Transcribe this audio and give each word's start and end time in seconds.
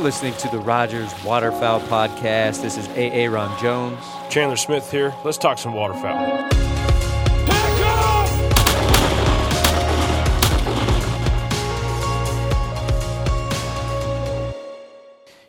You're 0.00 0.06
listening 0.06 0.32
to 0.38 0.48
the 0.48 0.60
Rogers 0.60 1.12
Waterfowl 1.24 1.82
Podcast. 1.82 2.62
This 2.62 2.78
is 2.78 2.88
Aaron 2.94 3.50
Jones. 3.60 4.02
Chandler 4.30 4.56
Smith 4.56 4.90
here. 4.90 5.14
Let's 5.26 5.36
talk 5.36 5.58
some 5.58 5.74
waterfowl. 5.74 6.48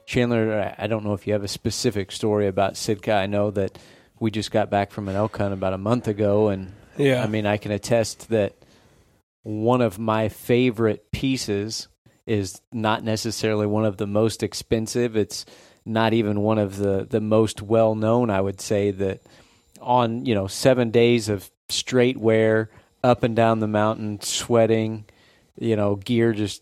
Chandler, 0.06 0.76
I 0.78 0.88
don't 0.88 1.06
know 1.06 1.14
if 1.14 1.26
you 1.26 1.32
have 1.32 1.46
a 1.46 1.48
specific 1.48 2.12
story 2.12 2.48
about 2.48 2.76
Sitka. 2.76 3.14
I 3.14 3.28
know 3.28 3.52
that 3.52 3.78
we 4.20 4.32
just 4.32 4.52
got 4.52 4.70
back 4.70 4.92
from 4.92 5.08
an 5.08 5.16
elk 5.16 5.38
hunt 5.38 5.54
about 5.54 5.72
a 5.72 5.78
month 5.78 6.10
ago, 6.10 6.50
and 6.50 6.74
Yeah. 6.98 7.24
I 7.24 7.28
mean, 7.28 7.46
I 7.46 7.56
can 7.56 7.72
attest 7.72 8.28
that 8.32 8.58
one 9.44 9.80
of 9.80 9.98
my 9.98 10.28
favorite 10.28 11.10
pieces 11.14 11.88
is 12.26 12.62
not 12.72 13.04
necessarily 13.04 13.66
one 13.66 13.86
of 13.86 13.98
the 13.98 14.08
most 14.08 14.44
expensive. 14.44 15.16
It's 15.16 15.46
not 15.86 16.14
even 16.14 16.42
one 16.42 16.58
of 16.58 16.78
the, 16.78 17.08
the 17.10 17.22
most 17.22 17.62
well 17.62 17.96
known, 17.96 18.30
I 18.30 18.42
would 18.42 18.62
say, 18.62 18.92
that 18.92 19.22
on, 19.80 20.26
you 20.26 20.36
know, 20.36 20.48
seven 20.48 20.92
days 20.92 21.30
of 21.30 21.50
straight 21.70 22.18
wear, 22.18 22.70
up 23.04 23.24
and 23.24 23.36
down 23.36 23.60
the 23.60 23.68
mountain, 23.68 24.22
sweating, 24.22 25.06
you 25.60 25.76
know, 25.76 25.96
gear 25.96 26.34
just 26.34 26.62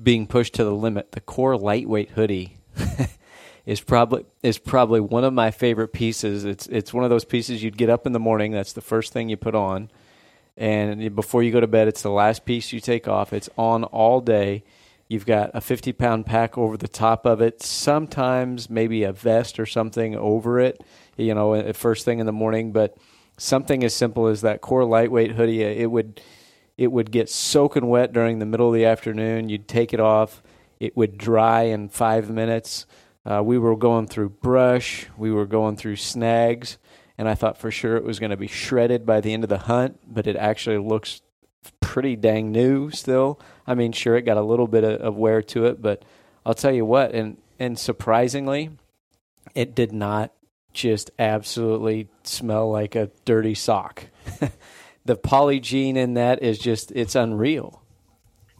being 0.00 0.26
pushed 0.26 0.54
to 0.54 0.64
the 0.64 0.74
limit. 0.74 1.12
The 1.12 1.20
core 1.20 1.56
lightweight 1.56 2.10
hoodie 2.10 2.58
is 3.66 3.80
probably 3.80 4.24
is 4.42 4.58
probably 4.58 5.00
one 5.00 5.24
of 5.24 5.32
my 5.32 5.50
favorite 5.50 5.92
pieces. 5.92 6.44
It's 6.44 6.66
it's 6.68 6.94
one 6.94 7.04
of 7.04 7.10
those 7.10 7.24
pieces 7.24 7.62
you'd 7.62 7.76
get 7.76 7.90
up 7.90 8.06
in 8.06 8.12
the 8.12 8.20
morning. 8.20 8.52
That's 8.52 8.72
the 8.72 8.80
first 8.80 9.12
thing 9.12 9.28
you 9.28 9.36
put 9.36 9.54
on, 9.54 9.90
and 10.58 11.14
before 11.14 11.42
you 11.44 11.52
go 11.52 11.60
to 11.60 11.68
bed, 11.68 11.86
it's 11.86 12.02
the 12.02 12.10
last 12.10 12.44
piece 12.44 12.72
you 12.72 12.80
take 12.80 13.06
off. 13.06 13.32
It's 13.32 13.48
on 13.56 13.84
all 13.84 14.20
day. 14.20 14.64
You've 15.06 15.24
got 15.24 15.52
a 15.54 15.60
50 15.60 15.92
pound 15.92 16.26
pack 16.26 16.58
over 16.58 16.76
the 16.76 16.88
top 16.88 17.24
of 17.24 17.40
it. 17.40 17.62
Sometimes 17.62 18.68
maybe 18.68 19.04
a 19.04 19.12
vest 19.12 19.60
or 19.60 19.66
something 19.66 20.16
over 20.16 20.58
it. 20.58 20.82
You 21.16 21.34
know, 21.34 21.72
first 21.72 22.04
thing 22.04 22.18
in 22.18 22.26
the 22.26 22.32
morning, 22.32 22.72
but 22.72 22.98
something 23.36 23.84
as 23.84 23.94
simple 23.94 24.26
as 24.26 24.40
that 24.40 24.60
core 24.60 24.84
lightweight 24.84 25.32
hoodie. 25.32 25.62
It 25.62 25.90
would 25.90 26.20
it 26.76 26.92
would 26.92 27.10
get 27.10 27.28
soaking 27.28 27.86
wet 27.86 28.12
during 28.12 28.38
the 28.38 28.46
middle 28.46 28.68
of 28.68 28.74
the 28.74 28.84
afternoon. 28.84 29.48
You'd 29.48 29.66
take 29.68 29.94
it 29.94 30.00
off. 30.00 30.42
It 30.78 30.96
would 30.96 31.18
dry 31.18 31.62
in 31.62 31.88
five 31.88 32.30
minutes. 32.30 32.86
Uh, 33.24 33.42
we 33.44 33.58
were 33.58 33.76
going 33.76 34.06
through 34.06 34.28
brush. 34.28 35.06
We 35.16 35.30
were 35.30 35.46
going 35.46 35.76
through 35.76 35.96
snags. 35.96 36.78
And 37.18 37.28
I 37.28 37.34
thought 37.34 37.58
for 37.58 37.70
sure 37.70 37.96
it 37.96 38.04
was 38.04 38.20
going 38.20 38.30
to 38.30 38.36
be 38.36 38.46
shredded 38.46 39.04
by 39.04 39.20
the 39.20 39.34
end 39.34 39.42
of 39.42 39.50
the 39.50 39.58
hunt, 39.58 39.98
but 40.06 40.26
it 40.26 40.36
actually 40.36 40.78
looks 40.78 41.20
pretty 41.80 42.14
dang 42.16 42.52
new 42.52 42.90
still. 42.90 43.40
I 43.66 43.74
mean, 43.74 43.92
sure, 43.92 44.16
it 44.16 44.22
got 44.22 44.36
a 44.36 44.42
little 44.42 44.68
bit 44.68 44.84
of, 44.84 45.00
of 45.00 45.16
wear 45.16 45.42
to 45.42 45.66
it, 45.66 45.82
but 45.82 46.04
I'll 46.46 46.54
tell 46.54 46.72
you 46.72 46.84
what, 46.84 47.12
and, 47.12 47.36
and 47.58 47.76
surprisingly, 47.76 48.70
it 49.54 49.74
did 49.74 49.92
not 49.92 50.32
just 50.72 51.10
absolutely 51.18 52.08
smell 52.22 52.70
like 52.70 52.94
a 52.94 53.10
dirty 53.24 53.54
sock. 53.54 54.04
the 55.04 55.16
polygiene 55.16 55.96
in 55.96 56.14
that 56.14 56.42
is 56.42 56.58
just 56.58 56.92
it's 56.92 57.14
unreal. 57.16 57.82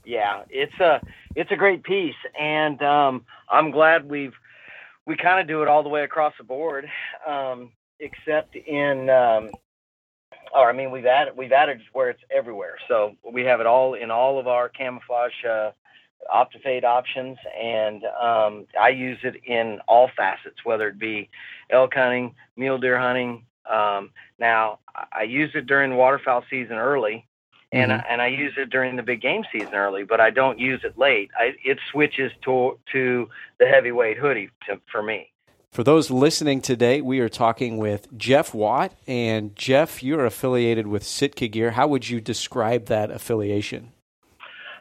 yeah, 0.04 0.42
it's 0.50 0.78
a 0.80 1.00
it's 1.36 1.52
a 1.52 1.56
great 1.56 1.84
piece, 1.84 2.16
and 2.38 2.82
um, 2.82 3.24
I'm 3.48 3.70
glad 3.70 4.10
we've 4.10 4.34
we 5.06 5.16
kind 5.16 5.40
of 5.40 5.46
do 5.46 5.62
it 5.62 5.68
all 5.68 5.82
the 5.82 5.88
way 5.88 6.02
across 6.02 6.34
the 6.38 6.44
board, 6.44 6.88
um, 7.26 7.70
except 8.00 8.56
in. 8.56 9.10
Um, 9.10 9.50
or 10.54 10.70
I 10.70 10.72
mean, 10.72 10.90
we've 10.90 11.06
added 11.06 11.36
we've 11.36 11.52
added 11.52 11.80
where 11.92 12.10
it's 12.10 12.22
everywhere. 12.34 12.76
So 12.88 13.16
we 13.30 13.42
have 13.44 13.60
it 13.60 13.66
all 13.66 13.94
in 13.94 14.10
all 14.10 14.38
of 14.38 14.46
our 14.46 14.68
camouflage 14.68 15.44
uh, 15.48 15.70
Optifade 16.34 16.84
options, 16.84 17.38
and 17.58 18.04
um, 18.20 18.66
I 18.78 18.90
use 18.90 19.18
it 19.22 19.36
in 19.46 19.80
all 19.88 20.10
facets, 20.16 20.56
whether 20.64 20.88
it 20.88 20.98
be 20.98 21.30
elk 21.70 21.94
hunting, 21.94 22.34
mule 22.56 22.76
deer 22.78 22.98
hunting. 22.98 23.46
Um, 23.70 24.10
now 24.38 24.80
I- 25.12 25.22
use 25.22 25.50
it 25.54 25.66
during 25.66 25.96
waterfowl 25.96 26.44
season 26.50 26.76
early, 26.76 27.26
and 27.72 27.92
I, 27.92 28.04
and 28.10 28.20
I 28.20 28.26
use 28.26 28.52
it 28.58 28.68
during 28.68 28.96
the 28.96 29.02
big 29.02 29.22
game 29.22 29.44
season 29.52 29.74
early, 29.74 30.04
but 30.04 30.20
I 30.20 30.30
don't 30.30 30.58
use 30.58 30.80
it 30.84 30.98
late. 30.98 31.30
I, 31.38 31.54
it 31.64 31.78
switches 31.92 32.32
to 32.44 32.78
to 32.92 33.28
the 33.58 33.66
heavyweight 33.66 34.18
hoodie 34.18 34.50
to, 34.66 34.80
for 34.90 35.02
me. 35.02 35.30
For 35.70 35.84
those 35.84 36.10
listening 36.10 36.60
today, 36.60 37.00
we 37.02 37.20
are 37.20 37.28
talking 37.28 37.76
with 37.76 38.08
Jeff 38.16 38.54
Watt, 38.54 38.94
and 39.06 39.54
Jeff, 39.54 40.02
you're 40.02 40.24
affiliated 40.24 40.86
with 40.86 41.04
Sitka 41.04 41.46
Gear. 41.46 41.72
How 41.72 41.86
would 41.86 42.08
you 42.08 42.20
describe 42.20 42.86
that 42.86 43.10
affiliation? 43.10 43.92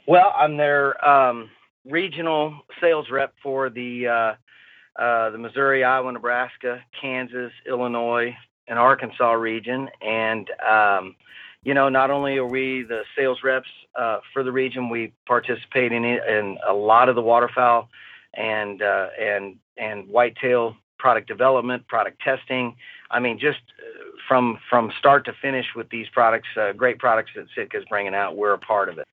Well, 0.08 0.34
I'm 0.36 0.56
their 0.56 1.06
um, 1.06 1.50
regional 1.86 2.62
sales 2.82 3.08
rep 3.12 3.34
for 3.44 3.70
the 3.70 4.08
uh, 4.08 5.02
uh, 5.02 5.30
the 5.30 5.38
Missouri, 5.38 5.84
Iowa, 5.84 6.14
Nebraska, 6.14 6.82
Kansas, 7.00 7.52
Illinois, 7.68 8.36
and 8.68 8.80
Arkansas 8.80 9.34
region, 9.34 9.90
and 10.02 10.50
um, 10.68 11.16
you 11.64 11.74
know, 11.74 11.90
not 11.90 12.10
only 12.10 12.38
are 12.38 12.48
we 12.48 12.84
the 12.84 13.02
sales 13.16 13.40
reps 13.44 13.68
uh, 13.94 14.20
for 14.34 14.42
the 14.42 14.54
region, 14.54 14.90
we 14.90 15.12
participate 15.28 15.92
in 15.92 16.06
in 16.06 16.58
a 16.68 16.74
lot 16.74 17.10
of 17.10 17.16
the 17.16 17.22
waterfowl 17.22 17.90
and 18.34 18.82
uh, 18.82 19.08
and 19.20 19.56
and 19.78 20.08
whitetail 20.08 20.76
product 21.00 21.28
development, 21.28 21.88
product 21.88 22.22
testing. 22.22 22.76
I 23.12 23.20
mean, 23.20 23.40
just 23.40 23.60
uh, 23.80 24.08
from 24.28 24.60
from 24.70 24.92
start 25.00 25.26
to 25.26 25.34
finish 25.42 25.66
with 25.76 25.90
these 25.90 26.08
products, 26.10 26.48
uh, 26.60 26.74
great 26.74 27.00
products 27.00 27.32
that 27.36 27.48
Sitka's 27.56 27.86
bringing 27.90 28.16
out, 28.16 28.36
we're 28.36 28.54
a 28.54 28.60
part 28.60 28.90
of 28.90 28.98
it. 28.98 29.06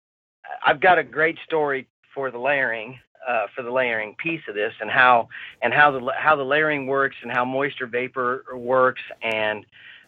I've 0.65 0.81
got 0.81 0.99
a 0.99 1.05
great 1.05 1.39
story 1.45 1.89
for 2.15 2.31
the 2.31 2.39
layering, 2.39 2.99
uh, 3.27 3.47
for 3.55 3.63
the 3.63 3.71
layering 3.71 4.15
piece 4.17 4.43
of 4.49 4.55
this, 4.55 4.73
and 4.81 4.91
how 4.91 5.29
and 5.63 5.73
how 5.73 5.91
the 5.91 6.13
how 6.17 6.37
the 6.37 6.45
layering 6.45 6.87
works, 6.87 7.17
and 7.23 7.31
how 7.31 7.45
moisture 7.45 7.87
vapor 7.87 8.45
works, 8.55 9.03
and 9.23 9.65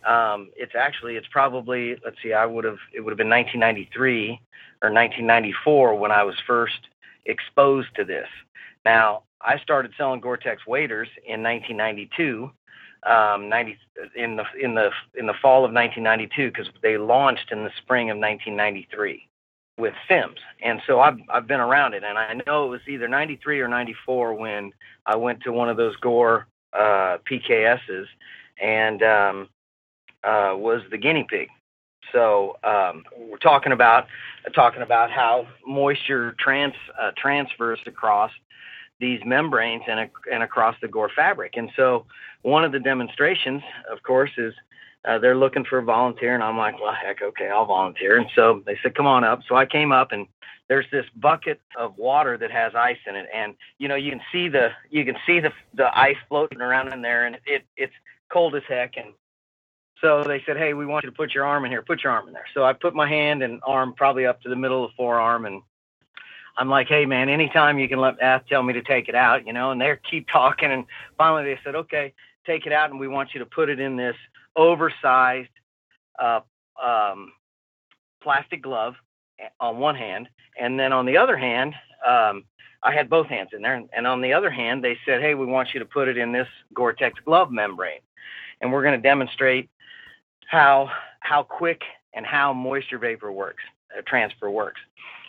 um, 0.06 0.50
it's 0.56 0.74
actually 0.78 1.16
it's 1.16 1.26
probably 1.30 1.96
let's 2.04 2.16
see, 2.22 2.32
I 2.32 2.46
would 2.46 2.64
have 2.64 2.78
it 2.94 3.00
would 3.00 3.10
have 3.10 3.18
been 3.18 3.30
1993 3.30 4.40
or 4.82 4.92
1994 4.92 5.94
when 5.98 6.10
I 6.10 6.22
was 6.22 6.36
first 6.46 6.88
exposed 7.24 7.88
to 7.96 8.04
this. 8.04 8.28
Now 8.86 9.24
I 9.40 9.58
started 9.58 9.90
selling 9.98 10.20
Gore-Tex 10.20 10.64
waders 10.64 11.08
in 11.26 11.42
1992. 11.42 12.52
Um, 13.02 13.48
90 13.48 13.78
in 14.16 14.36
the 14.36 14.44
in 14.60 14.74
the 14.74 14.90
in 15.18 15.26
the 15.26 15.34
fall 15.42 15.64
of 15.64 15.72
1992 15.72 16.50
because 16.50 16.72
they 16.82 16.96
launched 16.96 17.50
in 17.50 17.64
the 17.64 17.70
spring 17.82 18.10
of 18.10 18.16
1993 18.16 19.28
with 19.78 19.92
Simms, 20.08 20.38
and 20.62 20.80
so 20.86 21.00
I've 21.00 21.18
I've 21.28 21.46
been 21.46 21.60
around 21.60 21.94
it, 21.94 22.04
and 22.04 22.16
I 22.16 22.40
know 22.46 22.66
it 22.66 22.68
was 22.68 22.80
either 22.88 23.06
'93 23.06 23.60
or 23.60 23.68
'94 23.68 24.34
when 24.34 24.72
I 25.04 25.16
went 25.16 25.42
to 25.42 25.52
one 25.52 25.68
of 25.68 25.76
those 25.76 25.94
Gore 25.96 26.46
uh, 26.72 27.18
PKSs, 27.30 28.06
and 28.60 29.02
um, 29.02 29.48
uh, 30.24 30.54
was 30.56 30.82
the 30.90 30.98
guinea 30.98 31.26
pig. 31.28 31.48
So 32.12 32.56
um, 32.64 33.04
we're 33.16 33.38
talking 33.38 33.72
about 33.72 34.06
talking 34.54 34.82
about 34.82 35.10
how 35.10 35.46
moisture 35.66 36.34
trans 36.38 36.74
uh, 37.00 37.10
transfers 37.16 37.78
across 37.86 38.30
these 39.00 39.20
membranes 39.24 39.82
and 39.88 40.10
and 40.32 40.42
across 40.42 40.76
the 40.80 40.88
Gore 40.88 41.10
fabric, 41.14 41.56
and 41.56 41.70
so 41.76 42.06
one 42.42 42.64
of 42.64 42.72
the 42.72 42.80
demonstrations, 42.80 43.62
of 43.90 44.02
course, 44.02 44.30
is 44.38 44.54
uh, 45.06 45.18
they're 45.18 45.36
looking 45.36 45.64
for 45.64 45.78
a 45.78 45.82
volunteer, 45.82 46.34
and 46.34 46.42
I'm 46.42 46.58
like, 46.58 46.80
well, 46.80 46.92
heck, 46.92 47.22
okay, 47.22 47.48
I'll 47.48 47.64
volunteer. 47.66 48.18
And 48.18 48.26
so 48.34 48.62
they 48.66 48.78
said, 48.82 48.94
come 48.94 49.06
on 49.06 49.24
up. 49.24 49.40
So 49.48 49.54
I 49.54 49.64
came 49.64 49.92
up, 49.92 50.10
and 50.10 50.26
there's 50.68 50.86
this 50.90 51.06
bucket 51.14 51.60
of 51.78 51.96
water 51.96 52.36
that 52.38 52.50
has 52.50 52.74
ice 52.74 52.98
in 53.06 53.14
it, 53.14 53.26
and 53.32 53.54
you 53.78 53.88
know, 53.88 53.94
you 53.94 54.10
can 54.10 54.20
see 54.32 54.48
the 54.48 54.70
you 54.90 55.04
can 55.04 55.16
see 55.26 55.40
the 55.40 55.52
the 55.74 55.96
ice 55.96 56.16
floating 56.28 56.60
around 56.60 56.92
in 56.92 57.02
there, 57.02 57.26
and 57.26 57.38
it 57.46 57.64
it's 57.76 57.94
cold 58.32 58.56
as 58.56 58.62
heck. 58.68 58.96
And 58.96 59.12
so 60.00 60.24
they 60.24 60.42
said, 60.44 60.56
hey, 60.56 60.74
we 60.74 60.84
want 60.84 61.04
you 61.04 61.10
to 61.10 61.16
put 61.16 61.34
your 61.34 61.46
arm 61.46 61.64
in 61.64 61.70
here. 61.70 61.82
Put 61.82 62.02
your 62.02 62.12
arm 62.12 62.26
in 62.26 62.34
there. 62.34 62.46
So 62.52 62.64
I 62.64 62.72
put 62.72 62.94
my 62.94 63.08
hand 63.08 63.42
and 63.42 63.60
arm 63.64 63.94
probably 63.96 64.26
up 64.26 64.42
to 64.42 64.48
the 64.48 64.56
middle 64.56 64.84
of 64.84 64.90
the 64.90 64.94
forearm, 64.96 65.46
and 65.46 65.62
I'm 66.56 66.68
like, 66.68 66.88
hey, 66.88 67.04
man, 67.04 67.28
anytime 67.28 67.78
you 67.78 67.88
can 67.88 68.00
let 68.00 68.20
Ath 68.20 68.46
tell 68.48 68.62
me 68.62 68.72
to 68.72 68.82
take 68.82 69.08
it 69.08 69.14
out, 69.14 69.46
you 69.46 69.52
know. 69.52 69.70
And 69.70 69.80
they 69.80 69.94
keep 70.08 70.28
talking, 70.32 70.70
and 70.70 70.84
finally 71.18 71.44
they 71.44 71.60
said, 71.64 71.74
okay, 71.74 72.12
take 72.46 72.66
it 72.66 72.72
out, 72.72 72.90
and 72.90 73.00
we 73.00 73.08
want 73.08 73.34
you 73.34 73.40
to 73.40 73.46
put 73.46 73.68
it 73.68 73.80
in 73.80 73.96
this 73.96 74.16
oversized 74.56 75.48
uh, 76.18 76.40
um, 76.82 77.32
plastic 78.22 78.62
glove 78.62 78.94
on 79.60 79.78
one 79.78 79.94
hand, 79.94 80.28
and 80.58 80.78
then 80.78 80.92
on 80.92 81.06
the 81.06 81.16
other 81.16 81.36
hand, 81.36 81.74
um, 82.06 82.44
I 82.82 82.92
had 82.92 83.10
both 83.10 83.26
hands 83.26 83.50
in 83.52 83.62
there, 83.62 83.74
and, 83.74 83.88
and 83.92 84.06
on 84.06 84.20
the 84.20 84.32
other 84.32 84.50
hand, 84.50 84.82
they 84.82 84.96
said, 85.04 85.20
"Hey, 85.20 85.34
we 85.34 85.46
want 85.46 85.74
you 85.74 85.80
to 85.80 85.86
put 85.86 86.08
it 86.08 86.16
in 86.16 86.32
this 86.32 86.48
Gore-Tex 86.72 87.18
glove 87.24 87.50
membrane, 87.50 88.00
and 88.60 88.72
we're 88.72 88.82
going 88.82 89.00
to 89.00 89.02
demonstrate 89.02 89.68
how 90.46 90.90
how 91.20 91.42
quick 91.42 91.82
and 92.14 92.24
how 92.24 92.52
moisture 92.52 92.98
vapor 92.98 93.32
works, 93.32 93.62
uh, 93.96 94.02
transfer 94.06 94.50
works." 94.50 94.80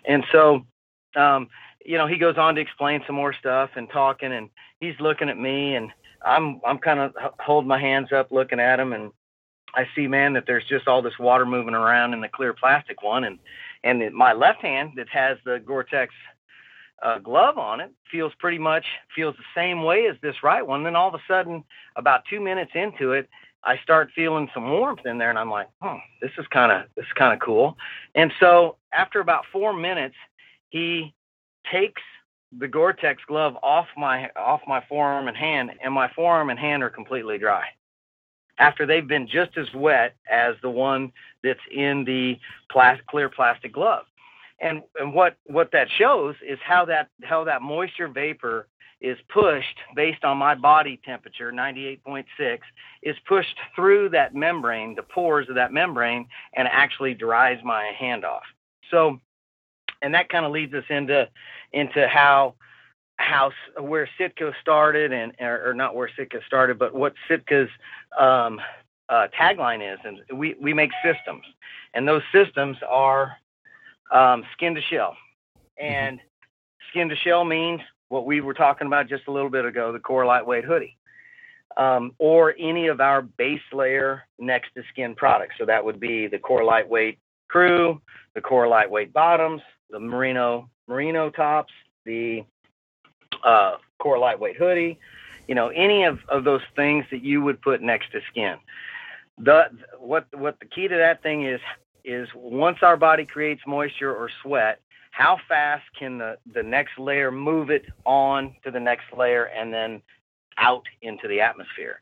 And 0.06 0.24
so, 0.32 0.66
um, 1.18 1.50
you 1.86 1.98
know, 1.98 2.08
he 2.08 2.18
goes 2.18 2.38
on 2.38 2.56
to 2.56 2.62
explain 2.62 3.02
some 3.08 3.16
more 3.16 3.34
stuff 3.34 3.72
and 3.76 3.90
talking, 3.90 4.32
and 4.32 4.50
he's 4.80 5.00
looking 5.00 5.30
at 5.30 5.38
me, 5.38 5.76
and 5.76 5.92
I'm 6.26 6.62
I'm 6.66 6.78
kind 6.78 7.00
of 7.00 7.14
holding 7.40 7.68
my 7.68 7.80
hands 7.80 8.12
up, 8.12 8.32
looking 8.32 8.60
at 8.60 8.80
him, 8.80 8.94
and 8.94 9.12
I 9.74 9.88
see, 9.96 10.08
man, 10.08 10.34
that 10.34 10.46
there's 10.48 10.66
just 10.66 10.88
all 10.88 11.02
this 11.02 11.20
water 11.20 11.46
moving 11.46 11.76
around 11.76 12.14
in 12.14 12.22
the 12.22 12.28
clear 12.28 12.54
plastic 12.54 13.02
one, 13.04 13.24
and 13.24 13.40
and 13.84 14.14
my 14.14 14.34
left 14.34 14.62
hand 14.62 14.94
that 14.98 15.10
has 15.10 15.38
the 15.46 15.62
Gore-Tex 15.66 16.14
uh, 17.04 17.20
glove 17.20 17.58
on 17.58 17.80
it 17.80 17.92
feels 18.12 18.34
pretty 18.40 18.58
much 18.58 18.86
feels 19.16 19.36
the 19.36 19.44
same 19.56 19.84
way 19.84 20.08
as 20.08 20.16
this 20.22 20.36
right 20.44 20.66
one. 20.66 20.84
Then 20.84 20.96
all 20.96 21.10
of 21.10 21.14
a 21.14 21.22
sudden, 21.28 21.64
about 21.96 22.24
two 22.30 22.40
minutes 22.40 22.72
into 22.74 23.12
it, 23.12 23.30
I 23.64 23.78
start 23.84 24.10
feeling 24.16 24.50
some 24.54 24.70
warmth 24.70 25.06
in 25.06 25.18
there, 25.18 25.30
and 25.30 25.38
I'm 25.38 25.52
like, 25.52 25.68
"Hmm, 25.82 25.98
this 26.22 26.32
is 26.38 26.48
kind 26.48 26.72
of 26.72 26.86
this 26.96 27.06
is 27.06 27.14
kind 27.14 27.34
of 27.34 27.40
cool." 27.40 27.78
And 28.16 28.32
so 28.40 28.78
after 28.94 29.20
about 29.20 29.46
four 29.52 29.74
minutes, 29.74 30.16
he 30.78 31.14
takes 31.72 32.02
the 32.58 32.68
Gore-Tex 32.68 33.22
glove 33.28 33.56
off 33.62 33.88
my 33.98 34.30
off 34.36 34.62
my 34.68 34.84
forearm 34.88 35.28
and 35.28 35.36
hand, 35.36 35.72
and 35.84 35.94
my 35.94 36.10
forearm 36.16 36.50
and 36.50 36.60
hand 36.60 36.84
are 36.84 36.90
completely 36.90 37.38
dry. 37.38 37.66
After 38.60 38.86
they've 38.86 39.08
been 39.08 39.28
just 39.28 39.58
as 39.58 39.68
wet 39.74 40.16
as 40.32 40.56
the 40.62 40.70
one 40.70 41.12
that's 41.44 41.60
in 41.72 42.06
the 42.06 42.40
plastic, 42.72 43.06
clear 43.08 43.30
plastic 43.30 43.74
glove, 43.74 44.06
and 44.62 44.82
and 45.00 45.14
what 45.14 45.36
what 45.46 45.72
that 45.72 45.88
shows 45.98 46.36
is 46.48 46.60
how 46.64 46.86
that 46.86 47.10
how 47.24 47.44
that 47.44 47.62
moisture 47.62 48.08
vapor 48.08 48.68
is 49.00 49.18
pushed 49.32 49.78
based 49.96 50.24
on 50.24 50.38
my 50.38 50.56
body 50.56 51.00
temperature, 51.06 51.52
98.6, 51.52 52.26
is 53.04 53.16
pushed 53.28 53.56
through 53.76 54.10
that 54.10 54.34
membrane, 54.34 54.96
the 54.96 55.04
pores 55.04 55.48
of 55.50 55.56
that 55.56 55.72
membrane, 55.72 56.28
and 56.56 56.68
actually 56.72 57.14
dries 57.14 57.60
my 57.64 57.92
hand 58.00 58.26
off. 58.26 58.42
So, 58.90 59.20
and 60.02 60.14
that 60.14 60.30
kind 60.30 60.46
of 60.46 60.52
leads 60.52 60.74
us 60.74 60.86
into 60.90 61.28
into 61.74 62.08
how 62.08 62.56
how 63.18 63.52
where 63.80 64.10
Sitka 64.18 64.54
started 64.62 65.12
and 65.12 65.34
or, 65.40 65.74
not 65.74 65.96
where 65.96 66.10
Sitka 66.16 66.40
started, 66.46 66.78
but 66.78 66.94
what 66.94 67.14
Sitka's 67.30 67.70
um, 68.18 68.62
uh, 69.10 69.28
tagline 69.40 69.94
is, 69.94 70.00
and 70.04 70.20
we 70.38 70.56
we 70.62 70.74
make 70.74 70.92
systems, 71.04 71.44
and 71.94 72.08
those 72.08 72.22
systems 72.32 72.78
are 72.88 73.38
um, 74.12 74.44
skin 74.54 74.76
to 74.76 74.82
shell, 74.82 75.16
mm-hmm. 75.80 75.86
and 75.86 76.20
skin 76.90 77.10
to 77.10 77.16
shell 77.16 77.44
means 77.44 77.82
what 78.10 78.26
we 78.26 78.40
were 78.40 78.54
talking 78.54 78.88
about 78.88 79.10
just 79.10 79.28
a 79.28 79.32
little 79.32 79.50
bit 79.50 79.66
ago, 79.66 79.92
the 79.92 80.00
core 80.00 80.26
lightweight 80.26 80.64
hoodie, 80.64 80.98
um, 81.76 82.14
or 82.20 82.56
any 82.58 82.88
of 82.88 83.02
our 83.02 83.22
base 83.22 83.60
layer 83.74 84.24
next 84.40 84.74
to 84.76 84.84
skin 84.90 85.16
products. 85.16 85.56
So 85.58 85.66
that 85.66 85.84
would 85.84 86.00
be 86.00 86.28
the 86.28 86.40
core 86.40 86.64
lightweight 86.64 87.20
crew, 87.50 88.02
the 88.36 88.42
core 88.42 88.68
lightweight 88.68 89.12
bottoms, 89.12 89.62
the 89.90 90.00
merino 90.00 90.70
merino 90.88 91.30
tops, 91.30 91.74
the 92.06 92.44
uh, 93.44 93.76
core 94.00 94.18
lightweight 94.18 94.56
hoodie, 94.56 95.00
you 95.48 95.56
know, 95.56 95.70
any 95.70 96.04
of, 96.04 96.20
of 96.30 96.44
those 96.44 96.62
things 96.76 97.06
that 97.12 97.24
you 97.24 97.42
would 97.42 97.62
put 97.62 97.82
next 97.82 98.12
to 98.12 98.22
skin. 98.30 98.58
The 99.38 99.70
what 100.00 100.28
what 100.34 100.60
the 100.60 100.66
key 100.66 100.88
to 100.88 100.96
that 100.96 101.22
thing 101.22 101.46
is 101.46 101.62
is 102.04 102.28
once 102.34 102.80
our 102.82 102.98
body 102.98 103.26
creates 103.26 103.62
moisture 103.68 104.16
or 104.16 104.30
sweat, 104.42 104.80
how 105.12 105.38
fast 105.48 105.84
can 105.98 106.18
the, 106.18 106.38
the 106.54 106.64
next 106.64 106.98
layer 106.98 107.32
move 107.32 107.70
it 107.70 107.86
on 108.06 108.56
to 108.64 108.72
the 108.72 108.80
next 108.80 109.06
layer 109.16 109.46
and 109.46 109.74
then 109.74 110.02
out 110.58 110.84
into 111.02 111.28
the 111.28 111.42
atmosphere. 111.42 112.02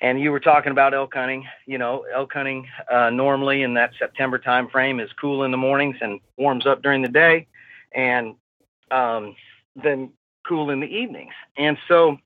And 0.00 0.20
you 0.20 0.32
were 0.32 0.40
talking 0.40 0.72
about 0.72 0.92
elk 0.94 1.14
hunting. 1.14 1.46
You 1.66 1.78
know, 1.78 2.04
elk 2.12 2.32
hunting 2.32 2.66
uh, 2.90 3.10
normally 3.10 3.62
in 3.62 3.74
that 3.74 3.92
September 3.98 4.38
time 4.38 4.68
frame 4.68 5.00
is 5.00 5.10
cool 5.20 5.44
in 5.44 5.50
the 5.50 5.56
mornings 5.56 5.96
and 6.00 6.20
warms 6.36 6.66
up 6.66 6.82
during 6.82 7.02
the 7.02 7.08
day, 7.08 7.46
and 7.92 8.34
um, 8.90 9.34
then 9.76 10.10
cool 10.46 10.70
in 10.70 10.80
the 10.80 10.86
evenings. 10.86 11.32
And 11.56 11.78
so 11.88 12.18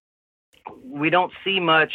we 0.85 1.11
don't 1.11 1.33
see 1.45 1.61
much 1.61 1.93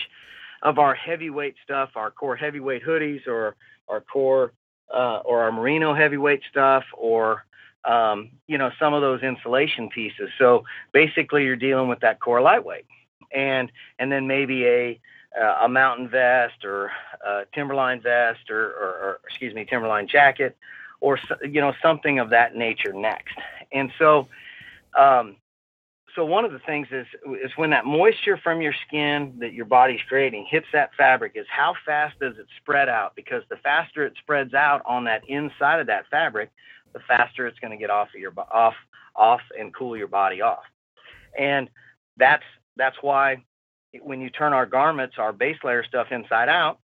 of 0.62 0.80
our 0.80 0.96
heavyweight 0.96 1.56
stuff, 1.64 1.92
our 1.96 2.12
core 2.12 2.36
heavyweight 2.36 2.84
hoodies, 2.84 3.28
or 3.28 3.56
our 3.90 4.02
core 4.02 4.54
uh, 4.94 5.18
or 5.26 5.44
our 5.44 5.52
merino 5.52 5.94
heavyweight 5.94 6.42
stuff, 6.50 6.84
or 6.96 7.46
um, 7.86 8.32
you 8.48 8.58
know, 8.58 8.72
some 8.80 8.94
of 8.94 9.02
those 9.02 9.22
insulation 9.22 9.90
pieces. 9.90 10.30
So 10.38 10.64
basically, 10.94 11.44
you're 11.44 11.56
dealing 11.56 11.90
with 11.90 12.00
that 12.00 12.20
core 12.20 12.42
lightweight, 12.42 12.86
and 13.32 13.72
and 14.00 14.12
then 14.12 14.28
maybe 14.28 14.66
a 14.66 15.00
uh, 15.40 15.58
a 15.62 15.70
mountain 15.70 16.08
vest 16.08 16.64
or 16.64 16.92
a 17.26 17.46
timberline 17.54 18.02
vest 18.02 18.50
or, 18.50 18.66
or, 18.66 18.90
or 19.02 19.20
excuse 19.28 19.54
me, 19.54 19.66
timberline 19.66 20.08
jacket, 20.08 20.56
or 21.02 21.20
you 21.42 21.62
know 21.62 21.74
something 21.82 22.20
of 22.20 22.30
that 22.30 22.56
nature 22.56 22.94
next. 22.94 23.38
And 23.72 23.92
so, 23.98 24.28
um, 24.98 25.38
so 26.16 26.24
one 26.26 26.46
of 26.46 26.52
the 26.52 26.60
things 26.60 26.88
is 26.92 27.08
is 27.44 27.52
when 27.56 27.72
that 27.72 27.86
moisture 27.86 28.38
from 28.38 28.62
your 28.62 28.74
skin 28.88 29.36
that 29.40 29.54
your 29.54 29.66
body's 29.66 30.02
creating 30.08 30.46
hits 30.50 30.68
that 30.74 30.92
fabric 30.96 31.34
is 31.36 31.46
how 31.50 31.74
fast 31.86 32.20
does 32.20 32.38
it 32.38 32.46
spread 32.62 32.90
out 32.90 33.16
because 33.16 33.44
the 33.50 33.58
faster 33.58 34.06
it 34.06 34.14
spreads 34.20 34.54
out 34.54 34.82
on 34.86 35.06
that 35.06 35.24
inside 35.28 35.80
of 35.80 35.88
that 35.88 36.06
fabric 36.10 36.52
the 36.94 37.00
faster 37.08 37.48
it's 37.48 37.60
going 37.60 37.72
to 37.72 37.78
get 37.78 37.90
off 37.90 38.10
of 38.14 38.20
your 38.20 38.34
off 38.52 38.76
off 39.16 39.42
and 39.58 39.74
cool 39.74 39.98
your 39.98 40.08
body 40.08 40.42
off. 40.42 40.64
And 41.38 41.70
that's 42.18 42.44
that's 42.76 42.98
why 43.02 43.44
when 44.02 44.22
you 44.22 44.30
turn 44.30 44.54
our 44.54 44.66
garments, 44.66 45.16
our 45.18 45.34
base 45.34 45.58
layer 45.64 45.84
stuff 45.84 46.08
inside 46.12 46.50
out, 46.50 46.80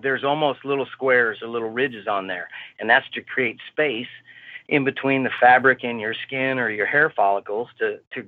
there's 0.00 0.24
almost 0.24 0.64
little 0.64 0.86
squares 0.86 1.38
or 1.42 1.48
little 1.48 1.70
ridges 1.70 2.06
on 2.06 2.26
there, 2.26 2.48
and 2.78 2.88
that's 2.88 3.08
to 3.14 3.22
create 3.22 3.58
space 3.70 4.08
in 4.68 4.84
between 4.84 5.22
the 5.22 5.30
fabric 5.40 5.84
and 5.84 6.00
your 6.00 6.14
skin 6.14 6.58
or 6.58 6.70
your 6.70 6.86
hair 6.86 7.10
follicles 7.10 7.68
to 7.78 7.98
to 8.12 8.22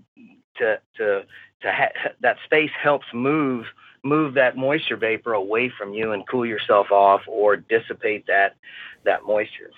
to 0.57 0.81
to, 0.97 1.25
to 1.63 1.73
ha- 1.73 2.11
that 2.21 2.37
space 2.45 2.71
helps 2.81 3.07
move 3.13 3.67
move 4.05 4.35
that 4.35 4.57
moisture 4.57 4.97
vapor 4.97 5.33
away 5.33 5.71
from 5.77 5.93
you 5.93 6.13
and 6.13 6.27
cool 6.29 6.47
yourself 6.47 6.93
off 6.93 7.23
or 7.27 7.57
dissipate 7.57 8.27
that 8.27 8.57
that 9.05 9.25
moisture. 9.25 9.71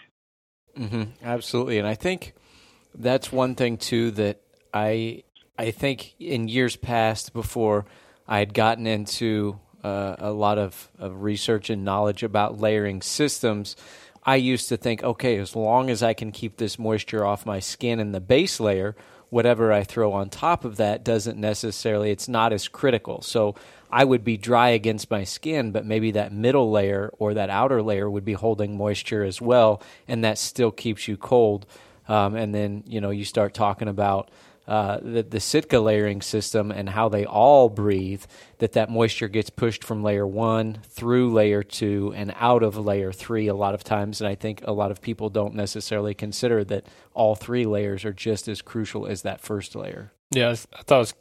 Mm-hmm, 0.79 1.25
absolutely, 1.25 1.79
and 1.79 1.89
I 1.89 1.95
think 1.95 2.35
that's 2.95 3.33
one 3.33 3.55
thing 3.55 3.77
too 3.77 4.11
that 4.13 4.41
I 4.73 5.25
I 5.59 5.71
think 5.71 6.15
in 6.21 6.49
years 6.49 6.77
past 6.77 7.33
before 7.33 7.87
I 8.31 8.39
had 8.39 8.55
gotten 8.55 8.87
into 8.87 9.59
uh, 9.83 10.15
a 10.19 10.31
lot 10.31 10.57
of, 10.57 10.89
of 11.01 11.23
research 11.23 11.69
and 11.69 11.85
knowledge 11.85 12.23
about 12.23 12.61
layering 12.61 13.03
systems. 13.03 13.75
I 14.25 14.37
used 14.37 14.69
to 14.69 14.77
think, 14.77 15.03
okay, 15.03 15.37
as 15.39 15.57
long 15.57 15.91
as 15.91 16.01
I 16.01 16.15
can 16.15 16.31
keep 16.31 16.57
this 16.57 16.79
moisture 16.79 17.27
off 17.27 17.45
my 17.45 17.59
skin 17.59 17.99
in 17.99 18.13
the 18.13 18.21
base 18.21 18.61
layer, 18.61 18.95
whatever 19.31 19.73
I 19.73 19.83
throw 19.83 20.13
on 20.13 20.31
top 20.31 20.65
of 20.65 20.77
that 20.77 21.03
doesn't 21.03 21.39
necessarily, 21.39 22.13
it's 22.13 22.29
not 22.29 22.53
as 22.53 22.69
critical. 22.69 23.21
So 23.21 23.57
I 23.91 24.05
would 24.05 24.23
be 24.23 24.37
dry 24.37 24.69
against 24.69 25.11
my 25.11 25.25
skin, 25.25 25.73
but 25.73 25.85
maybe 25.85 26.13
that 26.13 26.33
middle 26.33 26.71
layer 26.71 27.13
or 27.19 27.35
that 27.35 27.51
outer 27.51 27.83
layer 27.83 28.09
would 28.09 28.25
be 28.25 28.35
holding 28.35 28.77
moisture 28.77 29.25
as 29.25 29.41
well, 29.41 29.83
and 30.07 30.23
that 30.23 30.39
still 30.39 30.71
keeps 30.71 31.09
you 31.09 31.17
cold. 31.17 31.67
Um, 32.09 32.37
and 32.37 32.55
then 32.55 32.85
you 32.87 33.01
know 33.01 33.11
you 33.11 33.25
start 33.25 33.55
talking 33.55 33.89
about 33.89 34.31
uh, 34.67 34.99
the, 35.03 35.23
the 35.23 35.41
Sitka 35.41 35.81
layering 35.81 36.23
system 36.23 36.71
and 36.71 36.91
how 36.91 37.09
they 37.09 37.25
all 37.25 37.69
breathe. 37.69 38.25
That 38.59 38.73
that 38.73 38.91
moisture 38.91 39.29
gets 39.29 39.51
pushed 39.51 39.83
from 39.83 40.03
layer 40.03 40.27
one 40.27 40.79
through 40.85 41.33
layer 41.33 41.63
two 41.63 42.13
and 42.15 42.33
out 42.37 42.63
of 42.63 42.77
layer 42.77 43.13
three 43.13 43.47
a 43.47 43.55
lot 43.55 43.75
of 43.75 43.83
times. 43.83 44.21
And 44.21 44.29
I 44.29 44.35
think 44.35 44.63
a 44.65 44.73
lot 44.73 44.91
of 44.91 45.01
people 45.01 45.31
don't 45.31 45.55
necessarily 45.55 46.15
consider 46.15 46.63
that 46.65 46.87
all 47.15 47.35
three 47.35 47.65
layers 47.65 48.05
are 48.05 48.13
just 48.13 48.49
as 48.49 48.63
crucial 48.63 49.07
as 49.07 49.23
that 49.23 49.41
first 49.41 49.75
layer. 49.75 50.13
Yeah, 50.31 50.51
I 50.51 50.55
thought 50.55 50.97
it 50.97 50.99
was 50.99 51.15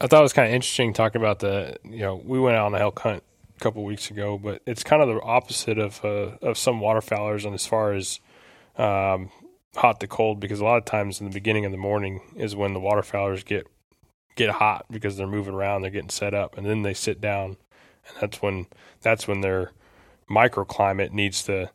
I 0.00 0.06
thought 0.06 0.20
it 0.20 0.22
was 0.22 0.32
kind 0.32 0.48
of 0.48 0.54
interesting 0.54 0.92
talking 0.92 1.20
about 1.20 1.40
the, 1.40 1.76
you 1.84 2.00
know, 2.00 2.22
we 2.24 2.38
went 2.38 2.56
out 2.56 2.66
on 2.66 2.74
a 2.74 2.78
elk 2.78 3.00
hunt 3.00 3.22
a 3.56 3.60
couple 3.60 3.84
weeks 3.84 4.10
ago, 4.10 4.38
but 4.38 4.62
it's 4.64 4.84
kind 4.84 5.02
of 5.02 5.08
the 5.08 5.20
opposite 5.20 5.78
of 5.78 6.04
uh, 6.04 6.36
of 6.42 6.56
some 6.56 6.80
waterfowlers 6.80 7.44
and 7.44 7.54
as 7.54 7.66
far 7.66 7.92
as 7.92 8.20
um, 8.76 9.30
hot 9.78 10.00
to 10.00 10.06
cold 10.06 10.40
because 10.40 10.60
a 10.60 10.64
lot 10.64 10.78
of 10.78 10.84
times 10.84 11.20
in 11.20 11.28
the 11.28 11.32
beginning 11.32 11.64
of 11.64 11.72
the 11.72 11.78
morning 11.78 12.20
is 12.36 12.56
when 12.56 12.74
the 12.74 12.80
waterfowlers 12.80 13.44
get 13.44 13.66
get 14.36 14.50
hot 14.50 14.86
because 14.90 15.16
they're 15.16 15.26
moving 15.26 15.54
around, 15.54 15.82
they're 15.82 15.90
getting 15.90 16.10
set 16.10 16.34
up, 16.34 16.56
and 16.56 16.66
then 16.66 16.82
they 16.82 16.94
sit 16.94 17.20
down, 17.20 17.56
and 18.06 18.16
that's 18.20 18.42
when 18.42 18.66
that's 19.00 19.26
when 19.26 19.40
their 19.40 19.72
microclimate 20.30 21.12
needs 21.12 21.42
to 21.44 21.70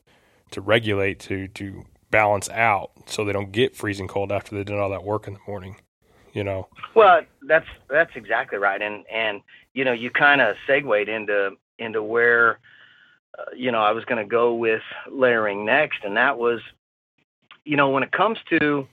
to 0.51 0.62
regulate 0.62 1.19
to 1.19 1.48
to 1.50 1.83
balance 2.12 2.50
out 2.50 2.91
so 3.07 3.25
they 3.25 3.33
don't 3.33 3.51
get 3.51 3.75
freezing 3.75 4.07
cold 4.07 4.31
after 4.31 4.55
they 4.55 4.63
did 4.63 4.77
all 4.77 4.91
that 4.91 5.03
work 5.03 5.27
in 5.27 5.33
the 5.33 5.39
morning 5.48 5.77
you 6.33 6.43
know. 6.43 6.67
Well, 6.95 7.22
that's 7.48 7.67
that's 7.89 8.12
exactly 8.15 8.57
right, 8.57 8.81
and 8.81 9.05
and 9.12 9.41
you 9.74 9.86
know 9.86 9.93
you 9.93 10.10
kind 10.10 10.41
of 10.41 10.55
segued 10.67 11.07
into 11.07 11.51
into 11.79 12.03
where 12.03 12.60
uh, 13.38 13.43
you 13.55 13.72
know 13.72 13.81
I 13.81 13.91
was 13.91 14.03
going 14.05 14.24
to 14.24 14.29
go 14.29 14.55
with 14.55 14.81
layering 15.10 15.65
next, 15.65 16.03
and 16.03 16.17
that 16.17 16.38
was, 16.38 16.60
you 17.65 17.77
know, 17.77 17.89
when 17.89 18.03
it 18.03 18.12
comes 18.12 18.38
to, 18.50 18.88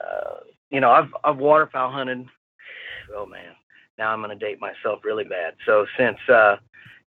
uh, 0.00 0.40
you 0.70 0.80
know, 0.80 0.90
I've 0.90 1.14
I've 1.24 1.38
waterfowl 1.38 1.90
hunted. 1.90 2.26
Oh 3.14 3.26
man, 3.26 3.54
now 3.98 4.12
I'm 4.12 4.22
going 4.22 4.36
to 4.36 4.44
date 4.44 4.60
myself 4.60 5.00
really 5.04 5.24
bad. 5.24 5.54
So 5.64 5.86
since 5.96 6.18
uh, 6.28 6.56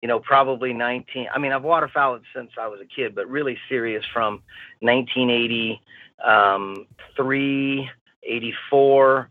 you 0.01 0.07
know, 0.07 0.19
probably 0.19 0.73
19. 0.73 1.27
I 1.33 1.39
mean, 1.39 1.51
I've 1.51 1.63
waterfowled 1.63 2.21
since 2.35 2.51
I 2.59 2.67
was 2.67 2.79
a 2.81 2.85
kid, 2.85 3.15
but 3.15 3.27
really 3.29 3.57
serious 3.67 4.05
from 4.13 4.43
1983, 4.81 5.79
um, 6.23 7.89
84, 8.23 9.29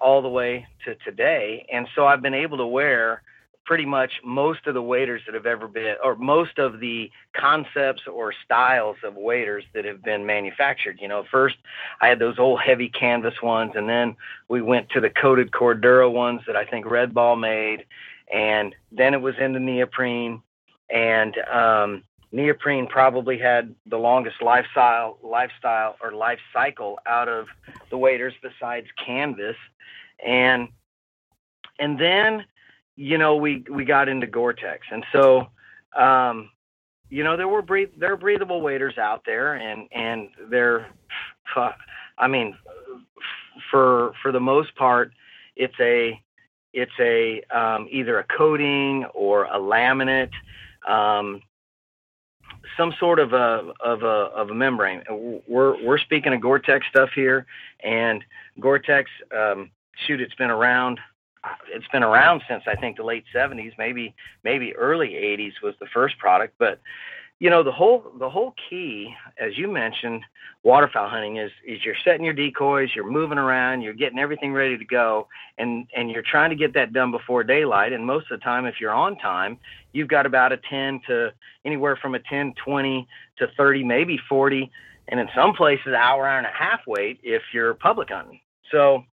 all 0.00 0.22
the 0.22 0.28
way 0.28 0.66
to 0.84 0.94
today. 0.96 1.66
And 1.72 1.86
so 1.94 2.06
I've 2.06 2.22
been 2.22 2.34
able 2.34 2.58
to 2.58 2.66
wear 2.66 3.22
pretty 3.68 3.84
much 3.84 4.12
most 4.24 4.66
of 4.66 4.72
the 4.72 4.80
waders 4.80 5.20
that 5.26 5.34
have 5.34 5.44
ever 5.44 5.68
been, 5.68 5.94
or 6.02 6.16
most 6.16 6.58
of 6.58 6.80
the 6.80 7.10
concepts 7.36 8.00
or 8.10 8.32
styles 8.42 8.96
of 9.04 9.14
waders 9.14 9.62
that 9.74 9.84
have 9.84 10.02
been 10.02 10.24
manufactured. 10.24 10.98
You 11.02 11.06
know, 11.06 11.22
first 11.30 11.56
I 12.00 12.08
had 12.08 12.18
those 12.18 12.38
old 12.38 12.62
heavy 12.62 12.88
canvas 12.88 13.34
ones, 13.42 13.72
and 13.74 13.86
then 13.86 14.16
we 14.48 14.62
went 14.62 14.88
to 14.92 15.02
the 15.02 15.10
coated 15.10 15.50
Cordura 15.50 16.10
ones 16.10 16.40
that 16.46 16.56
I 16.56 16.64
think 16.64 16.86
Red 16.86 17.12
Ball 17.12 17.36
made, 17.36 17.84
and 18.32 18.74
then 18.90 19.12
it 19.12 19.20
was 19.20 19.34
into 19.38 19.60
neoprene, 19.60 20.40
and 20.88 21.36
um, 21.52 22.04
neoprene 22.32 22.86
probably 22.86 23.36
had 23.36 23.74
the 23.84 23.98
longest 23.98 24.40
lifestyle, 24.40 25.18
lifestyle 25.22 25.96
or 26.02 26.12
life 26.12 26.40
cycle 26.54 26.98
out 27.04 27.28
of 27.28 27.48
the 27.90 27.98
waders 27.98 28.32
besides 28.40 28.86
canvas, 29.04 29.56
and 30.24 30.68
and 31.78 32.00
then 32.00 32.46
you 32.98 33.16
know, 33.16 33.36
we 33.36 33.64
we 33.70 33.84
got 33.84 34.08
into 34.08 34.26
Gore-Tex, 34.26 34.88
and 34.90 35.04
so 35.12 35.46
um, 35.96 36.50
you 37.08 37.22
know 37.22 37.36
there 37.36 37.46
were 37.46 37.64
there 37.96 38.12
are 38.12 38.16
breathable 38.16 38.60
waders 38.60 38.98
out 38.98 39.22
there, 39.24 39.54
and 39.54 39.88
and 39.92 40.30
they're, 40.50 40.88
I 42.18 42.26
mean, 42.26 42.56
for 43.70 44.14
for 44.20 44.32
the 44.32 44.40
most 44.40 44.74
part, 44.74 45.12
it's 45.54 45.78
a 45.78 46.20
it's 46.72 46.92
a 46.98 47.40
um, 47.56 47.86
either 47.88 48.18
a 48.18 48.24
coating 48.24 49.04
or 49.14 49.44
a 49.44 49.58
laminate, 49.60 50.32
um, 50.88 51.40
some 52.76 52.92
sort 52.98 53.20
of 53.20 53.32
a 53.32 53.74
of 53.78 54.02
a 54.02 54.06
of 54.06 54.50
a 54.50 54.54
membrane. 54.54 55.04
We're 55.46 55.80
we're 55.84 55.98
speaking 55.98 56.34
of 56.34 56.40
Gore-Tex 56.40 56.84
stuff 56.90 57.10
here, 57.14 57.46
and 57.78 58.24
Gore-Tex, 58.58 59.08
um, 59.32 59.70
shoot, 60.04 60.20
it's 60.20 60.34
been 60.34 60.50
around 60.50 60.98
it's 61.68 61.88
been 61.88 62.02
around 62.02 62.42
since 62.48 62.64
I 62.66 62.74
think 62.74 62.96
the 62.96 63.04
late 63.04 63.24
70s, 63.34 63.72
maybe 63.78 64.14
maybe 64.44 64.74
early 64.76 65.10
80s 65.10 65.62
was 65.62 65.74
the 65.80 65.86
first 65.86 66.18
product. 66.18 66.54
But 66.58 66.80
you 67.40 67.50
know 67.50 67.62
the 67.62 67.72
whole 67.72 68.12
the 68.18 68.28
whole 68.28 68.54
key, 68.68 69.14
as 69.38 69.56
you 69.56 69.68
mentioned, 69.68 70.24
waterfowl 70.64 71.08
hunting 71.08 71.36
is 71.36 71.52
is 71.64 71.84
you're 71.84 71.94
setting 72.04 72.24
your 72.24 72.34
decoys, 72.34 72.90
you're 72.94 73.08
moving 73.08 73.38
around, 73.38 73.82
you're 73.82 73.94
getting 73.94 74.18
everything 74.18 74.52
ready 74.52 74.76
to 74.76 74.84
go, 74.84 75.28
and 75.56 75.86
and 75.94 76.10
you're 76.10 76.22
trying 76.22 76.50
to 76.50 76.56
get 76.56 76.74
that 76.74 76.92
done 76.92 77.12
before 77.12 77.44
daylight. 77.44 77.92
And 77.92 78.04
most 78.04 78.30
of 78.30 78.40
the 78.40 78.44
time, 78.44 78.66
if 78.66 78.80
you're 78.80 78.92
on 78.92 79.16
time, 79.18 79.58
you've 79.92 80.08
got 80.08 80.26
about 80.26 80.52
a 80.52 80.56
10 80.56 81.00
to 81.06 81.32
anywhere 81.64 81.96
from 81.96 82.14
a 82.16 82.18
10, 82.18 82.54
20 82.64 83.08
to 83.38 83.46
30, 83.56 83.84
maybe 83.84 84.18
40, 84.28 84.70
and 85.08 85.20
in 85.20 85.28
some 85.34 85.54
places, 85.54 85.94
hour, 85.94 86.26
hour 86.26 86.38
and 86.38 86.46
a 86.46 86.50
half 86.50 86.80
wait 86.86 87.20
if 87.22 87.42
you're 87.52 87.74
public 87.74 88.08
hunting. 88.10 88.40
So. 88.72 89.04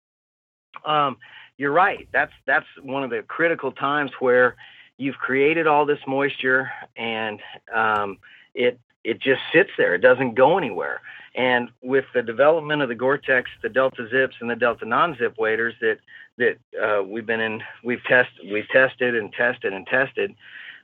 Um, 0.84 1.18
you're 1.58 1.72
right. 1.72 2.08
That's 2.12 2.34
that's 2.46 2.66
one 2.82 3.04
of 3.04 3.10
the 3.10 3.24
critical 3.28 3.72
times 3.72 4.12
where 4.20 4.56
you've 4.98 5.16
created 5.16 5.68
all 5.68 5.86
this 5.86 6.00
moisture 6.08 6.72
and 6.96 7.40
um, 7.74 8.18
it 8.54 8.80
it 9.04 9.22
just 9.22 9.42
sits 9.54 9.70
there. 9.78 9.94
It 9.94 10.02
doesn't 10.02 10.36
go 10.36 10.58
anywhere. 10.58 11.02
And 11.36 11.70
with 11.82 12.06
the 12.14 12.24
development 12.24 12.82
of 12.82 12.90
the 12.90 12.96
Gore-Tex, 12.96 13.50
the 13.62 13.70
Delta 13.70 14.08
Zips, 14.10 14.36
and 14.40 14.50
the 14.50 14.56
Delta 14.56 14.86
Non-Zip 14.86 15.36
waders 15.38 15.76
that 15.82 16.00
that 16.38 16.58
uh, 16.82 17.04
we've 17.04 17.26
been 17.26 17.40
in, 17.40 17.62
we've 17.84 18.04
tested, 18.04 18.52
we've 18.52 18.68
tested 18.70 19.16
and 19.16 19.32
tested 19.32 19.74
and 19.74 19.86
tested. 19.88 20.36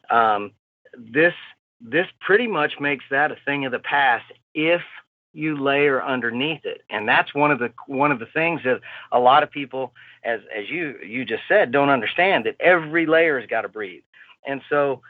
Um, 0.09 0.51
this 0.97 1.33
this 1.79 2.07
pretty 2.19 2.47
much 2.47 2.79
makes 2.79 3.05
that 3.09 3.31
a 3.31 3.37
thing 3.45 3.65
of 3.65 3.71
the 3.71 3.79
past 3.79 4.25
if 4.53 4.81
you 5.33 5.57
layer 5.57 6.03
underneath 6.03 6.65
it 6.65 6.81
and 6.89 7.07
that's 7.07 7.33
one 7.33 7.51
of 7.51 7.59
the 7.59 7.71
one 7.87 8.11
of 8.11 8.19
the 8.19 8.25
things 8.27 8.61
that 8.65 8.81
a 9.13 9.19
lot 9.19 9.43
of 9.43 9.49
people 9.49 9.93
as 10.23 10.41
as 10.55 10.69
you 10.69 10.95
you 11.05 11.25
just 11.25 11.43
said 11.47 11.71
don't 11.71 11.89
understand 11.89 12.45
that 12.45 12.55
every 12.59 13.05
layer 13.05 13.39
has 13.39 13.49
got 13.49 13.61
to 13.61 13.69
breathe. 13.69 14.03
And 14.45 14.61
so 14.69 15.01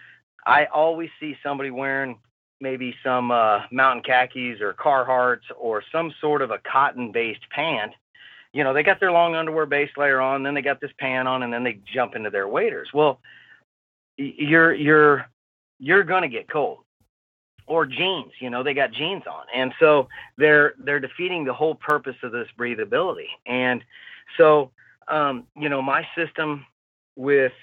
i 0.45 0.65
always 0.65 1.09
see 1.19 1.37
somebody 1.43 1.69
wearing 1.69 2.17
maybe 2.59 2.95
some 3.03 3.31
uh, 3.31 3.61
mountain 3.71 4.03
khakis 4.03 4.61
or 4.61 4.73
carhartts 4.73 5.49
or 5.57 5.83
some 5.91 6.13
sort 6.21 6.41
of 6.41 6.51
a 6.51 6.59
cotton 6.59 7.11
based 7.11 7.47
pant. 7.49 7.91
You 8.53 8.63
know 8.63 8.73
they 8.73 8.83
got 8.83 8.99
their 8.99 9.11
long 9.11 9.35
underwear 9.35 9.65
base 9.65 9.91
layer 9.97 10.21
on 10.21 10.43
then 10.43 10.53
they 10.53 10.61
got 10.61 10.81
this 10.81 10.91
pant 10.97 11.27
on 11.27 11.43
and 11.43 11.53
then 11.53 11.63
they 11.63 11.79
jump 11.93 12.15
into 12.15 12.29
their 12.29 12.47
waders. 12.47 12.89
Well 12.93 13.19
you're 14.17 14.73
you're 14.73 15.25
you're 15.79 16.03
to 16.03 16.27
get 16.27 16.49
cold. 16.49 16.79
Or 17.67 17.85
jeans 17.85 18.31
you 18.39 18.49
know 18.49 18.63
they 18.63 18.73
got 18.73 18.91
jeans 18.91 19.23
on. 19.27 19.45
And 19.53 19.73
so 19.79 20.07
they're 20.37 20.73
they're 20.83 20.99
defeating 20.99 21.45
the 21.45 21.53
whole 21.53 21.75
purpose 21.75 22.17
of 22.23 22.31
this 22.31 22.47
breathability. 22.57 23.29
And 23.45 23.83
so 24.37 24.71
um, 25.07 25.45
you 25.55 25.69
know 25.69 25.81
my 25.81 26.05
system 26.15 26.65
with 27.15 27.53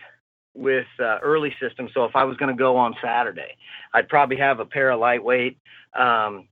with 0.54 0.86
uh, 0.98 1.18
early 1.22 1.54
system 1.60 1.88
so 1.94 2.04
if 2.04 2.16
i 2.16 2.24
was 2.24 2.36
going 2.36 2.54
to 2.54 2.58
go 2.58 2.76
on 2.76 2.94
saturday 3.02 3.56
i'd 3.94 4.08
probably 4.08 4.36
have 4.36 4.60
a 4.60 4.64
pair 4.64 4.90
of 4.90 5.00
lightweight 5.00 5.58
um, 5.94 6.48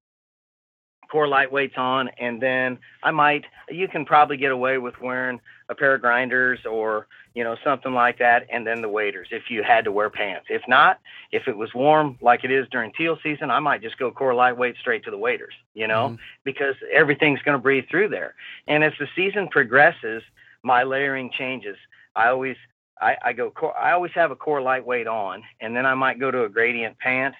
core 1.11 1.27
lightweights 1.27 1.77
on 1.77 2.09
and 2.19 2.41
then 2.41 2.79
i 3.03 3.11
might 3.11 3.45
you 3.69 3.89
can 3.89 4.05
probably 4.05 4.37
get 4.37 4.53
away 4.53 4.79
with 4.79 4.95
wearing 5.01 5.41
a 5.69 5.75
pair 5.75 5.95
of 5.95 6.01
grinders 6.01 6.61
or 6.67 7.07
you 7.35 7.45
know 7.45 7.57
something 7.65 7.93
like 7.93 8.19
that 8.19 8.47
and 8.53 8.67
then 8.67 8.81
the 8.81 8.89
waders 8.89 9.29
if 9.31 9.51
you 9.51 9.63
had 9.63 9.85
to 9.85 9.93
wear 9.93 10.09
pants. 10.09 10.47
If 10.49 10.63
not 10.69 11.01
if 11.33 11.49
it 11.49 11.57
was 11.57 11.75
warm 11.75 12.17
like 12.21 12.45
it 12.45 12.51
is 12.51 12.67
during 12.71 12.93
teal 12.93 13.19
season 13.23 13.51
i 13.51 13.61
might 13.61 13.83
just 13.83 13.99
go 13.99 14.11
core 14.11 14.35
lightweight 14.35 14.77
straight 14.81 15.05
to 15.05 15.11
the 15.11 15.19
waders 15.19 15.55
you 15.77 15.87
know? 15.87 16.09
Mm-hmm. 16.09 16.17
because 16.45 16.75
everything's 16.93 17.43
going 17.43 17.57
to 17.57 17.63
breathe 17.63 17.85
through 17.89 18.09
there. 18.09 18.35
And 18.67 18.83
as 18.83 18.95
the 18.99 19.07
season 19.15 19.47
progresses 19.49 20.23
my 20.67 20.83
layering 20.83 21.31
changes. 21.31 21.77
I 22.17 22.29
always 22.29 22.57
I, 23.01 23.17
I 23.25 23.33
go 23.33 23.51
core, 23.51 23.77
I 23.79 23.93
always 23.93 24.13
have 24.15 24.31
a 24.33 24.37
core 24.37 24.61
lightweight 24.61 25.07
on, 25.07 25.43
and 25.61 25.77
then 25.77 25.87
I 25.87 25.95
might 25.95 26.19
go 26.19 26.31
to 26.31 26.45
a 26.45 26.49
gradient 26.49 26.99
pant, 26.99 27.35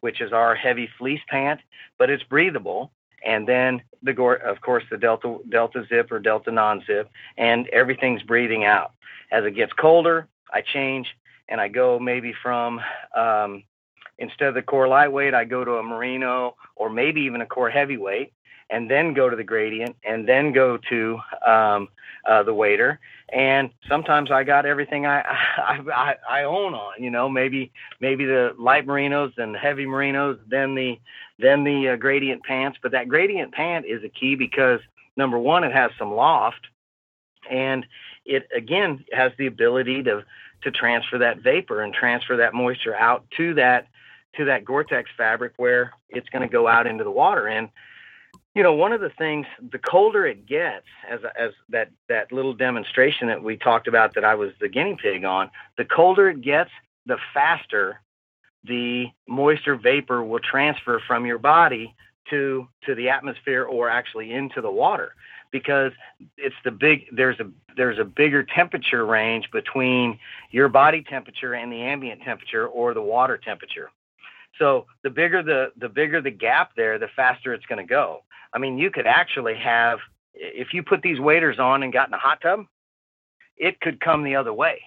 which 0.00 0.20
is 0.20 0.32
our 0.32 0.54
heavy 0.54 0.88
fleece 0.98 1.20
pant, 1.28 1.60
but 1.98 2.08
it's 2.08 2.22
breathable. 2.22 2.92
And 3.24 3.48
then 3.48 3.82
the 4.02 4.12
of 4.22 4.60
course 4.60 4.84
the 4.90 4.96
delta 4.96 5.38
delta 5.50 5.84
zip 5.88 6.12
or 6.12 6.20
delta 6.20 6.52
non-zip 6.52 7.10
and 7.36 7.66
everything's 7.70 8.22
breathing 8.22 8.64
out. 8.64 8.92
As 9.32 9.44
it 9.44 9.56
gets 9.56 9.72
colder 9.72 10.28
i 10.52 10.62
change 10.62 11.06
and 11.48 11.60
i 11.60 11.68
go 11.68 11.98
maybe 11.98 12.32
from 12.42 12.80
um, 13.14 13.62
instead 14.18 14.48
of 14.48 14.54
the 14.54 14.62
core 14.62 14.88
lightweight 14.88 15.34
i 15.34 15.44
go 15.44 15.64
to 15.64 15.72
a 15.72 15.82
merino 15.82 16.54
or 16.76 16.88
maybe 16.88 17.22
even 17.22 17.40
a 17.42 17.46
core 17.46 17.70
heavyweight 17.70 18.32
and 18.70 18.90
then 18.90 19.14
go 19.14 19.28
to 19.30 19.36
the 19.36 19.44
gradient 19.44 19.96
and 20.04 20.28
then 20.28 20.52
go 20.52 20.78
to 20.88 21.18
um, 21.46 21.88
uh, 22.26 22.42
the 22.42 22.54
waiter. 22.54 23.00
And 23.30 23.70
sometimes 23.88 24.30
I 24.30 24.44
got 24.44 24.66
everything 24.66 25.06
I, 25.06 25.20
I, 25.58 25.80
I 25.94 26.14
I 26.28 26.42
own 26.44 26.74
on. 26.74 27.02
You 27.02 27.10
know, 27.10 27.28
maybe 27.28 27.72
maybe 28.00 28.24
the 28.24 28.54
light 28.58 28.86
merinos 28.86 29.36
and 29.36 29.54
the 29.54 29.58
heavy 29.58 29.86
merinos, 29.86 30.38
then 30.48 30.74
the 30.74 30.98
then 31.38 31.64
the 31.64 31.90
uh, 31.90 31.96
gradient 31.96 32.42
pants. 32.44 32.78
But 32.82 32.92
that 32.92 33.08
gradient 33.08 33.52
pant 33.52 33.86
is 33.86 34.02
a 34.04 34.08
key 34.08 34.34
because 34.34 34.80
number 35.16 35.38
one, 35.38 35.64
it 35.64 35.72
has 35.72 35.90
some 35.98 36.12
loft, 36.12 36.66
and 37.50 37.86
it 38.24 38.48
again 38.54 39.04
has 39.12 39.32
the 39.38 39.46
ability 39.46 40.02
to 40.04 40.24
to 40.62 40.70
transfer 40.70 41.18
that 41.18 41.38
vapor 41.38 41.82
and 41.82 41.94
transfer 41.94 42.36
that 42.38 42.54
moisture 42.54 42.94
out 42.94 43.24
to 43.36 43.54
that 43.54 43.86
to 44.36 44.44
that 44.46 44.64
Gore-Tex 44.64 45.10
fabric 45.16 45.52
where 45.56 45.92
it's 46.10 46.28
going 46.28 46.42
to 46.42 46.52
go 46.52 46.68
out 46.68 46.86
into 46.86 47.04
the 47.04 47.10
water. 47.10 47.46
And 47.46 47.68
you 48.54 48.62
know, 48.62 48.72
one 48.72 48.92
of 48.92 49.00
the 49.00 49.10
things, 49.10 49.46
the 49.70 49.78
colder 49.78 50.26
it 50.26 50.46
gets, 50.46 50.86
as 51.08 51.20
as 51.38 51.52
that 51.68 51.90
that 52.08 52.32
little 52.32 52.54
demonstration 52.54 53.28
that 53.28 53.42
we 53.42 53.56
talked 53.56 53.88
about 53.88 54.14
that 54.14 54.24
I 54.24 54.34
was 54.34 54.52
the 54.60 54.68
guinea 54.68 54.96
pig 55.00 55.24
on, 55.24 55.50
the 55.76 55.84
colder 55.84 56.30
it 56.30 56.40
gets, 56.40 56.70
the 57.06 57.18
faster 57.32 58.00
the 58.64 59.06
moisture 59.26 59.76
vapor 59.76 60.22
will 60.22 60.40
transfer 60.40 61.00
from 61.06 61.26
your 61.26 61.38
body 61.38 61.94
to 62.30 62.68
to 62.84 62.94
the 62.94 63.08
atmosphere 63.08 63.64
or 63.64 63.88
actually 63.88 64.32
into 64.32 64.60
the 64.60 64.70
water. 64.70 65.14
Because 65.50 65.92
it's 66.36 66.56
the 66.64 66.70
big 66.70 67.06
there's 67.12 67.40
a 67.40 67.50
there's 67.76 67.98
a 67.98 68.04
bigger 68.04 68.42
temperature 68.42 69.06
range 69.06 69.50
between 69.50 70.18
your 70.50 70.68
body 70.68 71.02
temperature 71.02 71.54
and 71.54 71.72
the 71.72 71.80
ambient 71.80 72.22
temperature 72.22 72.66
or 72.66 72.92
the 72.92 73.02
water 73.02 73.38
temperature 73.38 73.90
so 74.58 74.86
the 75.02 75.10
bigger 75.10 75.42
the 75.42 75.72
the 75.76 75.88
bigger 75.88 76.20
the 76.20 76.30
gap 76.30 76.72
there 76.76 76.98
the 76.98 77.08
faster 77.16 77.52
it's 77.54 77.66
going 77.66 77.84
to 77.84 77.88
go 77.88 78.22
I 78.52 78.58
mean, 78.58 78.78
you 78.78 78.90
could 78.90 79.06
actually 79.06 79.56
have, 79.56 79.98
if 80.34 80.72
you 80.72 80.82
put 80.82 81.02
these 81.02 81.20
waders 81.20 81.58
on 81.58 81.82
and 81.82 81.92
got 81.92 82.08
in 82.08 82.14
a 82.14 82.18
hot 82.18 82.40
tub, 82.40 82.66
it 83.56 83.80
could 83.80 84.00
come 84.00 84.24
the 84.24 84.36
other 84.36 84.52
way 84.52 84.80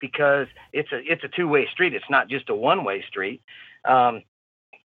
because 0.00 0.46
it's 0.72 0.92
a 0.92 1.00
it's 1.10 1.24
a 1.24 1.28
two 1.28 1.48
way 1.48 1.66
street. 1.72 1.92
It's 1.92 2.08
not 2.08 2.28
just 2.28 2.48
a 2.50 2.54
one 2.54 2.84
way 2.84 3.02
street. 3.08 3.42
Um, 3.84 4.22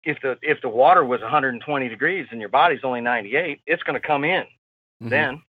if 0.04 0.18
the 0.22 0.38
if 0.40 0.62
the 0.62 0.70
water 0.70 1.04
was 1.04 1.20
120 1.20 1.88
degrees 1.88 2.26
and 2.30 2.40
your 2.40 2.48
body's 2.48 2.80
only 2.82 3.02
98, 3.02 3.60
it's 3.66 3.82
going 3.82 4.00
to 4.00 4.06
come 4.06 4.24
in. 4.24 4.44
Mm-hmm. 4.44 5.08
Then 5.10 5.42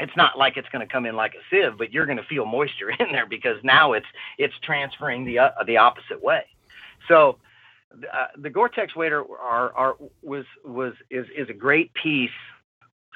it's 0.00 0.16
not 0.16 0.38
like 0.38 0.56
it's 0.56 0.68
going 0.70 0.86
to 0.86 0.90
come 0.90 1.04
in 1.04 1.14
like 1.14 1.34
a 1.34 1.42
sieve, 1.50 1.76
but 1.76 1.92
you're 1.92 2.06
going 2.06 2.18
to 2.18 2.24
feel 2.24 2.46
moisture 2.46 2.90
in 2.98 3.12
there 3.12 3.26
because 3.26 3.58
now 3.62 3.92
it's 3.92 4.06
it's 4.38 4.54
transferring 4.62 5.26
the 5.26 5.40
uh, 5.40 5.50
the 5.66 5.76
opposite 5.76 6.22
way. 6.22 6.44
So 7.06 7.36
uh, 8.12 8.26
the 8.36 8.50
Gore-Tex 8.50 8.96
wader 8.96 9.24
are, 9.40 9.72
are 9.74 9.96
was 10.22 10.44
was 10.64 10.94
is 11.10 11.26
is 11.36 11.48
a 11.48 11.54
great 11.54 11.92
piece 11.94 12.30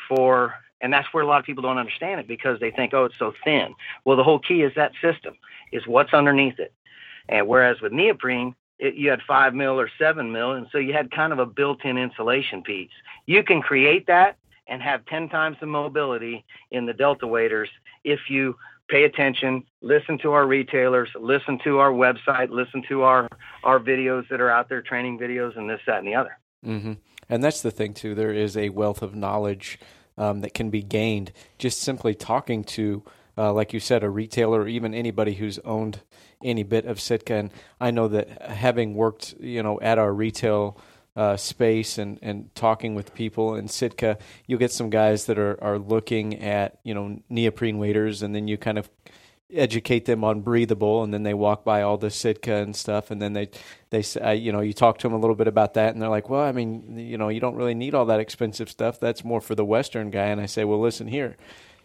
for 0.08 0.54
and 0.80 0.92
that's 0.92 1.08
where 1.12 1.24
a 1.24 1.26
lot 1.26 1.40
of 1.40 1.46
people 1.46 1.62
don't 1.62 1.78
understand 1.78 2.20
it 2.20 2.28
because 2.28 2.60
they 2.60 2.70
think 2.70 2.94
oh 2.94 3.06
it's 3.06 3.18
so 3.18 3.32
thin 3.44 3.74
well 4.04 4.16
the 4.16 4.24
whole 4.24 4.38
key 4.38 4.62
is 4.62 4.72
that 4.76 4.92
system 5.02 5.34
is 5.72 5.86
what's 5.86 6.14
underneath 6.14 6.58
it 6.58 6.72
And 7.28 7.46
whereas 7.46 7.80
with 7.80 7.92
neoprene, 7.92 8.54
it, 8.78 8.94
you 8.94 9.10
had 9.10 9.20
five 9.26 9.54
mil 9.54 9.78
or 9.78 9.90
seven 9.98 10.32
mil, 10.32 10.52
and 10.52 10.66
so 10.72 10.78
you 10.78 10.92
had 10.92 11.10
kind 11.10 11.32
of 11.32 11.38
a 11.38 11.46
built-in 11.46 11.98
insulation 11.98 12.62
piece. 12.62 12.90
You 13.26 13.42
can 13.42 13.60
create 13.60 14.06
that 14.06 14.36
and 14.68 14.82
have 14.82 15.04
10 15.06 15.28
times 15.28 15.56
the 15.60 15.66
mobility 15.66 16.44
in 16.70 16.86
the 16.86 16.92
delta 16.92 17.26
waders 17.26 17.70
if 18.04 18.20
you 18.28 18.56
pay 18.88 19.04
attention, 19.04 19.64
listen 19.80 20.18
to 20.18 20.32
our 20.32 20.46
retailers, 20.46 21.08
listen 21.18 21.58
to 21.64 21.78
our 21.78 21.90
website, 21.90 22.50
listen 22.50 22.82
to 22.88 23.02
our 23.02 23.28
our 23.64 23.78
videos 23.78 24.28
that 24.28 24.40
are 24.40 24.50
out 24.50 24.68
there, 24.68 24.82
training 24.82 25.18
videos, 25.18 25.56
and 25.56 25.68
this, 25.68 25.80
that, 25.86 25.98
and 25.98 26.06
the 26.08 26.14
other. 26.14 26.38
Mm-hmm. 26.64 26.94
And 27.28 27.44
that's 27.44 27.60
the 27.60 27.70
thing 27.70 27.94
too. 27.94 28.14
There 28.14 28.32
is 28.32 28.56
a 28.56 28.70
wealth 28.70 29.02
of 29.02 29.14
knowledge 29.14 29.78
um, 30.16 30.40
that 30.40 30.54
can 30.54 30.70
be 30.70 30.82
gained 30.82 31.32
just 31.58 31.80
simply 31.80 32.14
talking 32.14 32.64
to, 32.64 33.02
uh, 33.36 33.52
like 33.52 33.72
you 33.72 33.80
said, 33.80 34.02
a 34.02 34.10
retailer 34.10 34.62
or 34.62 34.68
even 34.68 34.94
anybody 34.94 35.34
who's 35.34 35.58
owned 35.60 36.00
any 36.42 36.62
bit 36.62 36.86
of 36.86 37.00
Sitka. 37.00 37.34
And 37.34 37.50
I 37.80 37.90
know 37.90 38.08
that 38.08 38.42
having 38.42 38.94
worked, 38.94 39.34
you 39.38 39.62
know, 39.62 39.78
at 39.80 39.98
our 39.98 40.12
retail 40.12 40.80
uh, 41.18 41.36
space 41.36 41.98
and, 41.98 42.16
and 42.22 42.54
talking 42.54 42.94
with 42.94 43.12
people. 43.12 43.56
In 43.56 43.66
Sitka, 43.66 44.18
you'll 44.46 44.60
get 44.60 44.70
some 44.70 44.88
guys 44.88 45.26
that 45.26 45.36
are, 45.36 45.62
are 45.62 45.76
looking 45.76 46.40
at, 46.40 46.78
you 46.84 46.94
know, 46.94 47.20
neoprene 47.28 47.78
waders 47.78 48.22
and 48.22 48.32
then 48.32 48.46
you 48.46 48.56
kind 48.56 48.78
of 48.78 48.88
educate 49.52 50.04
them 50.04 50.22
on 50.22 50.42
breathable 50.42 51.02
and 51.02 51.12
then 51.12 51.24
they 51.24 51.34
walk 51.34 51.64
by 51.64 51.82
all 51.82 51.96
the 51.96 52.10
Sitka 52.10 52.54
and 52.56 52.76
stuff 52.76 53.10
and 53.10 53.20
then 53.20 53.32
they 53.32 53.48
they 53.88 54.02
say 54.02 54.36
you 54.36 54.52
know 54.52 54.60
you 54.60 54.74
talk 54.74 54.98
to 54.98 55.06
them 55.06 55.14
a 55.14 55.18
little 55.18 55.34
bit 55.34 55.48
about 55.48 55.72
that 55.72 55.94
and 55.94 56.02
they're 56.02 56.10
like 56.10 56.28
well 56.28 56.42
I 56.42 56.52
mean 56.52 56.98
you 56.98 57.16
know 57.16 57.30
you 57.30 57.40
don't 57.40 57.54
really 57.54 57.72
need 57.72 57.94
all 57.94 58.04
that 58.06 58.20
expensive 58.20 58.68
stuff. 58.68 59.00
That's 59.00 59.24
more 59.24 59.40
for 59.40 59.54
the 59.54 59.64
western 59.64 60.10
guy. 60.10 60.26
And 60.26 60.38
I 60.38 60.44
say 60.44 60.64
well 60.64 60.78
listen 60.78 61.06
here. 61.06 61.38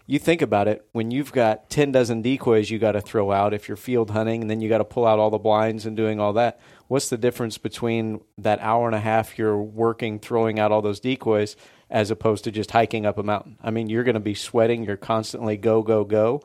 You 0.05 0.19
think 0.19 0.41
about 0.41 0.67
it. 0.67 0.85
When 0.91 1.09
you've 1.09 1.31
got 1.31 1.69
10 1.69 1.93
dozen 1.93 2.21
decoys 2.21 2.69
you 2.69 2.79
got 2.79 2.91
to 2.91 3.01
throw 3.01 3.31
out 3.31 3.53
if 3.53 3.69
you're 3.69 3.77
field 3.77 4.11
hunting 4.11 4.41
and 4.41 4.49
then 4.49 4.59
you 4.59 4.67
got 4.67 4.79
to 4.79 4.83
pull 4.83 5.07
out 5.07 5.17
all 5.17 5.29
the 5.29 5.37
blinds 5.37 5.85
and 5.85 5.95
doing 5.95 6.19
all 6.19 6.33
that 6.33 6.59
what's 6.87 7.09
the 7.09 7.17
difference 7.17 7.57
between 7.57 8.21
that 8.37 8.59
hour 8.61 8.87
and 8.87 8.95
a 8.95 8.99
half 8.99 9.37
you're 9.37 9.61
working 9.61 10.19
throwing 10.19 10.59
out 10.59 10.71
all 10.71 10.81
those 10.81 10.99
decoys 10.99 11.55
as 11.89 12.09
opposed 12.11 12.43
to 12.43 12.51
just 12.51 12.71
hiking 12.71 13.05
up 13.05 13.17
a 13.17 13.23
mountain? 13.23 13.57
I 13.63 13.71
mean 13.71 13.89
you're 13.89 14.03
going 14.03 14.13
to 14.15 14.19
be 14.19 14.35
sweating 14.35 14.83
you're 14.83 14.97
constantly 14.97 15.57
go 15.57 15.81
go 15.81 16.03
go 16.03 16.41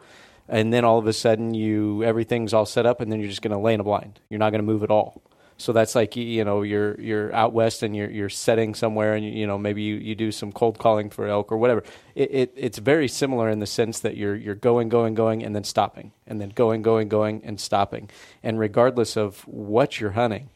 and 0.48 0.72
then 0.72 0.84
all 0.84 0.98
of 0.98 1.06
a 1.06 1.12
sudden 1.12 1.54
you 1.54 2.02
everything's 2.04 2.54
all 2.54 2.66
set 2.66 2.86
up 2.86 3.00
and 3.00 3.12
then 3.12 3.20
you're 3.20 3.28
just 3.28 3.42
going 3.42 3.52
to 3.52 3.58
lay 3.58 3.74
in 3.74 3.80
a 3.80 3.84
blind. 3.84 4.20
You're 4.30 4.38
not 4.38 4.50
going 4.50 4.62
to 4.62 4.66
move 4.66 4.82
at 4.82 4.90
all 4.90 5.22
so 5.58 5.72
that's 5.72 5.96
like 5.96 6.14
you 6.14 6.44
know 6.44 6.62
you're 6.62 6.98
you're 7.00 7.34
out 7.34 7.52
west 7.52 7.82
and 7.82 7.94
you're 7.94 8.08
you're 8.08 8.28
setting 8.28 8.74
somewhere 8.74 9.14
and 9.14 9.24
you 9.24 9.44
know 9.44 9.58
maybe 9.58 9.82
you, 9.82 9.96
you 9.96 10.14
do 10.14 10.30
some 10.30 10.52
cold 10.52 10.78
calling 10.78 11.10
for 11.10 11.26
elk 11.26 11.50
or 11.50 11.58
whatever. 11.58 11.82
It, 12.14 12.30
it 12.30 12.52
it's 12.56 12.78
very 12.78 13.08
similar 13.08 13.50
in 13.50 13.58
the 13.58 13.66
sense 13.66 13.98
that 14.00 14.16
you're 14.16 14.36
you're 14.36 14.54
going 14.54 14.88
going 14.88 15.14
going 15.14 15.42
and 15.42 15.56
then 15.56 15.64
stopping 15.64 16.12
and 16.28 16.40
then 16.40 16.50
going 16.50 16.82
going 16.82 17.08
going 17.08 17.42
and 17.44 17.60
stopping. 17.60 18.08
And 18.40 18.58
regardless 18.60 19.16
of 19.16 19.40
what 19.48 20.00
you're 20.00 20.12
hunting, 20.12 20.50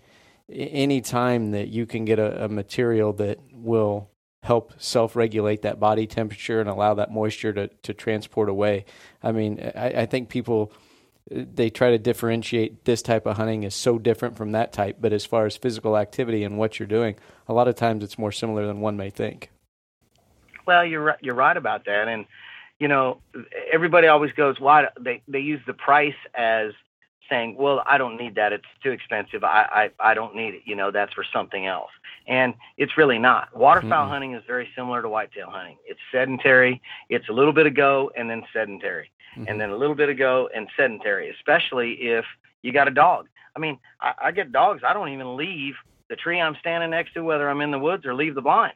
any 0.48 1.00
time 1.00 1.50
that 1.50 1.68
you 1.68 1.84
can 1.84 2.04
get 2.04 2.20
a, 2.20 2.44
a 2.44 2.48
material 2.48 3.12
that 3.14 3.40
will 3.52 4.08
help 4.44 4.72
self-regulate 4.78 5.62
that 5.62 5.80
body 5.80 6.06
temperature 6.06 6.60
and 6.60 6.68
allow 6.68 6.94
that 6.94 7.10
moisture 7.10 7.52
to, 7.52 7.68
to 7.82 7.94
transport 7.94 8.48
away. 8.48 8.84
I 9.22 9.30
mean, 9.30 9.70
I, 9.74 10.02
I 10.02 10.06
think 10.06 10.28
people 10.28 10.72
they 11.30 11.70
try 11.70 11.90
to 11.90 11.98
differentiate 11.98 12.84
this 12.84 13.02
type 13.02 13.26
of 13.26 13.36
hunting 13.36 13.62
is 13.62 13.74
so 13.74 13.98
different 13.98 14.36
from 14.36 14.52
that 14.52 14.72
type. 14.72 14.98
But 15.00 15.12
as 15.12 15.24
far 15.24 15.46
as 15.46 15.56
physical 15.56 15.96
activity 15.96 16.44
and 16.44 16.58
what 16.58 16.78
you're 16.78 16.88
doing, 16.88 17.16
a 17.48 17.52
lot 17.52 17.68
of 17.68 17.76
times 17.76 18.02
it's 18.02 18.18
more 18.18 18.32
similar 18.32 18.66
than 18.66 18.80
one 18.80 18.96
may 18.96 19.10
think. 19.10 19.50
Well, 20.66 20.84
you're 20.84 21.02
right, 21.02 21.18
you're 21.20 21.34
right 21.34 21.56
about 21.56 21.84
that, 21.86 22.08
and 22.08 22.26
you 22.78 22.88
know 22.88 23.20
everybody 23.72 24.06
always 24.06 24.32
goes, 24.32 24.60
"Why?" 24.60 24.86
They 24.98 25.22
they 25.26 25.40
use 25.40 25.60
the 25.66 25.72
price 25.72 26.14
as 26.34 26.72
saying, 27.28 27.56
"Well, 27.56 27.82
I 27.84 27.98
don't 27.98 28.16
need 28.16 28.36
that; 28.36 28.52
it's 28.52 28.64
too 28.82 28.90
expensive. 28.90 29.42
I 29.42 29.90
I, 30.00 30.10
I 30.10 30.14
don't 30.14 30.36
need 30.36 30.54
it. 30.54 30.62
You 30.64 30.76
know, 30.76 30.90
that's 30.90 31.12
for 31.14 31.24
something 31.32 31.66
else." 31.66 31.90
And 32.28 32.54
it's 32.76 32.96
really 32.96 33.18
not. 33.18 33.56
Waterfowl 33.56 33.90
mm-hmm. 33.90 34.10
hunting 34.10 34.34
is 34.34 34.44
very 34.46 34.68
similar 34.76 35.02
to 35.02 35.08
whitetail 35.08 35.50
hunting. 35.50 35.78
It's 35.84 35.98
sedentary. 36.12 36.80
It's 37.08 37.28
a 37.28 37.32
little 37.32 37.52
bit 37.52 37.66
of 37.66 37.74
go 37.74 38.12
and 38.16 38.30
then 38.30 38.44
sedentary 38.52 39.10
mm-hmm. 39.36 39.48
and 39.48 39.60
then 39.60 39.70
a 39.70 39.76
little 39.76 39.94
bit 39.94 40.08
ago 40.08 40.48
and 40.54 40.68
sedentary, 40.76 41.30
especially 41.30 41.92
if 41.92 42.24
you 42.62 42.72
got 42.72 42.88
a 42.88 42.92
dog. 42.92 43.28
I 43.54 43.58
mean, 43.58 43.78
I, 44.00 44.12
I 44.24 44.30
get 44.32 44.52
dogs. 44.52 44.82
I 44.86 44.92
don't 44.92 45.10
even 45.10 45.36
leave 45.36 45.74
the 46.08 46.16
tree 46.16 46.40
I'm 46.40 46.56
standing 46.60 46.90
next 46.90 47.14
to, 47.14 47.22
whether 47.22 47.48
I'm 47.48 47.60
in 47.60 47.70
the 47.70 47.78
woods 47.78 48.06
or 48.06 48.14
leave 48.14 48.34
the 48.34 48.42
blind. 48.42 48.74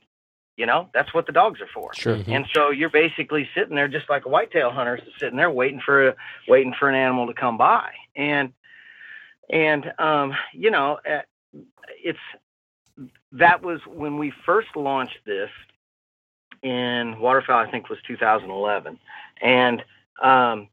You 0.57 0.65
know, 0.65 0.89
that's 0.95 1.13
what 1.13 1.27
the 1.27 1.33
dogs 1.33 1.61
are 1.61 1.69
for. 1.73 1.93
Sure. 1.93 2.17
Mm-hmm. 2.17 2.33
And 2.33 2.47
so 2.55 2.71
you're 2.71 2.89
basically 2.89 3.47
sitting 3.55 3.77
there 3.77 3.89
just 3.89 4.09
like 4.09 4.25
a 4.25 4.29
whitetail 4.29 4.71
hunter 4.71 4.97
is 4.97 5.03
sitting 5.21 5.37
there 5.37 5.51
waiting 5.51 5.83
for 5.85 6.09
a, 6.09 6.17
waiting 6.49 6.73
for 6.79 6.89
an 6.89 6.95
animal 6.95 7.27
to 7.27 7.35
come 7.35 7.59
by. 7.59 7.91
And 8.15 8.53
and 9.51 9.93
um, 9.99 10.33
you 10.55 10.71
know, 10.71 10.99
eh, 11.05 11.21
it's 12.03 12.19
that 13.33 13.63
was 13.63 13.81
when 13.87 14.19
we 14.19 14.33
first 14.45 14.69
launched 14.75 15.19
this 15.27 15.51
in 16.63 17.19
waterfowl. 17.19 17.59
I 17.59 17.71
think 17.71 17.91
was 17.91 17.99
2011, 18.07 18.99
and 19.43 19.85
um, 20.23 20.69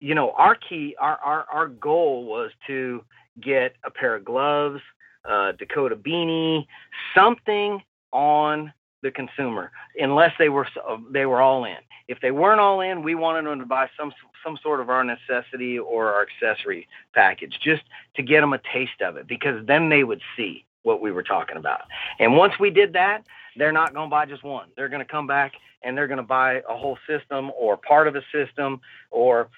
you 0.00 0.14
know, 0.14 0.32
our 0.32 0.54
key, 0.54 0.94
our, 0.98 1.16
our, 1.18 1.46
our 1.52 1.68
goal 1.68 2.24
was 2.24 2.50
to 2.66 3.04
get 3.40 3.74
a 3.84 3.90
pair 3.90 4.14
of 4.14 4.24
gloves, 4.24 4.80
uh, 5.28 5.52
Dakota 5.52 5.96
beanie, 5.96 6.66
something 7.14 7.82
on 8.12 8.72
the 9.02 9.10
consumer, 9.10 9.70
unless 9.98 10.32
they 10.38 10.48
were 10.48 10.66
they 11.10 11.26
were 11.26 11.40
all 11.40 11.64
in. 11.64 11.76
If 12.08 12.20
they 12.20 12.30
weren't 12.30 12.60
all 12.60 12.80
in, 12.80 13.02
we 13.02 13.14
wanted 13.14 13.44
them 13.44 13.58
to 13.60 13.66
buy 13.66 13.88
some 13.98 14.12
some 14.44 14.58
sort 14.62 14.80
of 14.80 14.88
our 14.88 15.04
necessity 15.04 15.78
or 15.78 16.12
our 16.12 16.26
accessory 16.26 16.88
package, 17.14 17.58
just 17.62 17.82
to 18.16 18.22
get 18.22 18.40
them 18.40 18.52
a 18.52 18.60
taste 18.72 19.00
of 19.02 19.16
it, 19.16 19.26
because 19.26 19.64
then 19.66 19.88
they 19.88 20.04
would 20.04 20.22
see 20.36 20.64
what 20.88 21.02
we 21.02 21.12
were 21.12 21.22
talking 21.22 21.58
about. 21.58 21.82
And 22.18 22.34
once 22.34 22.54
we 22.58 22.70
did 22.70 22.94
that, 22.94 23.24
they're 23.56 23.72
not 23.72 23.92
going 23.92 24.08
to 24.08 24.10
buy 24.10 24.24
just 24.24 24.42
one. 24.42 24.68
They're 24.74 24.88
going 24.88 25.04
to 25.04 25.12
come 25.12 25.26
back 25.26 25.52
and 25.82 25.96
they're 25.96 26.08
going 26.08 26.16
to 26.16 26.22
buy 26.22 26.62
a 26.68 26.76
whole 26.76 26.98
system 27.06 27.52
or 27.58 27.76
part 27.76 28.08
of 28.08 28.16
a 28.16 28.22
system 28.32 28.80
or 29.10 29.50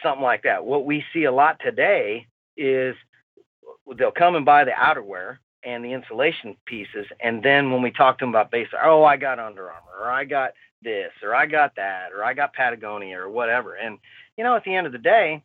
something 0.00 0.22
like 0.22 0.44
that. 0.44 0.64
What 0.64 0.86
we 0.86 1.04
see 1.12 1.24
a 1.24 1.32
lot 1.32 1.58
today 1.64 2.28
is 2.56 2.94
they'll 3.98 4.12
come 4.12 4.36
and 4.36 4.46
buy 4.46 4.64
the 4.64 4.70
outerwear 4.70 5.38
and 5.64 5.84
the 5.84 5.92
insulation 5.92 6.56
pieces, 6.64 7.06
and 7.20 7.42
then 7.42 7.72
when 7.72 7.82
we 7.82 7.90
talk 7.90 8.18
to 8.18 8.22
them 8.22 8.28
about 8.28 8.52
base, 8.52 8.68
oh, 8.80 9.02
I 9.02 9.16
got 9.16 9.40
Under 9.40 9.68
Armour, 9.68 9.98
or 10.00 10.08
I 10.08 10.24
got 10.24 10.52
this, 10.80 11.10
or 11.24 11.34
I 11.34 11.46
got 11.46 11.74
that, 11.74 12.12
or 12.16 12.22
I 12.24 12.34
got 12.34 12.52
Patagonia, 12.52 13.18
or 13.18 13.28
whatever. 13.28 13.74
And 13.74 13.98
you 14.36 14.44
know, 14.44 14.54
at 14.54 14.62
the 14.62 14.76
end 14.76 14.86
of 14.86 14.92
the 14.92 14.98
day, 14.98 15.42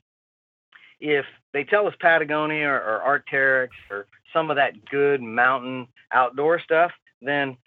if 1.00 1.26
they 1.54 1.64
tell 1.64 1.88
us 1.88 1.96
Patagonia 2.00 2.68
or, 2.68 3.02
or 3.02 3.20
Arc'teryx 3.20 3.70
or 3.90 4.06
some 4.34 4.50
of 4.50 4.58
that 4.58 4.86
good 4.86 5.22
mountain 5.22 5.88
outdoor 6.12 6.60
stuff, 6.60 6.92
then 7.22 7.58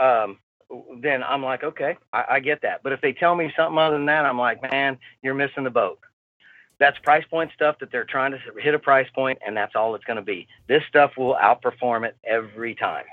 um, 0.00 0.38
then 1.00 1.22
I'm 1.22 1.42
like, 1.42 1.62
okay, 1.62 1.96
I, 2.12 2.24
I 2.30 2.40
get 2.40 2.62
that. 2.62 2.82
But 2.82 2.92
if 2.92 3.00
they 3.00 3.12
tell 3.12 3.34
me 3.34 3.52
something 3.56 3.78
other 3.78 3.96
than 3.96 4.06
that, 4.06 4.24
I'm 4.24 4.38
like, 4.38 4.62
man, 4.62 4.98
you're 5.22 5.34
missing 5.34 5.64
the 5.64 5.70
boat. 5.70 5.98
That's 6.78 6.98
price 6.98 7.24
point 7.30 7.52
stuff 7.54 7.76
that 7.80 7.92
they're 7.92 8.04
trying 8.04 8.32
to 8.32 8.38
hit 8.58 8.74
a 8.74 8.78
price 8.78 9.08
point, 9.14 9.38
and 9.46 9.56
that's 9.56 9.76
all 9.76 9.94
it's 9.94 10.04
going 10.04 10.16
to 10.16 10.22
be. 10.22 10.48
This 10.66 10.82
stuff 10.88 11.12
will 11.16 11.36
outperform 11.36 12.04
it 12.04 12.16
every 12.24 12.74
time, 12.74 13.04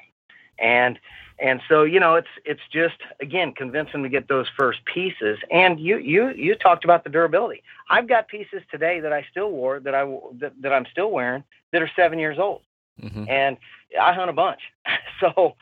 and 0.57 0.97
and 1.37 1.61
so 1.69 1.83
you 1.83 1.99
know, 1.99 2.15
it's 2.15 2.27
it's 2.43 2.61
just 2.71 2.95
again 3.19 3.53
convince 3.53 3.91
them 3.91 4.01
to 4.01 4.09
get 4.09 4.27
those 4.27 4.47
first 4.57 4.79
pieces. 4.85 5.37
And 5.51 5.79
you 5.79 5.97
you 5.97 6.29
you 6.29 6.55
talked 6.55 6.83
about 6.83 7.03
the 7.03 7.11
durability. 7.11 7.61
I've 7.89 8.07
got 8.07 8.27
pieces 8.27 8.63
today 8.71 8.99
that 8.99 9.13
I 9.13 9.25
still 9.29 9.51
wore 9.51 9.79
that 9.79 9.93
I 9.93 10.05
that, 10.39 10.53
that 10.61 10.73
I'm 10.73 10.85
still 10.91 11.11
wearing 11.11 11.43
that 11.71 11.83
are 11.83 11.91
seven 11.95 12.17
years 12.17 12.39
old 12.39 12.61
mm-hmm. 13.01 13.25
and 13.29 13.57
I 13.99 14.13
hunt 14.13 14.29
a 14.29 14.33
bunch. 14.33 14.61
so, 15.19 15.55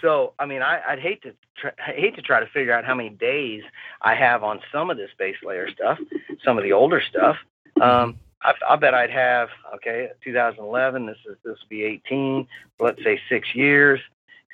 so 0.00 0.34
I 0.38 0.46
mean, 0.46 0.62
I, 0.62 0.80
would 0.90 1.00
hate 1.00 1.22
to 1.22 1.34
try, 1.56 1.72
I 1.86 1.92
hate 1.92 2.16
to 2.16 2.22
try 2.22 2.40
to 2.40 2.46
figure 2.46 2.72
out 2.72 2.84
how 2.84 2.94
many 2.94 3.10
days 3.10 3.62
I 4.00 4.14
have 4.14 4.42
on 4.42 4.60
some 4.72 4.90
of 4.90 4.96
this 4.96 5.10
base 5.18 5.36
layer 5.44 5.70
stuff, 5.70 5.98
some 6.44 6.58
of 6.58 6.64
the 6.64 6.72
older 6.72 7.00
stuff. 7.00 7.36
Um, 7.80 8.18
I, 8.42 8.54
I 8.68 8.76
bet 8.76 8.94
I'd 8.94 9.10
have 9.10 9.48
okay, 9.76 10.10
2011. 10.24 11.06
This 11.06 11.16
is 11.28 11.36
this 11.44 11.58
will 11.60 11.68
be 11.68 11.84
18. 11.84 12.46
Let's 12.80 13.02
say 13.02 13.20
six 13.28 13.54
years 13.54 14.00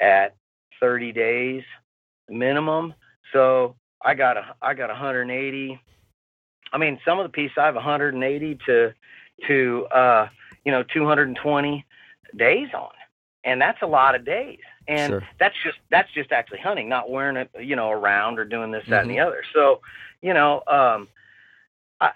at 0.01 0.35
30 0.81 1.12
days 1.12 1.62
minimum. 2.29 2.95
So 3.33 3.75
I 4.03 4.14
got 4.14 4.37
a 4.37 4.55
I 4.62 4.75
got 4.75 4.88
180. 4.88 5.81
I 6.71 6.79
mean, 6.79 7.01
some 7.05 7.19
of 7.19 7.25
the 7.25 7.31
pieces 7.31 7.57
I 7.59 7.67
have 7.67 7.75
180 7.75 8.59
to 8.67 8.95
to 9.47 9.87
uh, 9.87 10.29
you 10.64 10.73
know 10.73 10.83
220 10.83 11.85
days 12.37 12.69
on, 12.75 12.91
and 13.45 13.61
that's 13.61 13.83
a 13.83 13.87
lot 13.87 14.14
of 14.14 14.25
days. 14.25 14.61
And 14.87 15.11
sure. 15.11 15.23
that's 15.38 15.55
just 15.64 15.79
that's 15.91 16.12
just 16.12 16.33
actually 16.33 16.61
hunting, 16.61 16.88
not 16.88 17.11
wearing 17.11 17.37
it, 17.37 17.51
you 17.61 17.77
know, 17.77 17.91
around 17.91 18.38
or 18.38 18.45
doing 18.45 18.71
this, 18.71 18.85
that, 18.88 19.03
mm-hmm. 19.03 19.03
and 19.03 19.11
the 19.11 19.21
mm-hmm. 19.21 19.29
other. 19.29 19.43
So, 19.53 19.81
you 20.23 20.35
know, 20.35 20.62
um, 20.67 21.09
I, 22.01 22.11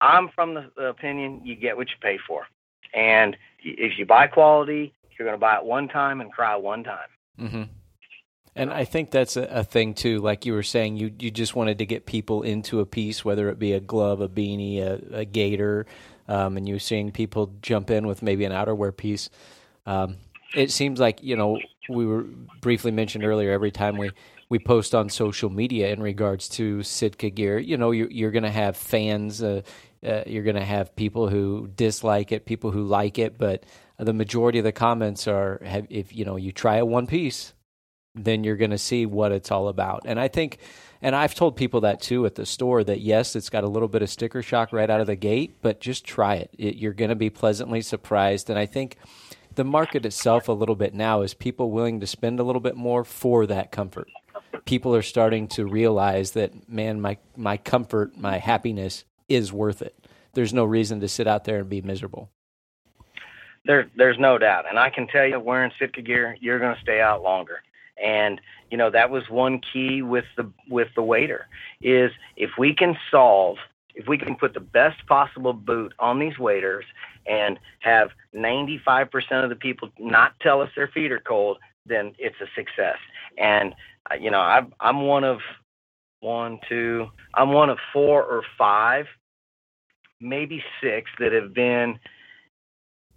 I'm 0.00 0.28
from 0.34 0.54
the, 0.54 0.70
the 0.76 0.86
opinion 0.86 1.42
you 1.44 1.54
get 1.54 1.76
what 1.76 1.88
you 1.88 1.96
pay 2.00 2.18
for, 2.26 2.46
and 2.94 3.36
if 3.62 3.98
you 3.98 4.06
buy 4.06 4.26
quality, 4.26 4.94
you're 5.18 5.26
going 5.26 5.36
to 5.36 5.40
buy 5.40 5.56
it 5.56 5.64
one 5.64 5.88
time 5.88 6.20
and 6.20 6.32
cry 6.32 6.56
one 6.56 6.84
time. 6.84 7.08
Mm-hmm. 7.38 7.62
And 8.54 8.72
I 8.72 8.84
think 8.84 9.10
that's 9.10 9.36
a, 9.36 9.42
a, 9.44 9.64
thing 9.64 9.92
too. 9.92 10.20
Like 10.20 10.46
you 10.46 10.54
were 10.54 10.62
saying, 10.62 10.96
you 10.96 11.12
you 11.18 11.30
just 11.30 11.54
wanted 11.54 11.76
to 11.78 11.86
get 11.86 12.06
people 12.06 12.42
into 12.42 12.80
a 12.80 12.86
piece, 12.86 13.22
whether 13.22 13.50
it 13.50 13.58
be 13.58 13.74
a 13.74 13.80
glove, 13.80 14.22
a 14.22 14.30
beanie, 14.30 14.80
a, 14.80 15.18
a 15.18 15.24
gaiter, 15.26 15.84
um, 16.28 16.56
and 16.56 16.68
you're 16.68 16.78
seeing 16.78 17.10
people 17.10 17.52
jump 17.62 17.90
in 17.90 18.06
with 18.06 18.22
maybe 18.22 18.44
an 18.44 18.52
outerwear 18.52 18.96
piece. 18.96 19.30
Um, 19.86 20.16
it 20.54 20.70
seems 20.70 21.00
like 21.00 21.22
you 21.22 21.36
know 21.36 21.58
we 21.88 22.06
were 22.06 22.24
briefly 22.60 22.90
mentioned 22.90 23.24
earlier. 23.24 23.52
Every 23.52 23.70
time 23.70 23.96
we 23.96 24.10
we 24.48 24.58
post 24.58 24.94
on 24.94 25.08
social 25.08 25.50
media 25.50 25.88
in 25.88 26.02
regards 26.02 26.48
to 26.50 26.82
Sitka 26.82 27.30
gear, 27.30 27.58
you 27.58 27.76
know 27.76 27.90
you're, 27.90 28.10
you're 28.10 28.30
going 28.30 28.44
to 28.44 28.50
have 28.50 28.76
fans. 28.76 29.42
Uh, 29.42 29.62
uh, 30.06 30.22
you're 30.26 30.44
going 30.44 30.56
to 30.56 30.64
have 30.64 30.94
people 30.94 31.28
who 31.28 31.68
dislike 31.74 32.30
it, 32.30 32.44
people 32.44 32.70
who 32.70 32.84
like 32.84 33.18
it, 33.18 33.38
but 33.38 33.64
the 33.98 34.12
majority 34.12 34.58
of 34.58 34.64
the 34.64 34.72
comments 34.72 35.26
are 35.26 35.60
have, 35.64 35.86
if 35.90 36.14
you 36.14 36.24
know 36.24 36.36
you 36.36 36.52
try 36.52 36.76
a 36.76 36.84
one 36.84 37.06
piece, 37.06 37.54
then 38.14 38.44
you're 38.44 38.56
going 38.56 38.70
to 38.70 38.78
see 38.78 39.06
what 39.06 39.32
it's 39.32 39.50
all 39.50 39.68
about. 39.68 40.02
And 40.04 40.20
I 40.20 40.28
think, 40.28 40.58
and 41.02 41.14
I've 41.14 41.34
told 41.34 41.56
people 41.56 41.82
that 41.82 42.00
too 42.00 42.26
at 42.26 42.34
the 42.34 42.46
store 42.46 42.82
that 42.84 43.00
yes, 43.00 43.36
it's 43.36 43.50
got 43.50 43.64
a 43.64 43.68
little 43.68 43.88
bit 43.88 44.02
of 44.02 44.10
sticker 44.10 44.42
shock 44.42 44.72
right 44.72 44.88
out 44.88 45.00
of 45.00 45.06
the 45.06 45.16
gate, 45.16 45.58
but 45.62 45.80
just 45.80 46.04
try 46.04 46.36
it. 46.36 46.50
it 46.58 46.76
you're 46.76 46.92
going 46.92 47.10
to 47.10 47.16
be 47.16 47.30
pleasantly 47.30 47.80
surprised. 47.80 48.50
And 48.50 48.58
I 48.58 48.66
think 48.66 48.96
the 49.54 49.64
market 49.64 50.06
itself 50.06 50.48
a 50.48 50.52
little 50.52 50.76
bit 50.76 50.94
now 50.94 51.22
is 51.22 51.34
people 51.34 51.70
willing 51.70 52.00
to 52.00 52.06
spend 52.06 52.40
a 52.40 52.42
little 52.42 52.60
bit 52.60 52.76
more 52.76 53.04
for 53.04 53.46
that 53.46 53.72
comfort. 53.72 54.08
People 54.64 54.94
are 54.94 55.02
starting 55.02 55.48
to 55.48 55.66
realize 55.66 56.32
that 56.32 56.68
man, 56.68 57.00
my 57.00 57.18
my 57.36 57.56
comfort, 57.56 58.16
my 58.16 58.38
happiness 58.38 59.04
is 59.28 59.52
worth 59.52 59.82
it. 59.82 59.94
There's 60.34 60.52
no 60.52 60.64
reason 60.64 61.00
to 61.00 61.08
sit 61.08 61.26
out 61.26 61.44
there 61.44 61.58
and 61.58 61.68
be 61.68 61.80
miserable. 61.80 62.30
There, 63.64 63.90
there's 63.96 64.18
no 64.18 64.38
doubt, 64.38 64.66
and 64.68 64.78
I 64.78 64.90
can 64.90 65.08
tell 65.08 65.26
you, 65.26 65.40
wearing 65.40 65.72
Sitka 65.78 66.00
gear, 66.02 66.36
you're 66.40 66.60
going 66.60 66.76
to 66.76 66.80
stay 66.80 67.00
out 67.00 67.22
longer. 67.22 67.62
And 68.02 68.40
you 68.70 68.76
know 68.76 68.90
that 68.90 69.10
was 69.10 69.28
one 69.30 69.60
key 69.72 70.02
with 70.02 70.24
the 70.36 70.50
with 70.68 70.88
the 70.94 71.02
wader 71.02 71.46
is 71.80 72.10
if 72.36 72.50
we 72.58 72.74
can 72.74 72.96
solve, 73.10 73.56
if 73.94 74.06
we 74.06 74.18
can 74.18 74.36
put 74.36 74.54
the 74.54 74.60
best 74.60 75.06
possible 75.06 75.52
boot 75.52 75.94
on 75.98 76.18
these 76.18 76.38
waiters 76.38 76.84
and 77.26 77.58
have 77.80 78.10
95% 78.34 79.08
of 79.42 79.50
the 79.50 79.56
people 79.56 79.90
not 79.98 80.38
tell 80.40 80.60
us 80.60 80.70
their 80.76 80.88
feet 80.88 81.10
are 81.10 81.20
cold, 81.20 81.58
then 81.86 82.12
it's 82.18 82.36
a 82.40 82.46
success. 82.54 82.98
And 83.38 83.74
uh, 84.10 84.14
you 84.14 84.30
know, 84.30 84.40
I'm 84.40 84.72
I'm 84.80 85.02
one 85.02 85.24
of 85.24 85.38
one, 86.20 86.58
two, 86.68 87.08
I'm 87.34 87.52
one 87.52 87.70
of 87.70 87.78
four 87.92 88.22
or 88.22 88.42
five, 88.58 89.06
maybe 90.20 90.62
six 90.82 91.10
that 91.18 91.32
have 91.32 91.54
been 91.54 91.98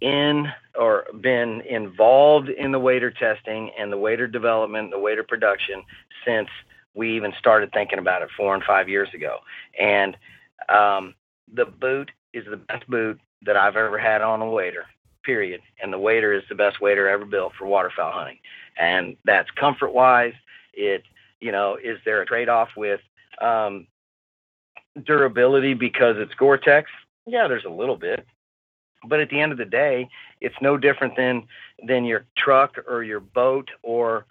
in 0.00 0.48
or 0.78 1.04
been 1.20 1.60
involved 1.62 2.48
in 2.48 2.72
the 2.72 2.78
wader 2.78 3.10
testing 3.10 3.70
and 3.78 3.92
the 3.92 3.96
wader 3.96 4.26
development, 4.26 4.90
the 4.90 4.98
wader 4.98 5.22
production 5.22 5.82
since 6.24 6.48
we 6.94 7.16
even 7.16 7.32
started 7.38 7.72
thinking 7.72 7.98
about 7.98 8.22
it 8.22 8.28
four 8.36 8.54
and 8.54 8.64
five 8.64 8.88
years 8.88 9.08
ago. 9.14 9.38
And 9.78 10.16
um, 10.68 11.14
the 11.52 11.66
boot 11.66 12.10
is 12.32 12.44
the 12.48 12.56
best 12.56 12.88
boot 12.88 13.20
that 13.42 13.56
I've 13.56 13.76
ever 13.76 13.98
had 13.98 14.22
on 14.22 14.40
a 14.40 14.48
wader, 14.48 14.86
period. 15.22 15.60
And 15.82 15.92
the 15.92 15.98
wader 15.98 16.32
is 16.32 16.42
the 16.48 16.54
best 16.54 16.80
wader 16.80 17.08
ever 17.08 17.24
built 17.24 17.52
for 17.58 17.66
waterfowl 17.66 18.12
hunting. 18.12 18.38
And 18.78 19.16
that's 19.24 19.50
comfort 19.52 19.92
wise. 19.92 20.34
It, 20.72 21.02
you 21.40 21.52
know, 21.52 21.76
is 21.82 21.98
there 22.04 22.22
a 22.22 22.26
trade 22.26 22.48
off 22.48 22.70
with 22.76 23.00
um, 23.40 23.86
durability 25.04 25.74
because 25.74 26.16
it's 26.18 26.34
Gore 26.34 26.58
Tex? 26.58 26.90
Yeah, 27.26 27.48
there's 27.48 27.64
a 27.64 27.70
little 27.70 27.96
bit. 27.96 28.26
But 29.04 29.20
at 29.20 29.30
the 29.30 29.40
end 29.40 29.52
of 29.52 29.58
the 29.58 29.64
day, 29.64 30.08
it's 30.40 30.54
no 30.60 30.76
different 30.76 31.16
than 31.16 31.46
than 31.86 32.04
your 32.04 32.26
truck 32.36 32.76
or 32.86 33.02
your 33.02 33.20
boat 33.20 33.70
or 33.82 34.26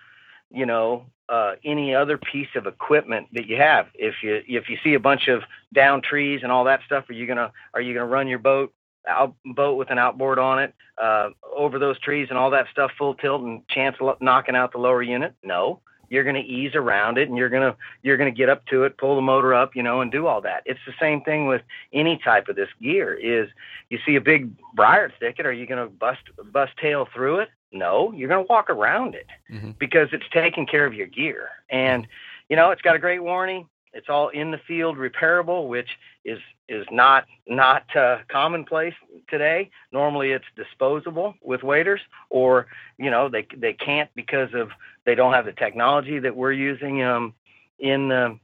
you 0.51 0.65
know 0.65 1.05
uh, 1.27 1.55
any 1.63 1.93
other 1.93 2.17
piece 2.17 2.49
of 2.55 2.67
equipment 2.67 3.27
that 3.33 3.47
you 3.47 3.57
have. 3.57 3.87
If 3.93 4.15
you 4.23 4.41
if 4.47 4.69
you 4.69 4.77
see 4.83 4.93
a 4.93 4.99
bunch 4.99 5.27
of 5.27 5.43
down 5.73 6.01
trees 6.01 6.41
and 6.43 6.51
all 6.51 6.65
that 6.65 6.81
stuff, 6.85 7.09
are 7.09 7.13
you 7.13 7.27
gonna 7.27 7.51
are 7.73 7.81
you 7.81 7.93
gonna 7.93 8.05
run 8.05 8.27
your 8.27 8.39
boat 8.39 8.73
out 9.07 9.35
boat 9.45 9.77
with 9.77 9.91
an 9.91 9.97
outboard 9.97 10.39
on 10.39 10.59
it 10.59 10.73
uh, 11.01 11.29
over 11.55 11.79
those 11.79 11.99
trees 11.99 12.27
and 12.29 12.37
all 12.37 12.51
that 12.51 12.67
stuff 12.71 12.91
full 12.97 13.15
tilt 13.15 13.41
and 13.41 13.67
chance 13.67 13.95
of 13.99 14.21
knocking 14.21 14.55
out 14.55 14.71
the 14.71 14.77
lower 14.77 15.01
unit? 15.01 15.33
No 15.43 15.81
you're 16.09 16.23
going 16.23 16.35
to 16.35 16.41
ease 16.41 16.75
around 16.75 17.17
it 17.17 17.29
and 17.29 17.37
you're 17.37 17.49
going 17.49 17.71
to 17.71 17.75
you're 18.03 18.17
going 18.17 18.31
to 18.31 18.37
get 18.37 18.49
up 18.49 18.65
to 18.67 18.83
it 18.83 18.97
pull 18.97 19.15
the 19.15 19.21
motor 19.21 19.53
up 19.53 19.75
you 19.75 19.83
know 19.83 20.01
and 20.01 20.11
do 20.11 20.27
all 20.27 20.41
that. 20.41 20.63
It's 20.65 20.79
the 20.85 20.93
same 20.99 21.21
thing 21.21 21.47
with 21.47 21.61
any 21.93 22.17
type 22.17 22.47
of 22.49 22.55
this 22.55 22.69
gear 22.81 23.13
is 23.13 23.49
you 23.89 23.99
see 24.05 24.15
a 24.15 24.21
big 24.21 24.51
briar 24.73 25.11
thicket 25.19 25.45
are 25.45 25.53
you 25.53 25.65
going 25.65 25.83
to 25.83 25.93
bust 25.93 26.21
bust 26.51 26.73
tail 26.77 27.07
through 27.13 27.39
it? 27.39 27.49
No 27.71 28.11
you're 28.11 28.29
going 28.29 28.45
to 28.45 28.49
walk 28.49 28.69
around 28.69 29.15
it 29.15 29.27
mm-hmm. 29.51 29.71
because 29.79 30.09
it's 30.11 30.25
taking 30.31 30.65
care 30.65 30.85
of 30.85 30.93
your 30.93 31.07
gear. 31.07 31.49
And 31.69 32.07
you 32.49 32.55
know 32.55 32.71
it's 32.71 32.81
got 32.81 32.95
a 32.95 32.99
great 32.99 33.23
warranty 33.23 33.65
it's 33.93 34.07
all 34.09 34.29
in 34.29 34.51
the 34.51 34.59
field 34.67 34.97
repairable 34.97 35.67
which 35.67 35.89
is 36.25 36.39
is 36.67 36.85
not 36.91 37.25
not 37.47 37.83
uh, 37.95 38.17
commonplace 38.27 38.93
today 39.29 39.69
normally 39.91 40.31
it's 40.31 40.45
disposable 40.55 41.33
with 41.41 41.63
waders 41.63 42.01
or 42.29 42.67
you 42.97 43.09
know 43.09 43.29
they 43.29 43.47
they 43.57 43.73
can't 43.73 44.09
because 44.15 44.49
of 44.53 44.69
they 45.05 45.15
don't 45.15 45.33
have 45.33 45.45
the 45.45 45.53
technology 45.53 46.19
that 46.19 46.35
we're 46.35 46.51
using 46.51 47.01
um, 47.03 47.33
in 47.79 48.09
the 48.09 48.37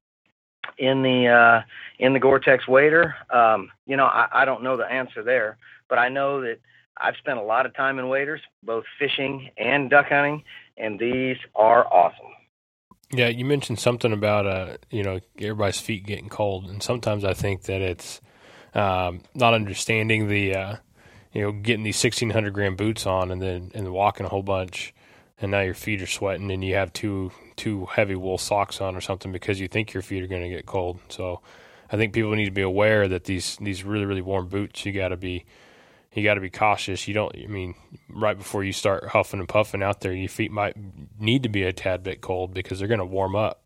in 0.78 1.04
the 1.04 1.28
uh, 1.28 1.62
in 2.00 2.14
the 2.14 2.20
Gore-Tex 2.20 2.68
wader. 2.68 3.16
Um, 3.30 3.72
you 3.86 3.98
know, 3.98 4.06
I, 4.06 4.28
I 4.32 4.46
don't 4.46 4.64
know 4.64 4.78
the 4.78 4.86
answer 4.86 5.24
there, 5.24 5.58
but 5.90 5.98
I 5.98 6.10
know 6.10 6.42
that 6.42 6.60
I've 6.98 7.16
spent 7.18 7.40
a 7.40 7.44
lot 7.44 7.66
of 7.66 7.76
time 7.76 8.00
in 8.00 8.08
waders, 8.08 8.42
both 8.64 8.86
fishing 9.00 9.50
and 9.58 9.90
duck 9.90 10.08
hunting, 10.08 10.44
and 10.78 11.00
these 11.00 11.38
are 11.56 11.86
awesome. 11.86 12.34
Yeah, 13.12 13.28
you 13.28 13.46
mentioned 13.46 13.80
something 13.80 14.12
about 14.12 14.48
uh, 14.48 14.78
you 14.90 15.04
know, 15.04 15.20
everybody's 15.40 15.80
feet 15.80 16.06
getting 16.06 16.30
cold, 16.30 16.66
and 16.66 16.82
sometimes 16.82 17.24
I 17.24 17.34
think 17.34 17.64
that 17.64 17.82
it's 17.82 18.20
um, 18.74 19.22
not 19.34 19.54
understanding 19.54 20.28
the 20.28 20.56
uh, 20.56 20.76
you 21.32 21.42
know 21.42 21.52
getting 21.52 21.84
these 21.84 21.98
sixteen 21.98 22.32
hundred 22.32 22.54
gram 22.54 22.76
boots 22.76 23.06
on 23.06 23.32
and 23.32 23.42
then 23.42 23.72
and 23.74 23.92
walking 23.92 24.26
a 24.26 24.30
whole 24.30 24.44
bunch 24.44 24.94
and 25.40 25.52
now 25.52 25.62
your 25.62 25.74
feet 25.74 26.02
are 26.02 26.08
sweating 26.08 26.52
and 26.52 26.64
you 26.64 26.76
have 26.76 26.94
two 26.94 27.32
two 27.56 27.86
heavy 27.88 28.16
wool 28.16 28.38
socks 28.38 28.82
on 28.82 28.96
or 28.96 29.02
something 29.02 29.32
because 29.32 29.60
you 29.60 29.68
think 29.68 29.94
your 29.94 30.04
feet 30.04 30.24
are 30.24 30.28
going 30.28 30.44
to 30.44 30.50
get 30.50 30.66
cold. 30.66 31.00
So 31.10 31.42
I 31.92 31.98
think 31.98 32.14
people 32.14 32.32
need 32.32 32.46
to 32.46 32.52
be 32.52 32.62
aware 32.62 33.08
that 33.08 33.26
these 33.26 33.58
these 33.58 33.84
really 33.84 34.06
really 34.06 34.22
warm 34.22 34.48
boots 34.48 34.86
you 34.86 34.92
got 34.92 35.10
to 35.10 35.18
be 35.18 35.46
you 36.16 36.24
got 36.24 36.36
to 36.36 36.42
be 36.42 36.50
cautious. 36.50 37.08
You 37.08 37.14
don't 37.14 37.36
I 37.36 37.48
mean 37.48 37.76
right 38.10 38.38
before 38.38 38.64
you 38.64 38.74
start 38.74 39.08
huffing 39.08 39.40
and 39.40 39.50
puffing 39.50 39.84
out 39.84 40.02
there 40.02 40.14
your 40.14 40.30
feet 40.30 40.52
might 40.52 40.76
need 41.20 41.44
to 41.44 41.50
be 41.50 41.64
a 41.64 41.74
tad 41.74 42.04
bit 42.04 42.22
cold 42.22 42.54
because 42.54 42.80
they're 42.80 42.88
going 42.88 43.00
to 43.00 43.06
warm 43.06 43.36
up. 43.36 43.62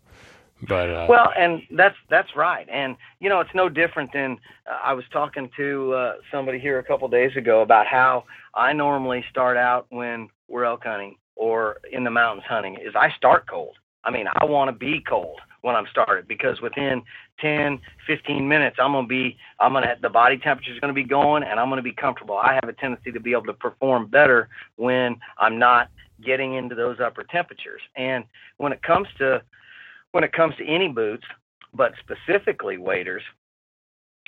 But 0.68 0.90
uh, 0.90 1.06
well, 1.08 1.32
and 1.38 1.62
that's 1.72 1.96
that's 2.10 2.36
right, 2.36 2.68
and 2.70 2.98
you 3.22 3.30
know 3.30 3.40
it's 3.40 3.54
no 3.56 3.70
different 3.70 4.12
than 4.12 4.38
uh, 4.70 4.78
I 4.84 4.92
was 4.94 5.06
talking 5.12 5.50
to 5.56 5.94
uh, 5.94 6.14
somebody 6.32 6.60
here 6.60 6.80
a 6.80 6.84
couple 6.84 7.08
days 7.08 7.36
ago 7.38 7.62
about 7.62 7.88
how 7.88 8.26
I 8.54 8.74
normally 8.74 9.24
start 9.30 9.56
out 9.56 9.86
when 9.90 10.28
we're 10.50 10.66
elk 10.66 10.84
hunting 10.84 11.16
or 11.38 11.78
in 11.94 12.04
the 12.04 12.10
mountains 12.10 12.44
hunting 12.46 12.76
is 12.76 12.94
I 12.94 13.10
start 13.16 13.48
cold. 13.48 13.78
I 14.04 14.12
mean, 14.12 14.26
I 14.28 14.46
want 14.46 14.68
to 14.68 14.74
be 14.74 15.02
cold 15.08 15.40
when 15.62 15.76
I'm 15.76 15.88
started 15.92 16.28
because 16.28 16.62
within 16.62 17.02
10, 17.40 17.80
15 18.08 18.48
minutes, 18.48 18.78
I'm 18.80 18.94
going 18.94 19.06
to 19.06 19.10
be, 19.10 19.38
I'm 19.60 19.74
going 19.74 19.84
to, 19.84 19.96
the 20.02 20.10
body 20.10 20.38
temperature 20.38 20.74
is 20.74 20.80
going 20.80 20.94
to 20.94 20.96
be 20.96 21.04
going 21.04 21.44
and 21.44 21.60
I'm 21.60 21.70
going 21.70 21.78
to 21.78 21.84
be 21.84 21.94
comfortable. 21.94 22.38
I 22.38 22.54
have 22.54 22.70
a 22.70 22.74
tendency 22.74 23.12
to 23.12 23.20
be 23.20 23.32
able 23.32 23.46
to 23.46 23.54
perform 23.54 24.08
better 24.08 24.50
when 24.76 25.18
I'm 25.38 25.60
not 25.60 25.90
getting 26.24 26.54
into 26.54 26.76
those 26.76 27.00
upper 27.00 27.24
temperatures. 27.24 27.82
And 27.96 28.24
when 28.58 28.74
it 28.74 28.82
comes 28.82 29.08
to, 29.18 29.42
when 30.12 30.24
it 30.24 30.34
comes 30.34 30.56
to 30.58 30.66
any 30.66 30.90
boots, 30.90 31.26
but 31.74 31.94
specifically 32.00 32.78
waders, 32.78 33.24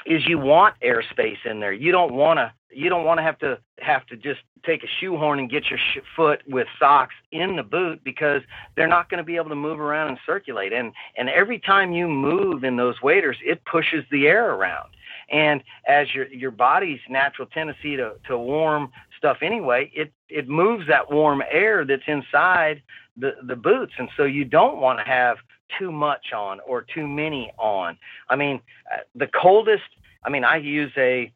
is 0.06 0.28
you 0.28 0.38
want 0.38 0.76
airspace 0.84 1.46
in 1.46 1.60
there. 1.60 1.74
You 1.74 1.92
don't 1.92 2.14
want 2.14 2.38
to 2.38 2.54
you 2.74 2.90
don't 2.90 3.04
want 3.04 3.18
to 3.18 3.24
have 3.24 3.38
to 3.40 3.60
have 3.80 4.06
to 4.08 4.16
just 4.16 4.40
take 4.66 4.84
a 4.84 4.88
shoehorn 5.00 5.40
and 5.40 5.50
get 5.50 5.70
your 5.70 5.80
sh- 5.80 6.00
foot 6.16 6.42
with 6.48 6.68
socks 6.80 7.16
in 7.32 7.56
the 7.56 7.64
boot 7.64 8.02
because 8.04 8.42
they're 8.76 8.88
not 8.88 9.10
going 9.10 9.18
to 9.18 9.24
be 9.24 9.36
able 9.36 9.50
to 9.50 9.56
move 9.56 9.80
around 9.80 10.10
and 10.10 10.18
circulate. 10.26 10.72
And 10.74 10.94
and 11.18 11.30
every 11.30 11.60
time 11.60 11.92
you 11.92 12.08
move 12.08 12.64
in 12.64 12.78
those 12.78 13.02
waders, 13.02 13.38
it 13.44 13.64
pushes 13.66 14.06
the 14.12 14.28
air 14.28 14.52
around. 14.52 14.90
And 15.30 15.64
as 15.88 16.14
your 16.14 16.28
your 16.28 16.52
body's 16.52 17.00
natural 17.10 17.48
tendency 17.48 17.96
to 17.98 18.14
to 18.28 18.38
warm 18.38 18.92
stuff 19.18 19.38
anyway, 19.42 19.92
it 19.94 20.12
it 20.30 20.48
moves 20.48 20.88
that 20.88 21.12
warm 21.12 21.44
air 21.52 21.86
that's 21.86 22.04
inside 22.08 22.82
the 23.18 23.36
the 23.44 23.56
boots, 23.56 23.94
and 23.98 24.10
so 24.16 24.24
you 24.24 24.46
don't 24.46 24.80
want 24.80 25.00
to 25.00 25.06
have 25.06 25.38
too 25.78 25.92
much 25.92 26.34
on 26.34 26.60
or 26.68 26.82
too 26.82 27.08
many 27.08 27.52
on. 27.58 27.98
I 28.30 28.36
mean, 28.36 28.62
uh, 28.94 29.00
the 29.16 29.28
coldest. 29.28 29.84
I 30.24 30.30
mean, 30.30 30.44
I 30.44 30.58
use 30.58 30.92
a 30.98 31.32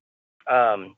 um, 0.47 0.95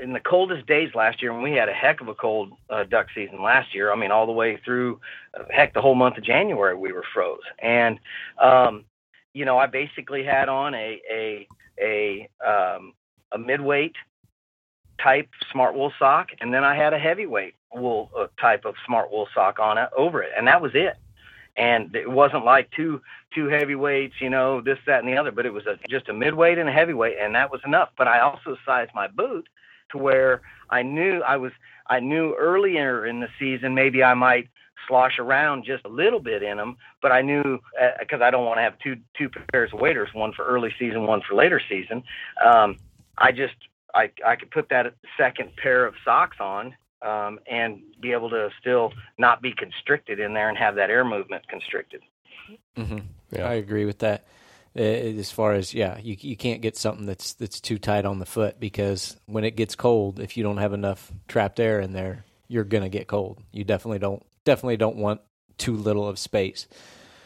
in 0.00 0.12
the 0.12 0.20
coldest 0.20 0.66
days 0.66 0.90
last 0.94 1.22
year, 1.22 1.32
when 1.32 1.42
we 1.42 1.52
had 1.52 1.68
a 1.68 1.72
heck 1.72 2.00
of 2.00 2.08
a 2.08 2.14
cold 2.14 2.52
uh, 2.70 2.84
duck 2.84 3.06
season 3.14 3.42
last 3.42 3.74
year. 3.74 3.92
I 3.92 3.96
mean, 3.96 4.10
all 4.10 4.26
the 4.26 4.32
way 4.32 4.58
through, 4.64 5.00
uh, 5.38 5.44
heck, 5.50 5.74
the 5.74 5.80
whole 5.80 5.94
month 5.94 6.18
of 6.18 6.24
January 6.24 6.74
we 6.74 6.92
were 6.92 7.04
froze. 7.12 7.40
And 7.58 7.98
um, 8.40 8.84
you 9.34 9.44
know, 9.44 9.58
I 9.58 9.66
basically 9.66 10.24
had 10.24 10.48
on 10.48 10.74
a 10.74 11.00
a 11.10 11.48
a 11.80 12.28
um, 12.46 12.92
a 13.32 13.38
midweight 13.38 13.96
type 15.02 15.28
smart 15.50 15.74
wool 15.74 15.92
sock, 15.98 16.28
and 16.40 16.52
then 16.52 16.64
I 16.64 16.76
had 16.76 16.92
a 16.92 16.98
heavyweight 16.98 17.54
wool 17.74 18.10
uh, 18.18 18.26
type 18.40 18.64
of 18.64 18.74
smart 18.86 19.10
wool 19.10 19.28
sock 19.34 19.58
on 19.58 19.78
it 19.78 19.88
over 19.96 20.22
it, 20.22 20.30
and 20.36 20.46
that 20.46 20.60
was 20.60 20.72
it 20.74 20.96
and 21.56 21.94
it 21.94 22.10
wasn't 22.10 22.44
like 22.44 22.70
two 22.70 23.00
two 23.34 23.48
heavyweights, 23.48 24.14
you 24.20 24.30
know, 24.30 24.60
this, 24.60 24.78
that, 24.86 25.00
and 25.00 25.08
the 25.08 25.16
other, 25.16 25.30
but 25.30 25.46
it 25.46 25.52
was 25.52 25.64
a, 25.66 25.78
just 25.88 26.08
a 26.08 26.12
midweight 26.12 26.58
and 26.58 26.68
a 26.68 26.72
heavyweight, 26.72 27.16
and 27.20 27.34
that 27.34 27.50
was 27.50 27.60
enough. 27.64 27.90
But 27.96 28.08
I 28.08 28.20
also 28.20 28.56
sized 28.64 28.90
my 28.94 29.08
boot 29.08 29.48
to 29.90 29.98
where 29.98 30.42
I 30.70 30.82
knew 30.82 31.22
I 31.22 31.36
was 31.36 31.52
I 31.86 32.00
knew 32.00 32.34
earlier 32.38 33.06
in 33.06 33.20
the 33.20 33.28
season 33.38 33.74
maybe 33.74 34.02
I 34.02 34.14
might 34.14 34.48
slosh 34.88 35.18
around 35.18 35.64
just 35.64 35.84
a 35.84 35.88
little 35.88 36.20
bit 36.20 36.42
in 36.42 36.56
them, 36.56 36.76
but 37.00 37.12
I 37.12 37.22
knew 37.22 37.60
because 37.98 38.20
uh, 38.20 38.24
I 38.24 38.30
don't 38.30 38.46
want 38.46 38.58
to 38.58 38.62
have 38.62 38.78
two 38.78 38.96
two 39.16 39.28
pairs 39.52 39.70
of 39.72 39.80
waders, 39.80 40.08
one 40.12 40.32
for 40.32 40.44
early 40.44 40.72
season, 40.78 41.06
one 41.06 41.22
for 41.26 41.34
later 41.34 41.60
season. 41.68 42.02
Um, 42.44 42.78
I 43.18 43.32
just 43.32 43.54
I 43.94 44.10
I 44.26 44.36
could 44.36 44.50
put 44.50 44.68
that 44.70 44.94
second 45.18 45.54
pair 45.56 45.86
of 45.86 45.94
socks 46.04 46.38
on 46.40 46.74
um, 47.04 47.38
and 47.50 47.80
be 48.00 48.12
able 48.12 48.30
to 48.30 48.50
still 48.60 48.92
not 49.18 49.42
be 49.42 49.52
constricted 49.52 50.20
in 50.20 50.34
there 50.34 50.48
and 50.48 50.58
have 50.58 50.76
that 50.76 50.90
air 50.90 51.04
movement 51.04 51.46
constricted. 51.48 52.02
Mm-hmm. 52.76 52.98
Yeah. 53.30 53.48
I 53.48 53.54
agree 53.54 53.84
with 53.84 53.98
that. 54.00 54.26
As 54.74 55.30
far 55.30 55.52
as 55.52 55.74
yeah, 55.74 55.98
you 55.98 56.16
you 56.18 56.34
can't 56.34 56.62
get 56.62 56.78
something 56.78 57.04
that's 57.04 57.34
that's 57.34 57.60
too 57.60 57.78
tight 57.78 58.06
on 58.06 58.20
the 58.20 58.26
foot 58.26 58.58
because 58.58 59.18
when 59.26 59.44
it 59.44 59.54
gets 59.54 59.74
cold, 59.74 60.18
if 60.18 60.36
you 60.36 60.42
don't 60.42 60.56
have 60.56 60.72
enough 60.72 61.12
trapped 61.28 61.60
air 61.60 61.78
in 61.80 61.92
there, 61.92 62.24
you're 62.48 62.64
gonna 62.64 62.88
get 62.88 63.06
cold. 63.06 63.38
You 63.52 63.64
definitely 63.64 63.98
don't 63.98 64.22
definitely 64.44 64.78
don't 64.78 64.96
want 64.96 65.20
too 65.58 65.76
little 65.76 66.08
of 66.08 66.18
space. 66.18 66.68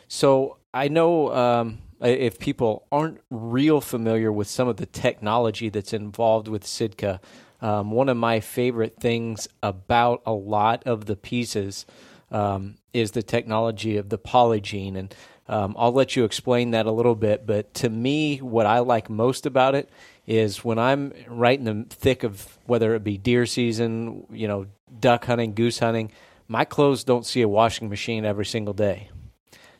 So 0.09 0.57
I 0.75 0.89
know 0.89 1.33
um, 1.33 1.79
if 2.01 2.39
people 2.39 2.87
aren't 2.91 3.21
real 3.31 3.81
familiar 3.81 4.33
with 4.33 4.49
some 4.49 4.67
of 4.67 4.77
the 4.77 4.87
technology 4.87 5.69
that's 5.69 5.93
involved 5.93 6.49
with 6.49 6.67
Sitka, 6.67 7.21
um, 7.67 7.91
one 7.91 8.09
of 8.09 8.17
my 8.17 8.39
favorite 8.39 9.01
things 9.01 9.49
about 9.61 10.23
a 10.25 10.33
lot 10.33 10.85
of 10.87 11.07
the 11.07 11.17
pieces 11.17 11.85
um, 12.31 12.77
is 12.93 13.11
the 13.11 13.25
technology 13.25 13.97
of 13.97 14.09
the 14.09 14.19
Polygiene. 14.19 14.97
And 14.97 15.15
um, 15.49 15.75
I'll 15.77 15.93
let 15.93 16.15
you 16.15 16.23
explain 16.23 16.71
that 16.71 16.87
a 16.87 16.93
little 16.93 17.17
bit. 17.17 17.45
But 17.45 17.75
to 17.75 17.91
me, 17.91 18.39
what 18.39 18.67
I 18.67 18.79
like 18.79 19.11
most 19.11 19.47
about 19.47 19.75
it 19.75 19.91
is 20.29 20.65
when 20.65 20.79
I'm 20.79 21.13
right 21.27 21.59
in 21.59 21.65
the 21.65 21.87
thick 21.91 22.23
of 22.23 22.57
whether 22.67 22.95
it 22.95 23.03
be 23.03 23.19
deer 23.19 23.47
season, 23.47 24.29
you 24.31 24.47
know, 24.47 24.67
duck 25.01 25.25
hunting, 25.25 25.53
goose 25.55 25.81
hunting, 25.81 26.13
my 26.47 26.65
clothes 26.65 27.03
don't 27.03 27.27
see 27.27 27.43
a 27.43 27.49
washing 27.49 27.89
machine 27.89 28.25
every 28.25 28.47
single 28.47 28.75
day. 28.75 29.11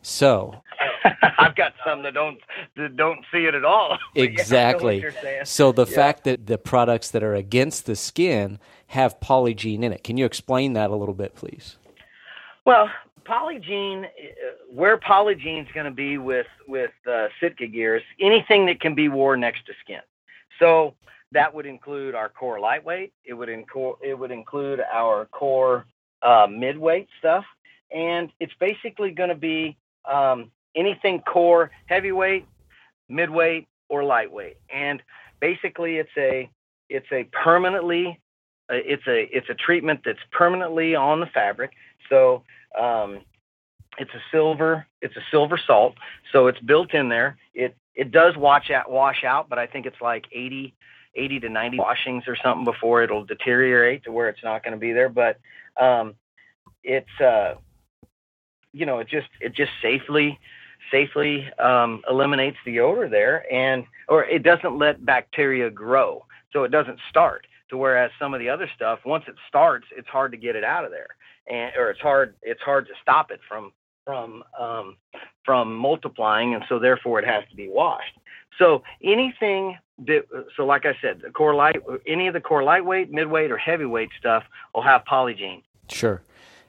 So 0.03 0.61
I've 1.39 1.55
got 1.55 1.75
some 1.85 2.03
that 2.03 2.15
don't 2.15 2.39
that 2.77 2.97
don't 2.97 3.25
see 3.33 3.45
it 3.47 3.55
at 3.55 3.65
all. 3.65 3.99
exactly. 4.15 5.05
so 5.45 5.73
the 5.73 5.87
yeah. 5.87 5.95
fact 5.95 6.25
that 6.25 6.47
the 6.47 6.59
products 6.59 7.11
that 7.11 7.23
are 7.23 7.35
against 7.35 7.87
the 7.87 7.97
skin 7.97 8.59
have 8.89 9.19
polygiene 9.21 9.83
in 9.83 9.93
it. 9.93 10.05
Can 10.05 10.17
you 10.17 10.25
explain 10.25 10.75
that 10.75 10.91
a 10.91 10.97
little 10.97 11.15
bit, 11.15 11.35
please? 11.35 11.77
Well, 12.65 12.91
polygiene, 13.25 14.05
uh, 14.05 14.09
where 14.71 14.97
polygiene's 14.97 15.69
going 15.75 15.87
to 15.87 15.93
be 15.93 16.19
with 16.19 16.47
with 16.67 16.93
uh, 17.11 17.29
Sitka 17.41 17.67
gears, 17.67 18.03
anything 18.21 18.67
that 18.67 18.81
can 18.81 18.95
be 18.95 19.09
worn 19.09 19.41
next 19.41 19.67
to 19.67 19.73
skin. 19.83 20.01
So 20.59 20.95
that 21.33 21.53
would 21.55 21.67
include 21.67 22.15
our 22.15 22.29
core 22.29 22.61
lightweight. 22.61 23.13
It 23.25 23.35
would 23.35 23.49
include 23.49 23.97
it 24.03 24.19
would 24.19 24.31
include 24.31 24.81
our 24.93 25.27
core 25.27 25.87
uh, 26.23 26.47
midweight 26.51 27.09
stuff, 27.19 27.45
and 27.95 28.31
it's 28.41 28.55
basically 28.59 29.11
going 29.11 29.29
to 29.29 29.35
be 29.35 29.77
um, 30.11 30.51
anything 30.77 31.21
core, 31.21 31.71
heavyweight, 31.87 32.47
midweight, 33.09 33.67
or 33.89 34.05
lightweight. 34.05 34.57
And 34.73 35.03
basically, 35.41 35.97
it's 35.97 36.11
a 36.17 36.51
it's 36.89 37.07
a 37.13 37.25
permanently 37.25 38.21
uh, 38.71 38.75
it's 38.75 39.07
a 39.07 39.29
it's 39.37 39.49
a 39.49 39.55
treatment 39.55 40.01
that's 40.05 40.19
permanently 40.33 40.95
on 40.95 41.21
the 41.21 41.27
fabric. 41.27 41.73
So 42.09 42.43
um, 42.79 43.21
it's 43.99 44.13
a 44.13 44.23
silver 44.31 44.87
it's 45.01 45.17
a 45.17 45.23
silver 45.31 45.59
salt. 45.59 45.95
So 46.33 46.49
it's 46.49 46.61
built 46.61 46.95
in 46.95 47.09
there. 47.09 47.37
It 47.55 47.77
it 47.95 48.11
does 48.11 48.37
wash 48.37 48.71
out 48.71 48.91
wash 48.91 49.25
out, 49.25 49.49
but 49.49 49.59
I 49.59 49.67
think 49.67 49.87
it's 49.87 50.01
like 50.01 50.27
80 50.33 50.75
80 51.19 51.41
to 51.41 51.49
90 51.49 51.79
washings 51.79 52.25
or 52.27 52.37
something 52.37 52.65
before 52.65 53.03
it'll 53.03 53.25
deteriorate 53.25 54.05
to 54.05 54.13
where 54.13 54.29
it's 54.29 54.45
not 54.45 54.63
going 54.63 54.73
to 54.73 54.79
be 54.79 54.93
there. 54.93 55.09
But 55.09 55.39
um, 55.81 56.15
it's 56.85 57.21
uh, 57.21 57.55
you 58.73 58.87
know 58.87 58.99
it 58.99 59.09
just 59.09 59.29
it 59.41 59.55
just 59.55 59.73
safely 59.81 60.39
safely 60.91 61.49
um, 61.59 62.03
eliminates 62.09 62.59
the 62.65 62.81
odor 62.81 63.09
there, 63.09 63.51
and 63.53 63.85
or 64.09 64.25
it 64.25 64.43
doesn't 64.43 64.79
let 64.79 65.05
bacteria 65.05 65.71
grow, 65.71 66.25
so 66.53 66.65
it 66.65 66.71
doesn't 66.71 66.99
start. 67.09 67.47
To 67.71 67.77
whereas 67.77 68.13
some 68.19 68.33
of 68.33 68.39
the 68.41 68.49
other 68.49 68.71
stuff, 68.77 69.01
once 69.05 69.25
it 69.27 69.35
starts, 69.49 69.87
it's 69.97 70.09
hard 70.09 70.31
to 70.33 70.39
get 70.39 70.55
it 70.55 70.63
out 70.63 70.85
of 70.85 70.93
there, 70.93 71.09
and 71.49 71.73
or 71.77 71.91
it's 71.91 72.01
hard 72.01 72.35
it's 72.43 72.63
hard 72.63 72.87
to 72.87 72.93
stop 73.03 73.31
it 73.31 73.41
from 73.49 73.73
from 74.05 74.45
um, 74.59 74.97
from 75.45 75.75
multiplying, 75.75 76.55
and 76.55 76.65
so 76.69 76.79
therefore 76.79 77.19
it 77.19 77.27
has 77.27 77.45
to 77.51 77.57
be 77.57 77.69
washed. 77.69 78.19
So 78.59 78.83
anything 79.03 79.77
that, 80.07 80.25
so 80.57 80.65
like 80.65 80.87
I 80.87 80.97
said, 81.01 81.21
the 81.23 81.31
core 81.31 81.55
light, 81.55 81.77
any 82.07 82.27
of 82.27 82.35
the 82.35 82.41
core 82.41 82.63
lightweight, 82.63 83.11
midweight, 83.11 83.51
or 83.51 83.59
heavyweight 83.59 84.11
stuff 84.19 84.45
will 84.75 84.83
have 84.83 85.05
polygiene. 85.05 85.63
Sure. 85.89 86.23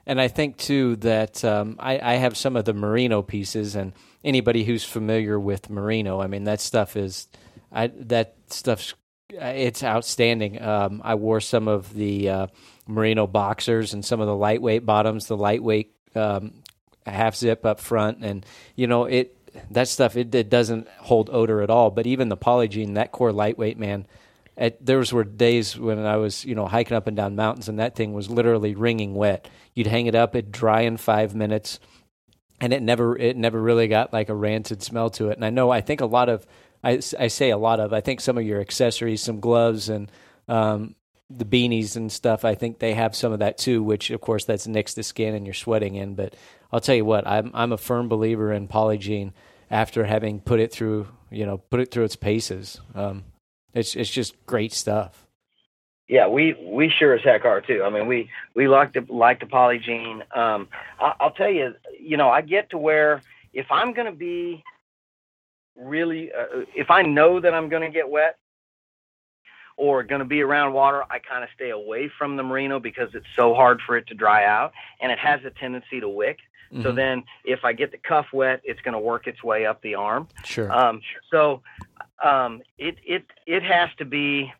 And 0.06 0.20
I 0.20 0.28
think 0.28 0.56
too 0.56 0.96
that 0.96 1.44
um, 1.44 1.76
I, 1.78 1.98
I, 1.98 2.14
have 2.14 2.36
some 2.36 2.56
of 2.56 2.64
the 2.64 2.72
merino 2.72 3.20
pieces, 3.20 3.76
and 3.76 3.92
anybody 4.24 4.64
who's 4.64 4.84
familiar 4.84 5.38
with 5.38 5.70
merino, 5.70 6.20
I 6.20 6.26
mean 6.26 6.44
that 6.44 6.60
stuff 6.60 6.96
is, 6.96 7.28
I, 7.72 7.88
that 7.88 8.34
stuff's 8.48 8.94
it's 9.30 9.84
outstanding. 9.84 10.60
Um, 10.62 11.02
I 11.04 11.14
wore 11.14 11.40
some 11.40 11.68
of 11.68 11.92
the 11.92 12.28
uh, 12.28 12.46
merino 12.86 13.26
boxers 13.26 13.92
and 13.92 14.04
some 14.04 14.20
of 14.20 14.26
the 14.26 14.34
lightweight 14.34 14.86
bottoms, 14.86 15.26
the 15.26 15.36
lightweight 15.36 15.94
um, 16.14 16.54
half 17.06 17.36
zip 17.36 17.66
up 17.66 17.80
front, 17.80 18.24
and 18.24 18.44
you 18.74 18.86
know 18.86 19.04
it. 19.04 19.34
That 19.70 19.88
stuff 19.88 20.16
it, 20.16 20.34
it 20.34 20.50
doesn't 20.50 20.88
hold 20.88 21.30
odor 21.32 21.62
at 21.62 21.70
all. 21.70 21.90
But 21.90 22.06
even 22.06 22.28
the 22.28 22.36
polygiene, 22.36 22.94
that 22.94 23.12
core 23.12 23.32
lightweight 23.32 23.78
man, 23.78 24.06
at, 24.56 24.84
there 24.84 25.02
were 25.12 25.24
days 25.24 25.76
when 25.78 26.04
I 26.04 26.16
was, 26.16 26.44
you 26.44 26.54
know, 26.54 26.66
hiking 26.66 26.96
up 26.96 27.06
and 27.06 27.16
down 27.16 27.34
mountains, 27.34 27.68
and 27.68 27.78
that 27.78 27.96
thing 27.96 28.12
was 28.12 28.30
literally 28.30 28.74
wringing 28.74 29.14
wet. 29.14 29.48
You'd 29.74 29.86
hang 29.86 30.06
it 30.06 30.14
up, 30.14 30.34
it'd 30.36 30.52
dry 30.52 30.82
in 30.82 30.96
five 30.96 31.34
minutes, 31.34 31.80
and 32.60 32.72
it 32.72 32.82
never, 32.82 33.16
it 33.16 33.36
never 33.36 33.60
really 33.60 33.88
got 33.88 34.12
like 34.12 34.28
a 34.28 34.34
rancid 34.34 34.82
smell 34.82 35.10
to 35.10 35.28
it. 35.28 35.36
And 35.36 35.44
I 35.44 35.50
know, 35.50 35.70
I 35.70 35.80
think 35.80 36.00
a 36.00 36.06
lot 36.06 36.28
of, 36.28 36.46
I, 36.82 37.00
I 37.18 37.28
say 37.28 37.50
a 37.50 37.58
lot 37.58 37.80
of, 37.80 37.92
I 37.92 38.00
think 38.00 38.20
some 38.20 38.38
of 38.38 38.44
your 38.44 38.60
accessories, 38.60 39.22
some 39.22 39.40
gloves, 39.40 39.88
and 39.88 40.10
um, 40.48 40.94
the 41.30 41.44
beanies 41.44 41.96
and 41.96 42.10
stuff, 42.10 42.44
I 42.44 42.54
think 42.54 42.78
they 42.78 42.94
have 42.94 43.14
some 43.14 43.32
of 43.32 43.40
that 43.40 43.58
too. 43.58 43.82
Which, 43.82 44.10
of 44.10 44.20
course, 44.20 44.44
that's 44.44 44.66
next 44.66 44.94
to 44.94 45.02
skin 45.02 45.34
and 45.34 45.46
you're 45.46 45.54
sweating 45.54 45.94
in. 45.94 46.14
But 46.14 46.34
I'll 46.72 46.80
tell 46.80 46.94
you 46.94 47.04
what, 47.04 47.26
I'm, 47.26 47.50
I'm 47.54 47.72
a 47.72 47.78
firm 47.78 48.08
believer 48.08 48.52
in 48.52 48.68
Polygiene 48.68 49.32
after 49.70 50.04
having 50.04 50.40
put 50.40 50.60
it 50.60 50.72
through, 50.72 51.08
you 51.30 51.46
know, 51.46 51.58
put 51.58 51.80
it 51.80 51.90
through 51.90 52.04
its 52.04 52.16
paces. 52.16 52.80
Um, 52.94 53.24
it's 53.74 53.94
it's 53.94 54.10
just 54.10 54.34
great 54.46 54.72
stuff. 54.72 55.26
Yeah, 56.08 56.26
we 56.26 56.54
we 56.54 56.88
sure 56.88 57.14
as 57.14 57.22
heck 57.22 57.44
are 57.44 57.60
too. 57.60 57.82
I 57.84 57.90
mean, 57.90 58.06
we 58.06 58.30
we 58.54 58.66
like 58.66 58.94
the 58.94 59.04
like 59.08 59.40
the 59.40 59.46
polygiene. 59.46 60.20
Um, 60.36 60.68
I, 60.98 61.14
I'll 61.20 61.32
tell 61.32 61.50
you, 61.50 61.74
you 62.00 62.16
know, 62.16 62.30
I 62.30 62.40
get 62.40 62.70
to 62.70 62.78
where 62.78 63.22
if 63.52 63.66
I'm 63.70 63.92
going 63.92 64.06
to 64.06 64.16
be 64.16 64.64
really, 65.76 66.32
uh, 66.32 66.64
if 66.74 66.90
I 66.90 67.02
know 67.02 67.40
that 67.40 67.54
I'm 67.54 67.68
going 67.68 67.82
to 67.82 67.90
get 67.90 68.08
wet 68.08 68.38
or 69.76 70.02
going 70.02 70.20
to 70.20 70.24
be 70.24 70.42
around 70.42 70.72
water, 70.72 71.04
I 71.10 71.18
kind 71.18 71.44
of 71.44 71.50
stay 71.54 71.70
away 71.70 72.10
from 72.18 72.36
the 72.36 72.42
merino 72.42 72.80
because 72.80 73.10
it's 73.14 73.26
so 73.36 73.54
hard 73.54 73.80
for 73.86 73.96
it 73.96 74.06
to 74.08 74.14
dry 74.14 74.44
out 74.44 74.72
and 75.00 75.12
it 75.12 75.18
has 75.18 75.40
a 75.44 75.50
tendency 75.50 76.00
to 76.00 76.08
wick. 76.08 76.38
Mm-hmm. 76.72 76.82
So 76.82 76.92
then, 76.92 77.24
if 77.44 77.64
I 77.64 77.72
get 77.72 77.92
the 77.92 77.98
cuff 77.98 78.26
wet, 78.32 78.60
it's 78.64 78.80
going 78.82 78.92
to 78.92 78.98
work 78.98 79.26
its 79.26 79.42
way 79.42 79.64
up 79.64 79.80
the 79.82 79.94
arm. 79.94 80.28
Sure. 80.44 80.70
Um, 80.70 81.00
so 81.30 81.62
um, 82.22 82.60
it 82.76 82.96
it 83.06 83.24
it 83.46 83.62
has 83.62 83.88
to 83.96 84.04
be 84.04 84.52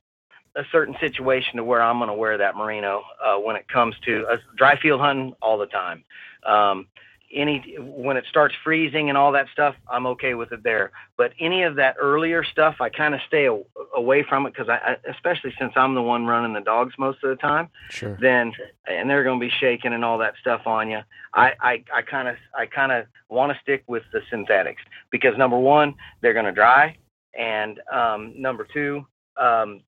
a 0.59 0.65
certain 0.73 0.97
situation 1.01 1.57
to 1.57 1.65
where 1.65 1.81
I'm 1.81 1.99
going 1.99 2.09
to 2.09 2.15
wear 2.15 2.37
that 2.39 2.57
merino 2.57 3.05
uh, 3.25 3.37
when 3.37 3.57
it 3.57 3.69
comes 3.69 3.95
to 4.05 4.27
uh, 4.27 4.37
dry 4.57 4.79
field 4.81 5.01
hunting 5.01 5.35
all 5.41 5.59
the 5.59 5.67
time. 5.67 6.05
Um, 6.45 6.89
any 7.31 7.77
when 7.79 8.17
it 8.17 8.25
starts 8.31 8.55
freezing 8.65 9.11
and 9.11 9.19
all 9.19 9.33
that 9.33 9.49
stuff, 9.53 9.75
I'm 9.91 10.07
okay 10.07 10.33
with 10.35 10.51
it 10.51 10.63
there. 10.63 10.93
But 11.19 11.33
any 11.39 11.63
of 11.63 11.77
that 11.77 11.97
earlier 12.01 12.43
stuff, 12.43 12.77
I 12.81 12.89
kind 12.89 13.15
of 13.15 13.21
stay 13.27 13.47
a, 13.47 13.59
away 13.95 14.25
from 14.27 14.47
it 14.47 14.55
because 14.55 14.71
I, 14.71 14.77
I, 14.77 14.97
especially 15.11 15.53
since 15.59 15.73
I'm 15.77 15.95
the 15.95 16.03
one 16.03 16.25
running 16.25 16.55
the 16.55 16.63
dogs 16.63 16.95
most 16.99 17.23
of 17.23 17.29
the 17.29 17.37
time. 17.37 17.69
Sure. 17.91 18.17
Then 18.19 18.53
and 18.87 19.11
they're 19.11 19.25
going 19.25 19.39
to 19.39 19.47
be 19.47 19.53
shaking 19.61 19.93
and 19.93 20.05
all 20.05 20.19
that 20.19 20.35
stuff 20.41 20.63
on 20.67 20.91
you. 20.91 21.01
I 21.35 21.53
I 21.93 22.03
kind 22.03 22.29
of 22.29 22.37
I 22.57 22.65
kind 22.65 22.93
of 22.93 23.05
want 23.29 23.53
to 23.53 23.59
stick 23.61 23.85
with 23.87 24.05
the 24.13 24.23
synthetics 24.31 24.83
because 25.11 25.37
number 25.37 25.59
one, 25.59 25.95
they're 26.23 26.33
going 26.35 26.47
to 26.47 26.53
dry 26.53 26.97
and 27.39 27.81
um, 27.93 28.35
number 28.37 28.67
two, 28.73 29.07
um, 29.37 29.83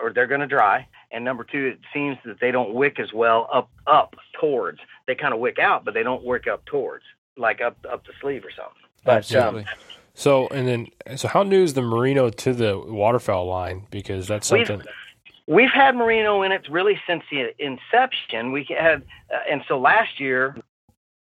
or 0.00 0.12
they're 0.12 0.26
going 0.26 0.40
to 0.40 0.46
dry. 0.46 0.86
And 1.10 1.24
number 1.24 1.44
two, 1.44 1.66
it 1.66 1.80
seems 1.92 2.18
that 2.24 2.40
they 2.40 2.50
don't 2.50 2.74
wick 2.74 2.98
as 2.98 3.12
well 3.12 3.48
up 3.52 3.70
up 3.86 4.14
towards. 4.40 4.78
They 5.06 5.14
kind 5.14 5.32
of 5.32 5.40
wick 5.40 5.58
out, 5.58 5.84
but 5.84 5.94
they 5.94 6.02
don't 6.02 6.24
wick 6.24 6.46
up 6.46 6.64
towards, 6.66 7.04
like 7.36 7.60
up 7.60 7.76
up 7.90 8.04
the 8.06 8.12
sleeve 8.20 8.44
or 8.44 8.50
something. 8.50 8.82
But 9.04 9.18
Absolutely. 9.18 9.62
Um, 9.62 9.68
so 10.14 10.48
and 10.48 10.68
then 10.68 11.16
so 11.16 11.28
how 11.28 11.42
new 11.42 11.62
is 11.62 11.74
the 11.74 11.82
merino 11.82 12.30
to 12.30 12.52
the 12.52 12.78
waterfowl 12.78 13.46
line? 13.46 13.86
Because 13.90 14.26
that's 14.26 14.46
something. 14.48 14.78
We've, 14.78 15.56
we've 15.56 15.72
had 15.72 15.94
merino 15.94 16.42
in 16.42 16.52
it 16.52 16.66
really 16.70 16.98
since 17.06 17.22
the 17.30 17.50
inception. 17.58 18.52
We 18.52 18.66
had, 18.76 19.02
uh, 19.32 19.38
and 19.50 19.62
so 19.68 19.78
last 19.78 20.18
year 20.18 20.56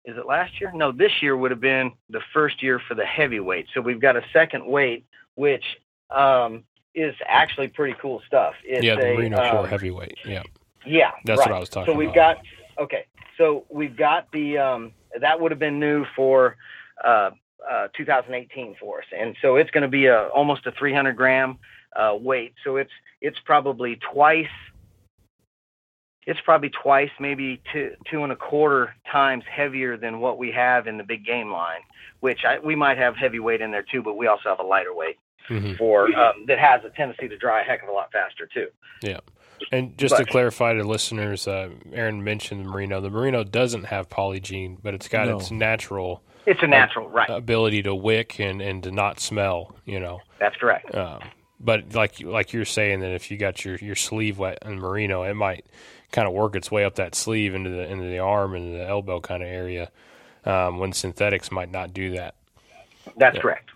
is 0.06 0.18
it 0.18 0.26
last 0.26 0.60
year? 0.60 0.72
No, 0.74 0.92
this 0.92 1.22
year 1.22 1.36
would 1.36 1.52
have 1.52 1.62
been 1.62 1.92
the 2.10 2.20
first 2.34 2.62
year 2.62 2.80
for 2.88 2.94
the 2.94 3.06
heavyweight. 3.06 3.68
So 3.74 3.80
we've 3.80 4.02
got 4.02 4.18
a 4.18 4.22
second 4.34 4.66
weight, 4.66 5.06
which 5.36 5.64
um, 6.10 6.66
is 6.96 7.16
actually 7.28 7.68
pretty 7.68 7.96
cool 8.00 8.22
stuff. 8.28 8.54
It's 8.64 8.84
yeah, 8.84 8.96
the 8.96 9.12
a, 9.12 9.16
Merino 9.16 9.38
um, 9.38 9.52
Core 9.52 9.68
heavyweight. 9.68 10.18
Yeah, 10.26 10.44
Yeah, 10.86 11.12
that's 11.26 11.40
right. 11.40 11.50
what 11.50 11.56
I 11.56 11.60
was 11.60 11.70
talking 11.70 11.94
about. 11.94 11.94
so 11.94 11.98
we've 11.98 12.10
about. 12.10 12.38
got 12.78 12.84
okay. 12.84 13.06
So 13.38 13.66
we've 13.70 13.96
got 13.96 14.32
the 14.32 14.58
um, 14.58 14.92
that 15.20 15.40
would 15.40 15.52
have 15.52 15.60
been 15.60 15.80
new 15.80 16.06
for 16.16 16.56
uh, 17.04 17.32
uh, 17.70 17.88
2018 17.98 18.76
for 18.80 19.00
us, 19.00 19.06
and 19.16 19.36
so 19.42 19.56
it's 19.56 19.72
going 19.72 19.84
to 19.84 19.88
be 19.88 20.06
a 20.06 20.28
almost 20.28 20.66
a 20.68 20.72
300 20.72 21.16
gram 21.16 21.58
uh, 21.96 22.16
weight. 22.20 22.54
So 22.64 22.78
it's 22.78 22.92
it's 23.22 23.40
probably 23.46 24.00
twice. 24.14 24.46
It's 26.26 26.40
probably 26.46 26.70
twice, 26.70 27.10
maybe 27.20 27.62
two 27.72 27.96
two 28.10 28.24
and 28.24 28.32
a 28.32 28.36
quarter 28.36 28.94
times 29.12 29.44
heavier 29.50 29.98
than 29.98 30.20
what 30.20 30.38
we 30.38 30.52
have 30.52 30.88
in 30.88 30.98
the 30.98 31.04
big 31.04 31.26
game 31.26 31.52
line. 31.52 31.82
Which 32.20 32.46
I, 32.46 32.60
we 32.60 32.76
might 32.76 32.98
have 32.98 33.18
heavyweight 33.18 33.62
in 33.62 33.72
there 33.72 33.84
too, 33.84 34.02
but 34.02 34.16
we 34.16 34.28
also 34.28 34.48
have 34.48 34.60
a 34.60 34.64
lighter 34.64 34.94
weight 34.94 35.18
Mhm. 35.50 35.78
for 35.78 36.06
um, 36.18 36.46
that 36.48 36.60
has 36.60 36.84
a 36.86 36.90
tendency 36.90 37.28
to 37.28 37.38
dry 37.38 37.62
a 37.62 37.64
heck 37.64 37.84
of 37.84 37.90
a 37.90 37.92
lot 37.92 38.12
faster 38.12 38.48
too. 38.54 38.68
Yeah. 39.02 39.20
And 39.72 39.98
just 39.98 40.18
to 40.18 40.26
clarify 40.26 40.74
to 40.74 40.84
listeners, 40.84 41.48
uh, 41.48 41.70
Aaron 41.94 42.24
mentioned 42.24 42.66
the 42.66 42.70
Merino. 42.70 43.00
The 43.02 43.10
Merino 43.10 43.44
doesn't 43.44 43.86
have 43.86 44.10
polygiene, 44.10 44.78
but 44.82 44.94
it's 44.94 45.08
got 45.08 45.28
No. 45.28 45.38
its 45.38 45.52
natural 45.52 46.22
It's 46.46 46.62
a 46.64 46.68
natural, 46.68 47.08
right? 47.10 47.30
ability 47.30 47.84
to 47.84 47.96
wick 47.96 48.40
and, 48.40 48.62
and 48.62 48.84
to 48.84 48.92
not 48.92 49.20
smell. 49.20 49.76
You 49.86 50.00
know, 50.02 50.20
That's 50.40 50.56
correct. 50.58 50.94
um, 50.96 51.20
but 51.60 51.94
like 51.94 52.22
like 52.22 52.52
you're 52.52 52.66
saying 52.66 53.00
that 53.02 53.12
if 53.12 53.32
you 53.32 53.38
got 53.38 53.64
your, 53.64 53.76
your 53.78 53.96
sleeve 53.96 54.38
wet 54.38 54.60
in 54.66 54.80
Merino, 54.80 55.24
it 55.24 55.34
might 55.36 55.66
kind 56.12 56.28
of 56.28 56.34
work 56.34 56.56
its 56.56 56.70
way 56.70 56.84
up 56.84 56.96
that 56.96 57.16
sleeve 57.16 57.56
into 57.56 57.70
the 57.70 57.90
into 57.90 58.04
the 58.06 58.20
arm 58.20 58.56
and 58.56 58.76
the 58.76 58.86
elbow 58.86 59.20
kind 59.22 59.42
of 59.44 59.50
area. 59.50 59.90
Um, 60.46 60.78
when 60.78 60.92
synthetics 60.92 61.52
might 61.52 61.72
not 61.72 61.94
do 61.94 62.12
that. 62.18 62.36
That's 63.16 63.36
Yeah. 63.38 63.42
correct. 63.42 63.70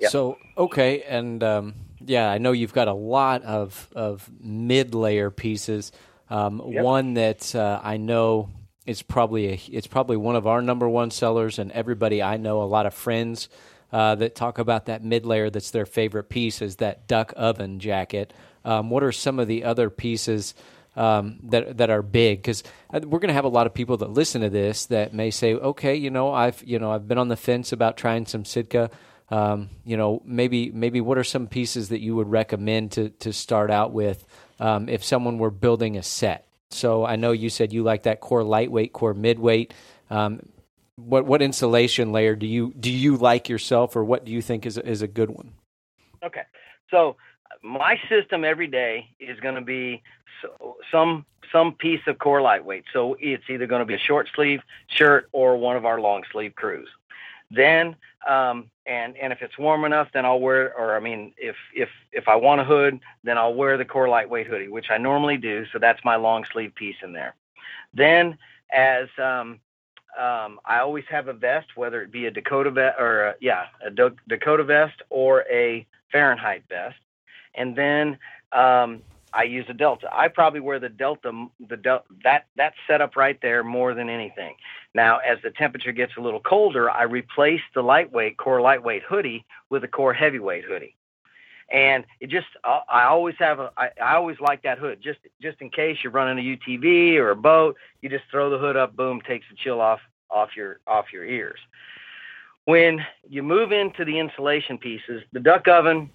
Yep. 0.00 0.10
So 0.10 0.38
okay, 0.56 1.02
and 1.02 1.42
um, 1.42 1.74
yeah, 2.04 2.30
I 2.30 2.38
know 2.38 2.52
you've 2.52 2.72
got 2.72 2.88
a 2.88 2.94
lot 2.94 3.42
of 3.42 3.88
of 3.94 4.28
mid 4.40 4.94
layer 4.94 5.30
pieces. 5.30 5.92
Um, 6.30 6.62
Yep. 6.66 6.82
One 6.82 7.14
that 7.14 7.54
uh, 7.54 7.80
I 7.82 7.96
know 7.96 8.50
is 8.86 9.02
probably 9.02 9.52
a, 9.52 9.60
it's 9.70 9.86
probably 9.86 10.16
one 10.16 10.36
of 10.36 10.46
our 10.46 10.62
number 10.62 10.88
one 10.88 11.10
sellers, 11.10 11.58
and 11.58 11.70
everybody 11.72 12.22
I 12.22 12.36
know, 12.36 12.62
a 12.62 12.64
lot 12.64 12.86
of 12.86 12.94
friends 12.94 13.48
uh, 13.92 14.14
that 14.16 14.34
talk 14.34 14.58
about 14.58 14.86
that 14.86 15.04
mid 15.04 15.26
layer. 15.26 15.50
That's 15.50 15.70
their 15.70 15.86
favorite 15.86 16.28
piece 16.28 16.62
is 16.62 16.76
that 16.76 17.06
duck 17.06 17.32
oven 17.36 17.78
jacket. 17.78 18.32
Um, 18.64 18.90
what 18.90 19.02
are 19.02 19.12
some 19.12 19.38
of 19.38 19.48
the 19.48 19.64
other 19.64 19.90
pieces? 19.90 20.54
um, 20.96 21.38
that 21.44 21.78
that 21.78 21.90
are 21.90 22.02
big 22.02 22.38
because 22.38 22.62
we're 22.92 23.18
going 23.18 23.28
to 23.28 23.34
have 23.34 23.44
a 23.44 23.48
lot 23.48 23.66
of 23.66 23.74
people 23.74 23.96
that 23.98 24.10
listen 24.10 24.42
to 24.42 24.50
this 24.50 24.86
that 24.86 25.12
may 25.12 25.30
say, 25.30 25.54
okay, 25.54 25.94
you 25.94 26.10
know, 26.10 26.32
I've 26.32 26.62
you 26.64 26.78
know 26.78 26.92
I've 26.92 27.08
been 27.08 27.18
on 27.18 27.28
the 27.28 27.36
fence 27.36 27.72
about 27.72 27.96
trying 27.96 28.26
some 28.26 28.44
Sitka. 28.44 28.90
Um, 29.34 29.70
you 29.84 29.96
know, 29.96 30.22
maybe 30.24 30.70
maybe 30.70 31.00
what 31.00 31.18
are 31.18 31.24
some 31.24 31.48
pieces 31.48 31.88
that 31.88 31.98
you 31.98 32.14
would 32.14 32.30
recommend 32.30 32.92
to 32.92 33.08
to 33.08 33.32
start 33.32 33.68
out 33.68 33.92
with 33.92 34.24
um, 34.60 34.88
if 34.88 35.02
someone 35.02 35.38
were 35.38 35.50
building 35.50 35.96
a 35.96 36.04
set? 36.04 36.46
So 36.70 37.04
I 37.04 37.16
know 37.16 37.32
you 37.32 37.50
said 37.50 37.72
you 37.72 37.82
like 37.82 38.04
that 38.04 38.20
core 38.20 38.44
lightweight, 38.44 38.92
core 38.92 39.12
midweight. 39.12 39.74
Um, 40.08 40.40
what 40.94 41.26
what 41.26 41.42
insulation 41.42 42.12
layer 42.12 42.36
do 42.36 42.46
you 42.46 42.72
do 42.78 42.92
you 42.92 43.16
like 43.16 43.48
yourself, 43.48 43.96
or 43.96 44.04
what 44.04 44.24
do 44.24 44.30
you 44.30 44.40
think 44.40 44.66
is 44.66 44.78
is 44.78 45.02
a 45.02 45.08
good 45.08 45.30
one? 45.30 45.52
Okay. 46.22 46.42
So 46.92 47.16
my 47.60 47.98
system 48.08 48.44
every 48.44 48.68
day 48.68 49.08
is 49.18 49.40
going 49.40 49.56
to 49.56 49.62
be 49.62 50.00
so, 50.42 50.76
some 50.92 51.26
some 51.50 51.72
piece 51.72 52.02
of 52.06 52.20
core 52.20 52.40
lightweight. 52.40 52.84
So 52.92 53.16
it's 53.18 53.42
either 53.50 53.66
going 53.66 53.80
to 53.80 53.86
be 53.86 53.94
a 53.94 54.06
short 54.06 54.28
sleeve 54.32 54.60
shirt 54.86 55.28
or 55.32 55.56
one 55.56 55.76
of 55.76 55.84
our 55.84 56.00
long 56.00 56.22
sleeve 56.30 56.54
crews. 56.54 56.88
Then 57.50 57.96
um, 58.28 58.70
and 58.86 59.16
and 59.16 59.32
if 59.32 59.40
it's 59.42 59.58
warm 59.58 59.84
enough, 59.84 60.08
then 60.12 60.24
I'll 60.24 60.40
wear. 60.40 60.74
Or 60.76 60.96
I 60.96 61.00
mean, 61.00 61.32
if 61.36 61.56
if 61.74 61.88
if 62.12 62.28
I 62.28 62.36
want 62.36 62.60
a 62.60 62.64
hood, 62.64 63.00
then 63.22 63.38
I'll 63.38 63.54
wear 63.54 63.76
the 63.76 63.84
core 63.84 64.08
lightweight 64.08 64.46
hoodie, 64.46 64.68
which 64.68 64.86
I 64.90 64.98
normally 64.98 65.36
do. 65.36 65.64
So 65.72 65.78
that's 65.78 66.04
my 66.04 66.16
long 66.16 66.44
sleeve 66.52 66.74
piece 66.74 66.96
in 67.02 67.12
there. 67.12 67.34
Then 67.92 68.36
as 68.72 69.08
um, 69.18 69.60
um, 70.18 70.60
I 70.64 70.78
always 70.78 71.04
have 71.10 71.28
a 71.28 71.32
vest, 71.32 71.68
whether 71.76 72.02
it 72.02 72.12
be 72.12 72.26
a 72.26 72.30
Dakota 72.30 72.70
vest 72.70 72.96
or 72.98 73.28
a, 73.28 73.34
yeah, 73.40 73.66
a 73.84 73.90
Dakota 74.28 74.64
vest 74.64 75.00
or 75.10 75.44
a 75.50 75.86
Fahrenheit 76.12 76.64
vest, 76.68 76.96
and 77.54 77.76
then 77.76 78.18
um, 78.52 79.02
I 79.34 79.42
use 79.44 79.66
a 79.68 79.74
Delta. 79.74 80.08
I 80.12 80.28
probably 80.28 80.60
wear 80.60 80.78
the 80.78 80.88
Delta, 80.88 81.46
the 81.68 81.76
Del- 81.76 82.04
that 82.22 82.46
that 82.56 82.74
setup 82.86 83.16
right 83.16 83.38
there 83.42 83.64
more 83.64 83.92
than 83.94 84.08
anything. 84.08 84.54
Now, 84.94 85.18
as 85.18 85.38
the 85.42 85.50
temperature 85.50 85.92
gets 85.92 86.12
a 86.16 86.20
little 86.20 86.40
colder, 86.40 86.88
I 86.90 87.02
replace 87.02 87.60
the 87.74 87.82
lightweight 87.82 88.36
core 88.36 88.60
lightweight 88.60 89.02
hoodie 89.02 89.44
with 89.70 89.82
a 89.84 89.88
core 89.88 90.14
heavyweight 90.14 90.64
hoodie. 90.64 90.96
And 91.72 92.04
it 92.20 92.30
just, 92.30 92.46
I 92.62 92.82
I 92.88 93.04
always 93.04 93.34
have 93.38 93.58
a, 93.58 93.72
I, 93.76 93.88
I 94.00 94.14
always 94.14 94.38
like 94.40 94.62
that 94.62 94.78
hood, 94.78 95.00
just 95.02 95.18
just 95.42 95.60
in 95.60 95.70
case 95.70 95.98
you're 96.02 96.12
running 96.12 96.38
a 96.38 96.56
UTV 96.56 97.16
or 97.16 97.30
a 97.30 97.36
boat, 97.36 97.76
you 98.02 98.08
just 98.08 98.24
throw 98.30 98.50
the 98.50 98.58
hood 98.58 98.76
up, 98.76 98.94
boom, 98.94 99.20
takes 99.26 99.46
the 99.50 99.56
chill 99.56 99.80
off 99.80 100.00
off 100.30 100.50
your 100.56 100.78
off 100.86 101.06
your 101.12 101.24
ears. 101.24 101.58
When 102.66 103.04
you 103.28 103.42
move 103.42 103.72
into 103.72 104.04
the 104.04 104.18
insulation 104.18 104.78
pieces, 104.78 105.22
the 105.32 105.40
duck 105.40 105.66
oven 105.68 106.10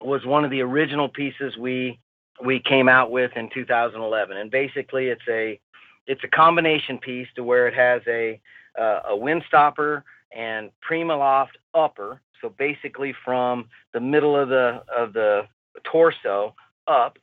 was 0.00 0.24
one 0.24 0.44
of 0.44 0.50
the 0.50 0.60
original 0.60 1.08
pieces 1.08 1.56
we 1.56 1.98
we 2.44 2.60
came 2.60 2.88
out 2.88 3.10
with 3.10 3.32
in 3.36 3.48
2011, 3.50 4.36
and 4.36 4.50
basically 4.50 5.08
it's 5.08 5.26
a 5.28 5.60
it's 6.06 6.22
a 6.22 6.28
combination 6.28 6.98
piece 6.98 7.28
to 7.34 7.42
where 7.42 7.66
it 7.66 7.74
has 7.74 8.02
a 8.06 8.40
uh, 8.78 9.00
a 9.08 9.16
wind 9.16 9.42
stopper 9.48 10.04
and 10.34 10.70
Primaloft 10.88 11.56
upper. 11.74 12.20
So 12.40 12.50
basically 12.50 13.14
from 13.24 13.68
the 13.92 14.00
middle 14.00 14.36
of 14.36 14.48
the 14.48 14.82
of 14.94 15.12
the 15.12 15.46
torso 15.84 16.54
up, 16.86 17.18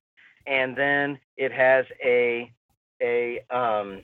and 0.47 0.75
then 0.75 1.19
it 1.37 1.51
has 1.51 1.85
a 2.03 2.51
a 3.01 3.39
um, 3.49 4.01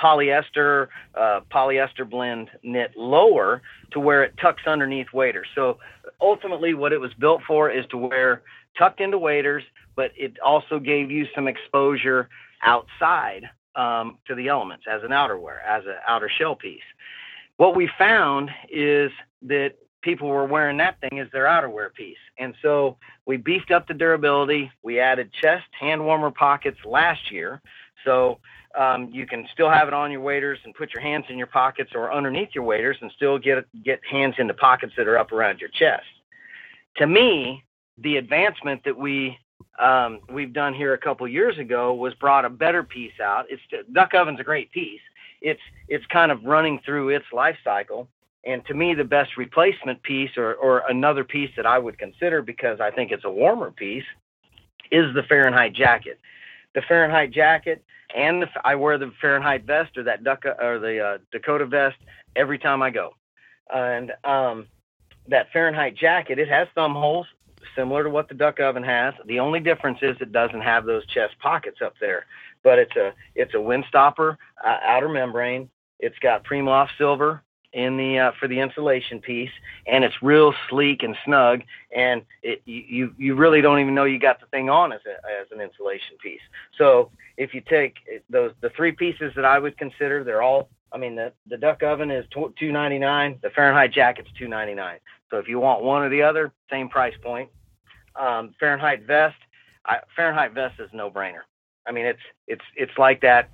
polyester 0.00 0.88
uh, 1.14 1.40
polyester 1.52 2.08
blend 2.08 2.50
knit 2.62 2.92
lower 2.96 3.62
to 3.92 4.00
where 4.00 4.24
it 4.24 4.34
tucks 4.40 4.66
underneath 4.66 5.12
waders. 5.12 5.46
So 5.54 5.78
ultimately, 6.20 6.74
what 6.74 6.92
it 6.92 7.00
was 7.00 7.12
built 7.14 7.42
for 7.46 7.70
is 7.70 7.86
to 7.90 7.96
wear 7.96 8.42
tucked 8.78 9.00
into 9.00 9.18
waders, 9.18 9.64
but 9.96 10.12
it 10.16 10.38
also 10.40 10.78
gave 10.78 11.10
you 11.10 11.26
some 11.34 11.48
exposure 11.48 12.28
outside 12.62 13.48
um, 13.74 14.18
to 14.26 14.34
the 14.34 14.48
elements 14.48 14.84
as 14.90 15.02
an 15.02 15.10
outerwear, 15.10 15.58
as 15.66 15.84
an 15.86 15.96
outer 16.06 16.28
shell 16.28 16.56
piece. 16.56 16.80
What 17.56 17.76
we 17.76 17.90
found 17.98 18.50
is 18.70 19.10
that 19.42 19.74
people 20.02 20.28
were 20.28 20.46
wearing 20.46 20.78
that 20.78 21.00
thing 21.00 21.18
as 21.18 21.28
their 21.32 21.44
outerwear 21.44 21.92
piece. 21.92 22.16
And 22.38 22.54
so 22.62 22.96
we 23.26 23.36
beefed 23.36 23.70
up 23.70 23.86
the 23.86 23.94
durability. 23.94 24.70
We 24.82 24.98
added 24.98 25.32
chest 25.32 25.66
hand 25.78 26.04
warmer 26.04 26.30
pockets 26.30 26.78
last 26.84 27.30
year. 27.30 27.60
So 28.04 28.38
um, 28.78 29.10
you 29.12 29.26
can 29.26 29.46
still 29.52 29.68
have 29.68 29.88
it 29.88 29.94
on 29.94 30.10
your 30.10 30.20
waders 30.20 30.58
and 30.64 30.74
put 30.74 30.94
your 30.94 31.02
hands 31.02 31.26
in 31.28 31.36
your 31.36 31.48
pockets 31.48 31.90
or 31.94 32.12
underneath 32.12 32.50
your 32.54 32.64
waders 32.64 32.96
and 33.00 33.10
still 33.14 33.38
get 33.38 33.66
get 33.84 34.00
hands 34.08 34.36
into 34.38 34.54
pockets 34.54 34.92
that 34.96 35.08
are 35.08 35.18
up 35.18 35.32
around 35.32 35.60
your 35.60 35.70
chest. 35.70 36.06
To 36.96 37.06
me, 37.06 37.64
the 37.98 38.16
advancement 38.16 38.84
that 38.84 38.96
we 38.96 39.38
um, 39.78 40.20
we've 40.32 40.52
done 40.52 40.74
here 40.74 40.94
a 40.94 40.98
couple 40.98 41.26
years 41.26 41.58
ago 41.58 41.94
was 41.94 42.14
brought 42.14 42.44
a 42.44 42.50
better 42.50 42.82
piece 42.82 43.18
out. 43.22 43.46
It's 43.48 43.62
duck 43.92 44.14
oven's 44.14 44.40
a 44.40 44.44
great 44.44 44.70
piece. 44.72 45.00
It's 45.40 45.60
it's 45.88 46.04
kind 46.06 46.30
of 46.30 46.44
running 46.44 46.80
through 46.84 47.10
its 47.10 47.24
life 47.32 47.56
cycle, 47.64 48.08
and 48.44 48.64
to 48.66 48.74
me, 48.74 48.94
the 48.94 49.04
best 49.04 49.36
replacement 49.36 50.02
piece 50.02 50.36
or 50.36 50.54
or 50.54 50.82
another 50.88 51.24
piece 51.24 51.50
that 51.56 51.66
I 51.66 51.78
would 51.78 51.98
consider 51.98 52.42
because 52.42 52.80
I 52.80 52.90
think 52.90 53.10
it's 53.10 53.24
a 53.24 53.30
warmer 53.30 53.70
piece 53.70 54.04
is 54.90 55.14
the 55.14 55.22
Fahrenheit 55.22 55.72
jacket. 55.72 56.20
The 56.74 56.82
Fahrenheit 56.82 57.32
jacket 57.32 57.82
and 58.14 58.42
the, 58.42 58.48
I 58.64 58.74
wear 58.74 58.98
the 58.98 59.12
Fahrenheit 59.20 59.64
vest 59.64 59.96
or 59.96 60.02
that 60.04 60.24
duck 60.24 60.44
or 60.44 60.78
the 60.78 61.00
uh, 61.00 61.18
Dakota 61.32 61.66
vest 61.66 61.96
every 62.36 62.58
time 62.58 62.82
I 62.82 62.90
go, 62.90 63.14
and 63.74 64.12
um, 64.24 64.66
that 65.28 65.50
Fahrenheit 65.52 65.96
jacket 65.96 66.38
it 66.38 66.48
has 66.48 66.68
thumb 66.74 66.92
holes 66.92 67.26
similar 67.74 68.04
to 68.04 68.10
what 68.10 68.28
the 68.28 68.34
duck 68.34 68.60
oven 68.60 68.82
has. 68.82 69.14
The 69.26 69.40
only 69.40 69.60
difference 69.60 69.98
is 70.02 70.16
it 70.20 70.32
doesn't 70.32 70.60
have 70.60 70.84
those 70.84 71.06
chest 71.06 71.34
pockets 71.38 71.78
up 71.82 71.94
there, 72.00 72.26
but 72.62 72.78
it's 72.78 72.96
a 72.96 73.12
it's 73.34 73.54
a 73.54 73.60
wind 73.60 73.84
stopper 73.88 74.38
uh, 74.64 74.78
outer 74.82 75.08
membrane. 75.08 75.70
It's 75.98 76.18
got 76.20 76.44
Primaloft 76.44 76.90
silver 76.98 77.42
in 77.72 77.96
the 77.96 78.18
uh, 78.18 78.32
for 78.38 78.48
the 78.48 78.58
insulation 78.58 79.20
piece, 79.20 79.50
and 79.86 80.04
it's 80.04 80.14
real 80.22 80.54
sleek 80.68 81.02
and 81.02 81.16
snug. 81.24 81.62
And 81.94 82.22
it, 82.42 82.62
you 82.64 83.14
you 83.16 83.34
really 83.34 83.60
don't 83.60 83.80
even 83.80 83.94
know 83.94 84.04
you 84.04 84.18
got 84.18 84.40
the 84.40 84.46
thing 84.46 84.68
on 84.68 84.92
as 84.92 85.00
a, 85.06 85.12
as 85.40 85.46
an 85.52 85.60
insulation 85.60 86.16
piece. 86.22 86.40
So 86.76 87.10
if 87.36 87.54
you 87.54 87.60
take 87.60 87.96
those 88.28 88.52
the 88.60 88.70
three 88.70 88.92
pieces 88.92 89.32
that 89.36 89.44
I 89.44 89.58
would 89.58 89.76
consider, 89.78 90.24
they're 90.24 90.42
all. 90.42 90.68
I 90.92 90.98
mean, 90.98 91.14
the 91.14 91.32
the 91.48 91.56
duck 91.56 91.82
oven 91.82 92.10
is 92.10 92.26
two 92.58 92.72
ninety 92.72 92.98
nine. 92.98 93.38
The 93.42 93.50
Fahrenheit 93.50 93.92
jacket's 93.92 94.30
two 94.36 94.48
ninety 94.48 94.74
nine. 94.74 94.98
So 95.30 95.38
if 95.38 95.46
you 95.46 95.60
want 95.60 95.82
one 95.82 96.02
or 96.02 96.08
the 96.08 96.22
other, 96.22 96.52
same 96.70 96.88
price 96.88 97.14
point. 97.22 97.50
Um, 98.16 98.54
Fahrenheit 98.58 99.06
vest, 99.06 99.36
I, 99.86 99.98
Fahrenheit 100.14 100.52
vest 100.54 100.80
is 100.80 100.90
no 100.92 101.10
brainer. 101.10 101.42
I 101.86 101.92
mean, 101.92 102.06
it's 102.06 102.20
it's 102.46 102.64
it's 102.76 102.92
like 102.98 103.22
that, 103.22 103.50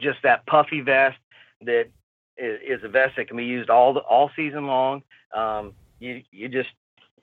just 0.00 0.18
that 0.22 0.46
puffy 0.46 0.80
vest 0.80 1.18
that 1.62 1.86
is, 2.36 2.60
is 2.66 2.84
a 2.84 2.88
vest 2.88 3.14
that 3.16 3.28
can 3.28 3.36
be 3.36 3.44
used 3.44 3.70
all 3.70 3.92
the, 3.94 4.00
all 4.00 4.30
season 4.36 4.66
long. 4.66 5.02
Um, 5.34 5.74
you 5.98 6.22
you 6.30 6.48
just 6.48 6.70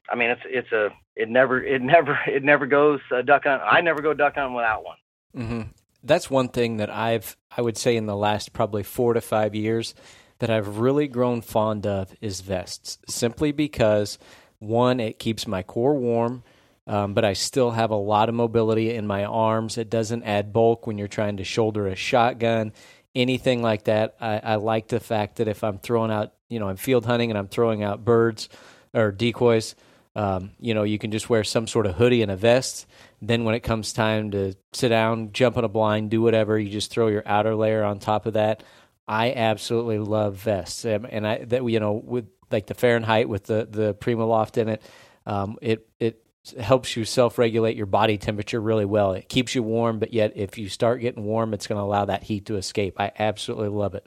I 0.09 0.16
mean, 0.16 0.30
it's 0.30 0.41
it's 0.45 0.72
a 0.72 0.89
it 1.16 1.30
never 1.30 1.63
it 1.63 1.82
never 1.82 2.18
it 2.28 2.43
never 2.43 2.66
goes 2.66 2.99
uh, 3.11 3.22
duck 3.22 3.43
hunt. 3.45 3.61
I 3.66 3.82
never 3.82 4.01
go 4.01 4.13
duck 4.13 4.36
hunting 4.36 4.55
without 4.55 4.84
one. 4.84 4.97
Mm-hmm. 5.36 5.61
That's 6.03 6.30
one 6.30 6.49
thing 6.49 6.78
that 6.78 6.89
I've 6.89 7.36
I 7.55 7.61
would 7.61 7.78
say 7.78 7.95
in 7.95 8.05
the 8.05 8.16
last 8.16 8.53
probably 8.53 8.84
four 8.84 9.13
to 9.13 9.22
five 9.22 9.55
years 9.55 9.95
that 10.39 10.49
I've 10.49 10.80
really 10.80 11.07
grown 11.07 11.41
fond 11.41 11.88
of 11.88 12.13
is 12.22 12.41
vests, 12.41 12.97
simply 13.07 13.51
because 13.51 14.20
one 14.59 14.99
it 14.99 15.20
keeps 15.20 15.47
my 15.47 15.63
core 15.63 15.95
warm. 15.95 16.43
Um, 16.88 17.14
but 17.14 17.26
I 17.26 17.34
still 17.34 17.72
have 17.72 17.92
a 17.92 17.96
lot 17.96 18.30
of 18.30 18.36
mobility 18.36 18.94
in 18.94 19.08
my 19.08 19.26
arms. 19.26 19.78
It 19.78 19.90
doesn't 19.90 20.24
add 20.24 20.54
bulk 20.54 20.86
when 20.86 20.98
you're 20.98 21.08
trying 21.08 21.38
to 21.38 21.44
shoulder 21.44 21.88
a 21.88 21.96
shotgun, 21.96 22.74
anything 23.16 23.62
like 23.62 23.86
that. 23.86 24.16
I, 24.22 24.40
I 24.40 24.56
like 24.56 24.88
the 24.88 25.00
fact 25.00 25.38
that 25.38 25.48
if 25.48 25.64
I'm 25.64 25.80
throwing 25.80 26.12
out, 26.12 26.34
you 26.48 26.60
know, 26.60 26.70
I'm 26.70 26.78
field 26.78 27.06
hunting 27.06 27.32
and 27.32 27.38
I'm 27.38 27.48
throwing 27.48 27.84
out 27.84 28.06
birds 28.06 28.50
or 28.94 29.12
decoys, 29.12 29.76
um, 30.16 30.52
you 30.60 30.74
know, 30.74 30.84
you 30.84 30.98
can 30.98 31.12
just 31.12 31.30
wear 31.30 31.44
some 31.44 31.68
sort 31.68 31.86
of 31.86 31.96
hoodie 31.96 32.22
and 32.22 32.32
a 32.32 32.38
vest. 32.38 32.86
Then 33.22 33.44
when 33.44 33.56
it 33.56 33.62
comes 33.62 33.92
time 33.92 34.32
to 34.32 34.54
sit 34.72 34.90
down, 34.90 35.34
jump 35.34 35.58
on 35.58 35.64
a 35.64 35.70
blind, 35.70 36.12
do 36.12 36.22
whatever, 36.22 36.58
you 36.58 36.70
just 36.70 36.92
throw 36.92 37.08
your 37.08 37.24
outer 37.26 37.56
layer 37.56 37.84
on 37.84 38.00
top 38.00 38.26
of 38.26 38.34
that. 38.34 38.64
I 39.08 39.34
absolutely 39.34 40.00
love 40.00 40.36
vests, 40.36 40.84
and 40.84 41.28
I 41.28 41.46
that 41.46 41.64
you 41.64 41.80
know 41.80 41.94
with 41.94 42.28
like 42.52 42.66
the 42.66 42.74
Fahrenheit 42.74 43.30
with 43.30 43.44
the 43.44 43.68
the 43.70 43.94
PrimaLoft 43.94 44.58
in 44.58 44.70
it, 44.70 44.82
um, 45.28 45.58
it 45.62 45.88
it 46.00 46.25
helps 46.54 46.96
you 46.96 47.06
self 47.06 47.38
regulate 47.38 47.76
your 47.76 47.86
body 47.86 48.18
temperature 48.18 48.62
really 48.62 48.86
well. 48.86 49.14
It 49.14 49.30
keeps 49.30 49.56
you 49.56 49.64
warm, 49.64 50.00
but 50.00 50.14
yet 50.14 50.34
if 50.36 50.58
you 50.58 50.70
start 50.70 51.02
getting 51.02 51.24
warm, 51.24 51.54
it's 51.54 51.68
going 51.68 51.80
to 51.80 51.84
allow 51.84 52.06
that 52.06 52.24
heat 52.24 52.46
to 52.48 52.58
escape. 52.58 53.00
I 53.00 53.12
absolutely 53.18 53.70
love 53.70 53.96
it. 53.96 54.06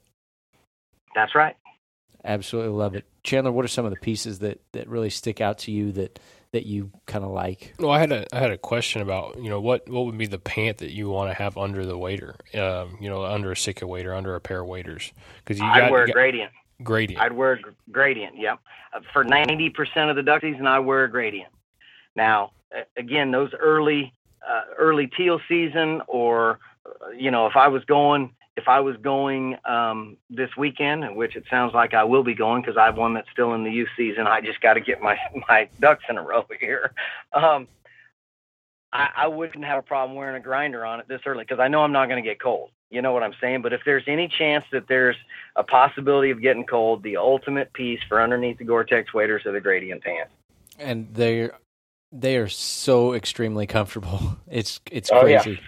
That's 1.14 1.34
right. 1.34 1.56
Absolutely 2.24 2.72
love 2.72 2.94
it. 2.94 3.06
Chandler, 3.22 3.52
what 3.52 3.64
are 3.64 3.68
some 3.68 3.84
of 3.84 3.90
the 3.90 4.00
pieces 4.00 4.40
that, 4.40 4.60
that 4.72 4.88
really 4.88 5.10
stick 5.10 5.40
out 5.40 5.58
to 5.58 5.70
you 5.70 5.92
that, 5.92 6.18
that 6.52 6.66
you 6.66 6.90
kind 7.06 7.24
of 7.24 7.30
like? 7.30 7.74
Well, 7.78 7.90
I 7.90 7.98
had 7.98 8.12
a 8.12 8.26
I 8.32 8.38
had 8.38 8.50
a 8.50 8.58
question 8.58 9.02
about 9.02 9.36
you 9.36 9.50
know 9.50 9.60
what 9.60 9.88
what 9.88 10.06
would 10.06 10.16
be 10.16 10.26
the 10.26 10.38
pant 10.38 10.78
that 10.78 10.90
you 10.90 11.08
want 11.08 11.30
to 11.30 11.34
have 11.34 11.56
under 11.56 11.84
the 11.84 11.96
wader, 11.96 12.36
um, 12.54 12.98
you 13.00 13.08
know, 13.08 13.24
under 13.24 13.52
a 13.52 13.56
Sitka 13.56 13.86
wader, 13.86 14.14
under 14.14 14.34
a 14.34 14.40
pair 14.40 14.60
of 14.60 14.66
waders 14.66 15.12
because 15.38 15.58
you 15.58 15.66
I'd 15.66 15.80
got, 15.80 15.90
wear 15.90 16.00
you 16.02 16.06
got, 16.08 16.14
gradient. 16.14 16.52
Gradient. 16.82 17.22
I'd 17.22 17.32
wear 17.32 17.60
gradient. 17.90 18.36
Yep. 18.38 18.60
Uh, 18.94 19.00
for 19.12 19.24
ninety 19.24 19.68
percent 19.68 20.10
of 20.10 20.16
the 20.16 20.22
duck 20.22 20.42
and 20.42 20.68
I 20.68 20.78
wear 20.78 21.04
a 21.04 21.10
gradient. 21.10 21.52
Now, 22.14 22.52
again, 22.96 23.30
those 23.30 23.52
early 23.58 24.12
uh, 24.48 24.62
early 24.76 25.08
teal 25.08 25.40
season, 25.48 26.02
or 26.06 26.58
uh, 26.86 27.10
you 27.10 27.30
know, 27.30 27.46
if 27.46 27.56
I 27.56 27.68
was 27.68 27.84
going 27.84 28.34
if 28.58 28.66
I 28.66 28.80
was 28.80 28.96
going 28.96 29.56
um, 29.64 30.16
this 30.28 30.50
weekend, 30.56 31.14
which 31.16 31.36
it 31.36 31.44
sounds 31.48 31.74
like 31.74 31.94
I 31.94 32.02
will 32.02 32.24
be 32.24 32.34
going 32.34 32.60
because 32.60 32.76
I 32.76 32.86
have 32.86 32.96
one 32.96 33.14
that's 33.14 33.30
still 33.30 33.54
in 33.54 33.62
the 33.62 33.70
youth 33.70 33.88
season, 33.96 34.26
I 34.26 34.40
just 34.40 34.60
got 34.60 34.74
to 34.74 34.80
get 34.80 35.00
my 35.00 35.16
my 35.48 35.68
ducks 35.80 36.04
in 36.08 36.18
a 36.18 36.22
row 36.22 36.44
here. 36.60 36.92
Um, 37.32 37.68
I, 38.92 39.10
I 39.16 39.26
wouldn't 39.28 39.64
have 39.64 39.78
a 39.78 39.82
problem 39.82 40.16
wearing 40.16 40.36
a 40.36 40.40
grinder 40.40 40.84
on 40.84 40.98
it 40.98 41.08
this 41.08 41.20
early 41.24 41.44
because 41.44 41.60
I 41.60 41.68
know 41.68 41.82
I'm 41.82 41.92
not 41.92 42.08
going 42.08 42.22
to 42.22 42.28
get 42.28 42.40
cold. 42.40 42.70
You 42.90 43.02
know 43.02 43.12
what 43.12 43.22
I'm 43.22 43.34
saying? 43.40 43.62
But 43.62 43.74
if 43.74 43.82
there's 43.84 44.04
any 44.06 44.28
chance 44.28 44.64
that 44.72 44.88
there's 44.88 45.16
a 45.54 45.62
possibility 45.62 46.30
of 46.30 46.40
getting 46.40 46.64
cold, 46.64 47.02
the 47.02 47.18
ultimate 47.18 47.72
piece 47.74 48.00
for 48.08 48.20
underneath 48.20 48.58
the 48.58 48.64
Gore-Tex 48.64 49.12
waders 49.12 49.44
are 49.44 49.52
the 49.52 49.60
gradient 49.60 50.02
pants. 50.02 50.32
And 50.78 51.06
they're 51.12 51.52
they 52.12 52.36
are 52.36 52.48
so 52.48 53.14
extremely 53.14 53.66
comfortable. 53.66 54.36
It's 54.50 54.80
it's 54.90 55.10
crazy. 55.10 55.50
Oh, 55.50 55.52
yeah. 55.52 55.58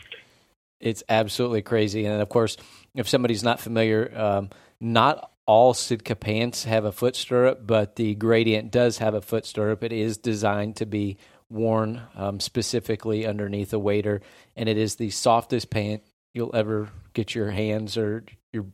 It's 0.81 1.03
absolutely 1.09 1.61
crazy. 1.61 2.07
And 2.07 2.23
of 2.23 2.29
course, 2.31 2.57
if 2.95 3.09
somebody's 3.09 3.43
not 3.45 3.61
familiar, 3.61 4.11
um, 4.17 4.51
not 4.81 5.31
all 5.47 5.75
Sitka 5.75 6.17
pants 6.17 6.65
have 6.65 6.85
a 6.85 6.93
foot 6.93 7.15
stirrup, 7.15 7.67
but 7.67 7.97
the 7.97 8.15
Gradient 8.15 8.71
does 8.71 8.99
have 8.99 9.15
a 9.15 9.21
foot 9.21 9.45
stirrup. 9.45 9.85
It 9.85 9.93
is 9.93 10.17
designed 10.17 10.77
to 10.77 10.87
be 10.87 11.19
worn 11.51 12.01
um, 12.15 12.41
specifically 12.41 13.27
underneath 13.27 13.73
a 13.75 13.79
wader, 13.79 14.23
and 14.57 14.69
it 14.69 14.79
is 14.79 14.97
the 14.97 15.11
softest 15.11 15.69
pant 15.69 16.03
you'll 16.33 16.55
ever 16.55 16.89
get 17.13 17.35
your 17.35 17.51
hands 17.51 17.99
or 17.99 18.25
your 18.53 18.65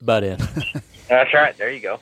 butt 0.00 0.22
in. 0.22 0.38
That's 1.08 1.34
right. 1.34 1.56
There 1.56 1.70
you 1.70 1.80
go. 1.80 1.98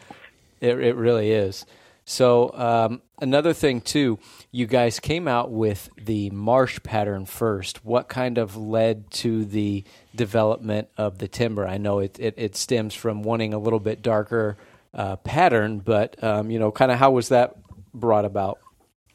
It 0.61 0.78
it 0.78 0.96
really 0.96 1.30
is. 1.30 1.64
So 2.05 2.51
um, 2.55 3.03
another 3.21 3.53
thing 3.53 3.81
too, 3.81 4.18
you 4.51 4.66
guys 4.66 4.99
came 5.01 5.29
out 5.29 5.51
with 5.51 5.89
the 5.97 6.31
marsh 6.31 6.81
pattern 6.83 7.27
first. 7.27 7.85
What 7.85 8.09
kind 8.09 8.39
of 8.39 8.57
led 8.57 9.11
to 9.12 9.45
the 9.45 9.85
development 10.14 10.89
of 10.97 11.18
the 11.18 11.29
timber? 11.29 11.66
I 11.66 11.79
know 11.79 12.01
it 12.01 12.18
it, 12.18 12.35
it 12.37 12.57
stems 12.57 12.95
from 12.95 13.23
wanting 13.23 13.55
a 13.55 13.59
little 13.59 13.81
bit 13.81 14.03
darker 14.03 14.57
uh, 14.95 15.16
pattern, 15.16 15.79
but 15.79 16.23
um, 16.23 16.51
you 16.51 16.59
know, 16.59 16.71
kind 16.71 16.91
of 16.91 16.99
how 16.99 17.11
was 17.12 17.29
that 17.29 17.57
brought 17.95 18.25
about? 18.25 18.59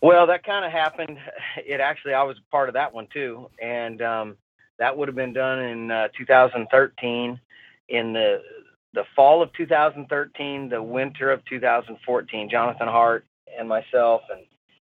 Well, 0.01 0.27
that 0.27 0.43
kind 0.43 0.65
of 0.65 0.71
happened. 0.71 1.17
It 1.65 1.79
actually, 1.79 2.13
I 2.13 2.23
was 2.23 2.37
part 2.51 2.69
of 2.69 2.73
that 2.73 2.93
one 2.93 3.07
too, 3.11 3.49
and 3.61 4.01
um, 4.01 4.37
that 4.77 4.95
would 4.95 5.07
have 5.07 5.15
been 5.15 5.33
done 5.33 5.59
in 5.59 5.91
uh, 5.91 6.07
2013 6.17 7.39
in 7.89 8.13
the 8.13 8.41
the 8.93 9.03
fall 9.13 9.41
of 9.41 9.51
2013, 9.53 10.69
the 10.69 10.81
winter 10.81 11.29
of 11.29 11.43
2014, 11.45 12.49
Jonathan 12.49 12.87
Hart 12.87 13.25
and 13.57 13.67
myself 13.67 14.21
and 14.31 14.41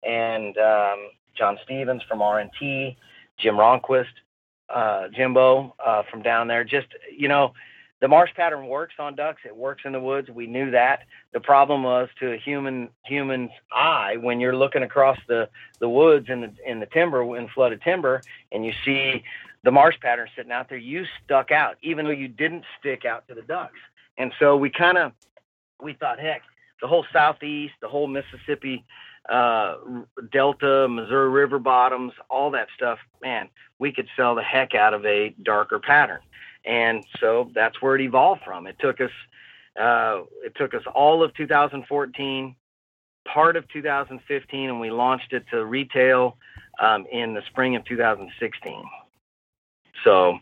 and 0.04 0.58
um, 0.58 1.10
John 1.36 1.58
Stevens 1.64 2.04
from 2.04 2.20
RNT, 2.20 2.96
Jim 3.40 3.56
Ronquist, 3.56 4.06
uh, 4.70 5.08
Jimbo 5.10 5.76
uh, 5.84 6.04
from 6.10 6.22
down 6.22 6.48
there. 6.48 6.64
Just 6.64 6.88
you 7.16 7.28
know, 7.28 7.54
the 8.02 8.08
marsh 8.08 8.32
pattern 8.36 8.68
works 8.68 8.96
on 9.00 9.16
ducks. 9.16 9.42
It 9.46 9.56
works 9.56 9.84
in 9.86 9.92
the 9.92 10.00
woods. 10.00 10.30
We 10.30 10.48
knew 10.48 10.72
that. 10.72 11.02
The 11.34 11.40
problem 11.40 11.84
was 11.84 12.10
to 12.20 12.34
a 12.34 12.38
human 12.38 12.90
human's 13.04 13.52
eye 13.72 14.18
when 14.20 14.40
you're 14.40 14.56
looking 14.56 14.84
across 14.84 15.18
the 15.28 15.50
the 15.80 15.90
woods 15.90 16.30
in 16.30 16.42
the 16.42 16.54
in 16.66 16.80
the 16.80 16.86
timber 16.86 17.38
in 17.38 17.48
flooded 17.48 17.82
timber, 17.82 18.22
and 18.52 18.66
you 18.66 18.74
see 18.84 19.24
the 19.64 19.72
marsh 19.72 20.00
pattern 20.00 20.28
sitting 20.36 20.52
out 20.52 20.70
there, 20.70 20.78
you 20.78 21.06
stuck 21.24 21.52
out, 21.52 21.76
even 21.82 22.06
though 22.06 22.12
you 22.12 22.28
didn't 22.28 22.64
stick 22.80 23.04
out 23.04 23.28
to 23.28 23.34
the 23.34 23.42
ducks. 23.42 23.80
And 24.16 24.32
so 24.40 24.56
we 24.56 24.70
kind 24.70 24.98
of 24.98 25.12
we 25.82 25.94
thought, 25.94 26.20
heck, 26.20 26.44
the 26.86 26.90
whole 26.90 27.06
southeast, 27.12 27.74
the 27.82 27.88
whole 27.88 28.06
Mississippi 28.06 28.86
uh, 29.28 29.78
Delta, 30.32 30.88
Missouri 30.88 31.32
River 31.32 31.58
bottoms, 31.58 32.14
all 32.30 32.52
that 32.52 32.68
stuff, 32.76 33.00
man, 33.24 33.50
we 33.80 33.92
could 33.92 34.08
sell 34.16 34.36
the 34.36 34.44
heck 34.44 34.76
out 34.76 34.94
of 34.94 35.04
a 35.04 35.34
darker 35.42 35.80
pattern. 35.80 36.20
And 36.64 37.04
so 37.20 37.50
that's 37.56 37.82
where 37.82 37.96
it 37.96 38.02
evolved 38.02 38.42
from. 38.46 38.68
It 38.68 38.78
took 38.78 39.02
us 39.02 39.10
uh, 39.82 40.22
it 40.44 40.54
took 40.56 40.76
us 40.76 40.84
all 40.94 41.24
of 41.24 41.34
2014, 41.34 42.56
part 43.28 43.56
of 43.56 43.68
2015, 43.70 44.70
and 44.70 44.80
we 44.80 44.92
launched 44.92 45.34
it 45.34 45.44
to 45.50 45.66
retail 45.66 46.38
um, 46.80 47.08
in 47.12 47.34
the 47.34 47.42
spring 47.50 47.76
of 47.76 47.84
2016. 47.86 48.84
So 50.04 50.40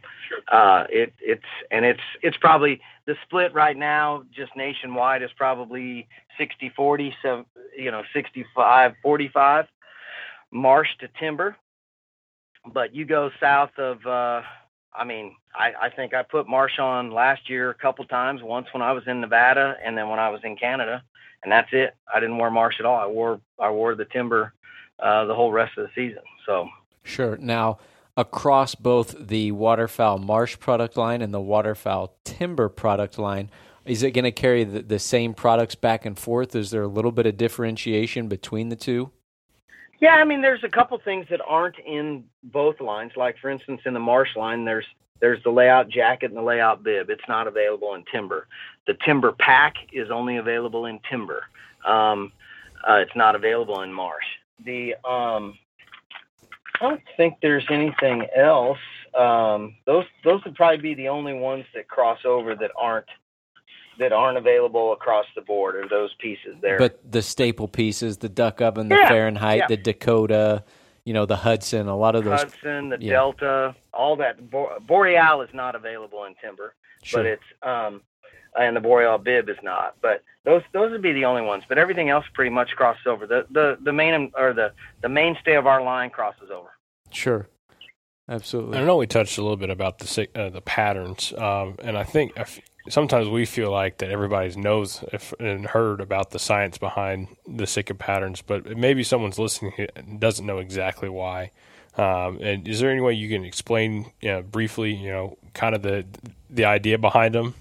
uh, 0.51 0.85
it 0.89 1.13
it's 1.19 1.43
and 1.71 1.85
it's 1.85 2.01
it's 2.21 2.37
probably 2.37 2.81
the 3.05 3.15
split 3.25 3.53
right 3.53 3.77
now 3.77 4.23
just 4.35 4.55
nationwide 4.55 5.21
is 5.21 5.29
probably 5.37 6.07
60 6.37 6.71
40 6.75 7.15
so 7.21 7.45
you 7.77 7.91
know 7.91 8.03
65 8.13 8.93
45 9.01 9.65
marsh 10.51 10.89
to 10.99 11.07
timber. 11.19 11.55
But 12.73 12.95
you 12.95 13.05
go 13.05 13.29
south 13.39 13.77
of 13.77 14.05
uh, 14.05 14.41
I 14.93 15.03
mean 15.05 15.35
I, 15.55 15.73
I 15.83 15.89
think 15.89 16.13
I 16.13 16.23
put 16.23 16.47
marsh 16.47 16.79
on 16.79 17.11
last 17.11 17.49
year 17.49 17.69
a 17.69 17.75
couple 17.75 18.05
times 18.05 18.41
once 18.41 18.67
when 18.71 18.81
I 18.81 18.93
was 18.93 19.03
in 19.07 19.21
Nevada 19.21 19.75
and 19.83 19.97
then 19.97 20.09
when 20.09 20.19
I 20.19 20.29
was 20.29 20.41
in 20.43 20.55
Canada 20.55 21.03
and 21.43 21.51
that's 21.51 21.69
it. 21.71 21.95
I 22.13 22.19
didn't 22.19 22.37
wear 22.37 22.49
marsh 22.49 22.75
at 22.79 22.85
all. 22.85 22.97
I 22.97 23.07
wore 23.07 23.39
I 23.59 23.69
wore 23.69 23.95
the 23.95 24.05
timber 24.05 24.53
uh, 24.99 25.25
the 25.25 25.35
whole 25.35 25.51
rest 25.51 25.77
of 25.77 25.85
the 25.85 25.91
season 25.93 26.23
so. 26.45 26.69
Sure. 27.05 27.35
Now 27.35 27.79
across 28.15 28.75
both 28.75 29.15
the 29.19 29.51
waterfowl 29.51 30.19
marsh 30.19 30.59
product 30.59 30.97
line 30.97 31.21
and 31.21 31.33
the 31.33 31.41
waterfowl 31.41 32.15
timber 32.23 32.69
product 32.69 33.17
line. 33.17 33.49
Is 33.85 34.03
it 34.03 34.11
going 34.11 34.23
to 34.23 34.31
carry 34.31 34.63
the, 34.63 34.81
the 34.81 34.99
same 34.99 35.33
products 35.33 35.75
back 35.75 36.05
and 36.05 36.17
forth? 36.17 36.55
Is 36.55 36.71
there 36.71 36.83
a 36.83 36.87
little 36.87 37.11
bit 37.11 37.25
of 37.25 37.37
differentiation 37.37 38.27
between 38.27 38.69
the 38.69 38.75
two? 38.75 39.11
Yeah, 39.99 40.15
I 40.15 40.25
mean, 40.25 40.41
there's 40.41 40.63
a 40.63 40.69
couple 40.69 40.97
things 40.99 41.27
that 41.29 41.41
aren't 41.47 41.79
in 41.79 42.25
both 42.43 42.81
lines. 42.81 43.13
Like, 43.15 43.37
for 43.39 43.49
instance, 43.49 43.81
in 43.85 43.93
the 43.93 43.99
marsh 43.99 44.35
line, 44.35 44.65
there's 44.65 44.85
there's 45.21 45.41
the 45.43 45.51
layout 45.51 45.87
jacket 45.87 46.25
and 46.25 46.37
the 46.37 46.41
layout 46.41 46.83
bib. 46.83 47.09
It's 47.09 47.23
not 47.29 47.47
available 47.47 47.95
in 47.95 48.03
timber. 48.11 48.47
The 48.87 48.95
timber 49.05 49.31
pack 49.31 49.75
is 49.93 50.11
only 50.11 50.35
available 50.35 50.85
in 50.85 50.99
timber. 51.09 51.45
Um, 51.85 52.33
uh, 52.85 52.95
it's 52.95 53.15
not 53.15 53.33
available 53.33 53.81
in 53.81 53.93
marsh. 53.93 54.25
The 54.65 54.95
um, 55.05 55.57
I 56.75 56.89
don't 56.89 57.01
think 57.17 57.35
there's 57.41 57.65
anything 57.69 58.27
else. 58.35 58.79
Um, 59.17 59.75
those 59.85 60.05
those 60.23 60.43
would 60.43 60.55
probably 60.55 60.77
be 60.77 60.95
the 60.95 61.09
only 61.09 61.33
ones 61.33 61.65
that 61.75 61.87
cross 61.87 62.19
over 62.25 62.55
that 62.55 62.71
aren't 62.75 63.05
that 63.99 64.11
aren't 64.11 64.37
available 64.37 64.93
across 64.93 65.25
the 65.35 65.41
board 65.41 65.75
are 65.75 65.87
those 65.87 66.13
pieces 66.15 66.55
there. 66.61 66.77
But 66.77 66.99
the 67.09 67.21
staple 67.21 67.67
pieces, 67.67 68.17
the 68.17 68.29
duck 68.29 68.61
oven, 68.61 68.89
the 68.89 68.95
yeah, 68.95 69.07
Fahrenheit, 69.07 69.59
yeah. 69.59 69.67
the 69.67 69.77
Dakota, 69.77 70.63
you 71.05 71.13
know, 71.13 71.25
the 71.25 71.35
Hudson, 71.35 71.87
a 71.87 71.95
lot 71.95 72.15
of 72.15 72.23
those. 72.23 72.41
Hudson, 72.41 72.89
the 72.89 72.97
yeah. 72.99 73.11
Delta, 73.11 73.75
all 73.93 74.15
that. 74.17 74.39
Boreal 74.49 75.41
is 75.41 75.53
not 75.53 75.75
available 75.75 76.23
in 76.25 76.33
timber, 76.41 76.73
sure. 77.03 77.21
but 77.21 77.25
it's 77.27 77.43
um, 77.61 78.01
and 78.57 78.75
the 78.75 78.81
boreal 78.81 79.17
bib 79.17 79.49
is 79.49 79.57
not. 79.63 79.95
But 80.01 80.23
those 80.45 80.61
those 80.73 80.91
would 80.91 81.01
be 81.01 81.13
the 81.13 81.25
only 81.25 81.41
ones. 81.41 81.63
But 81.67 81.77
everything 81.77 82.09
else 82.09 82.25
pretty 82.33 82.51
much 82.51 82.71
crosses 82.75 83.05
over. 83.07 83.27
The 83.27 83.45
the 83.51 83.77
the 83.81 83.93
main 83.93 84.31
or 84.37 84.53
the 84.53 84.73
the 85.01 85.09
mainstay 85.09 85.55
of 85.55 85.67
our 85.67 85.81
line 85.81 86.09
crosses 86.09 86.49
over. 86.51 86.69
Sure. 87.11 87.47
Absolutely. 88.29 88.77
I 88.77 88.85
know 88.85 88.97
we 88.97 89.07
touched 89.07 89.37
a 89.37 89.41
little 89.41 89.57
bit 89.57 89.69
about 89.69 89.99
the 89.99 90.27
uh, 90.35 90.49
the 90.49 90.61
patterns, 90.61 91.33
um, 91.33 91.75
and 91.83 91.97
I 91.97 92.03
think 92.03 92.33
sometimes 92.89 93.27
we 93.27 93.45
feel 93.45 93.71
like 93.71 93.97
that 93.97 94.09
everybody 94.09 94.55
knows 94.55 95.03
if, 95.11 95.33
and 95.39 95.65
heard 95.65 95.99
about 95.99 96.31
the 96.31 96.39
science 96.39 96.77
behind 96.77 97.27
the 97.47 97.67
Sitka 97.67 97.95
patterns, 97.95 98.41
but 98.41 98.77
maybe 98.77 99.03
someone's 99.03 99.39
listening 99.39 99.73
and 99.95 100.19
doesn't 100.19 100.45
know 100.45 100.59
exactly 100.59 101.09
why. 101.09 101.51
Um, 101.97 102.39
and 102.41 102.67
is 102.67 102.79
there 102.79 102.89
any 102.89 103.01
way 103.01 103.13
you 103.13 103.29
can 103.29 103.45
explain 103.45 104.11
you 104.21 104.31
know, 104.31 104.41
briefly, 104.41 104.93
you 104.95 105.11
know, 105.11 105.37
kind 105.53 105.75
of 105.75 105.81
the 105.81 106.05
the 106.49 106.65
idea 106.65 106.97
behind 106.97 107.35
them? 107.35 107.55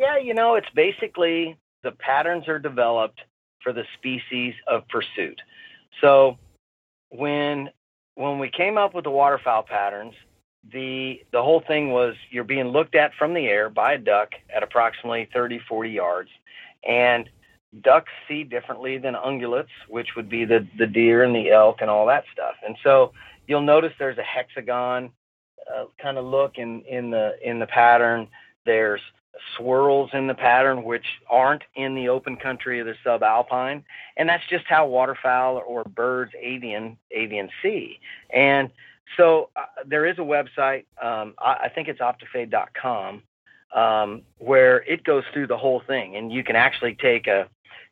Yeah, 0.00 0.16
you 0.16 0.32
know, 0.32 0.54
it's 0.54 0.70
basically 0.74 1.58
the 1.82 1.90
patterns 1.90 2.48
are 2.48 2.58
developed 2.58 3.20
for 3.62 3.74
the 3.74 3.84
species 3.98 4.54
of 4.66 4.88
pursuit. 4.88 5.38
So 6.00 6.38
when 7.10 7.68
when 8.14 8.38
we 8.38 8.48
came 8.48 8.78
up 8.78 8.94
with 8.94 9.04
the 9.04 9.10
waterfowl 9.10 9.64
patterns, 9.64 10.14
the 10.72 11.22
the 11.32 11.42
whole 11.42 11.60
thing 11.60 11.90
was 11.90 12.14
you're 12.30 12.44
being 12.44 12.68
looked 12.68 12.94
at 12.94 13.12
from 13.18 13.34
the 13.34 13.46
air 13.46 13.68
by 13.68 13.92
a 13.92 13.98
duck 13.98 14.30
at 14.54 14.62
approximately 14.62 15.28
30 15.34 15.60
40 15.68 15.90
yards. 15.90 16.30
And 16.88 17.28
ducks 17.82 18.10
see 18.26 18.42
differently 18.42 18.96
than 18.96 19.12
ungulates 19.14 19.68
which 19.90 20.16
would 20.16 20.30
be 20.30 20.46
the 20.46 20.66
the 20.78 20.86
deer 20.86 21.24
and 21.24 21.36
the 21.36 21.50
elk 21.50 21.82
and 21.82 21.90
all 21.90 22.06
that 22.06 22.24
stuff. 22.32 22.54
And 22.66 22.74
so 22.82 23.12
you'll 23.46 23.60
notice 23.60 23.92
there's 23.98 24.16
a 24.16 24.22
hexagon 24.22 25.10
uh, 25.70 25.84
kind 26.00 26.16
of 26.16 26.24
look 26.24 26.56
in 26.56 26.80
in 26.88 27.10
the 27.10 27.36
in 27.44 27.58
the 27.58 27.66
pattern. 27.66 28.28
There's 28.64 29.02
swirls 29.56 30.10
in 30.12 30.26
the 30.26 30.34
pattern 30.34 30.84
which 30.84 31.06
aren't 31.28 31.62
in 31.74 31.94
the 31.94 32.08
open 32.08 32.36
country 32.36 32.80
of 32.80 32.86
the 32.86 32.94
subalpine 33.04 33.82
and 34.16 34.28
that's 34.28 34.46
just 34.48 34.64
how 34.66 34.86
waterfowl 34.86 35.62
or 35.66 35.84
birds 35.84 36.32
avian 36.40 36.96
avian 37.10 37.48
see 37.62 37.98
and 38.32 38.70
so 39.16 39.50
uh, 39.56 39.64
there 39.86 40.06
is 40.06 40.18
a 40.18 40.22
website 40.22 40.84
um, 41.02 41.34
I, 41.38 41.64
I, 41.64 41.70
think 41.74 41.88
it's 41.88 42.00
optifade.com 42.00 43.22
um, 43.74 44.22
where 44.38 44.78
it 44.82 45.04
goes 45.04 45.24
through 45.32 45.46
the 45.46 45.56
whole 45.56 45.82
thing 45.86 46.16
and 46.16 46.32
you 46.32 46.44
can 46.44 46.56
actually 46.56 46.94
take 46.94 47.26
a 47.26 47.48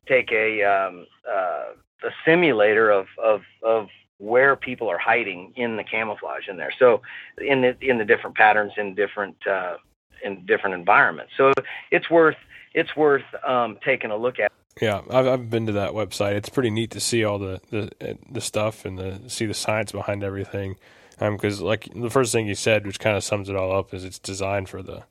take 0.07 0.33
a 0.33 0.63
um, 0.63 1.07
uh, 1.29 1.73
a 2.05 2.11
simulator 2.25 2.91
of, 2.91 3.07
of 3.23 3.43
of 3.63 3.89
where 4.19 4.57
people 4.57 4.89
are 4.89 4.99
hiding 4.99 5.53
in 5.57 5.77
the 5.77 5.85
camouflage 5.85 6.49
in 6.49 6.57
there. 6.57 6.73
So 6.79 7.03
in 7.39 7.63
the 7.63 7.77
in 7.81 7.99
the 7.99 8.05
different 8.05 8.37
patterns 8.37 8.73
in 8.77 8.95
different 8.95 9.37
uh, 9.47 9.77
in 10.25 10.45
different 10.47 10.75
environments. 10.75 11.33
So 11.37 11.53
it's 11.91 12.11
worth 12.11 12.37
it's 12.75 12.95
worth 12.97 13.25
um, 13.47 13.79
taking 13.85 14.11
a 14.11 14.17
look 14.17 14.39
at. 14.39 14.53
Yeah, 14.81 15.03
I've, 15.11 15.27
I've 15.27 15.51
been 15.51 15.67
to 15.67 15.73
that 15.73 15.93
website. 15.93 16.35
It's 16.35 16.49
pretty 16.49 16.71
neat 16.71 16.91
to 16.93 17.01
see 17.01 17.25
all 17.25 17.39
the 17.39 17.61
the, 17.71 18.19
the 18.31 18.41
stuff 18.41 18.85
and 18.85 18.99
the 18.99 19.21
see 19.29 19.47
the 19.47 19.55
science 19.55 19.93
behind 19.93 20.23
everything. 20.23 20.77
Because 21.19 21.61
um, 21.61 21.67
like 21.67 21.89
the 21.93 22.11
first 22.11 22.33
thing 22.33 22.47
you 22.47 22.55
said, 22.55 22.87
which 22.87 23.01
kind 23.01 23.17
of 23.17 23.25
sums 23.25 23.49
it 23.49 23.57
all 23.57 23.77
up, 23.77 23.93
is 23.93 24.05
it's 24.05 24.21
designed 24.21 24.69
for 24.69 24.83
the 24.83 25.03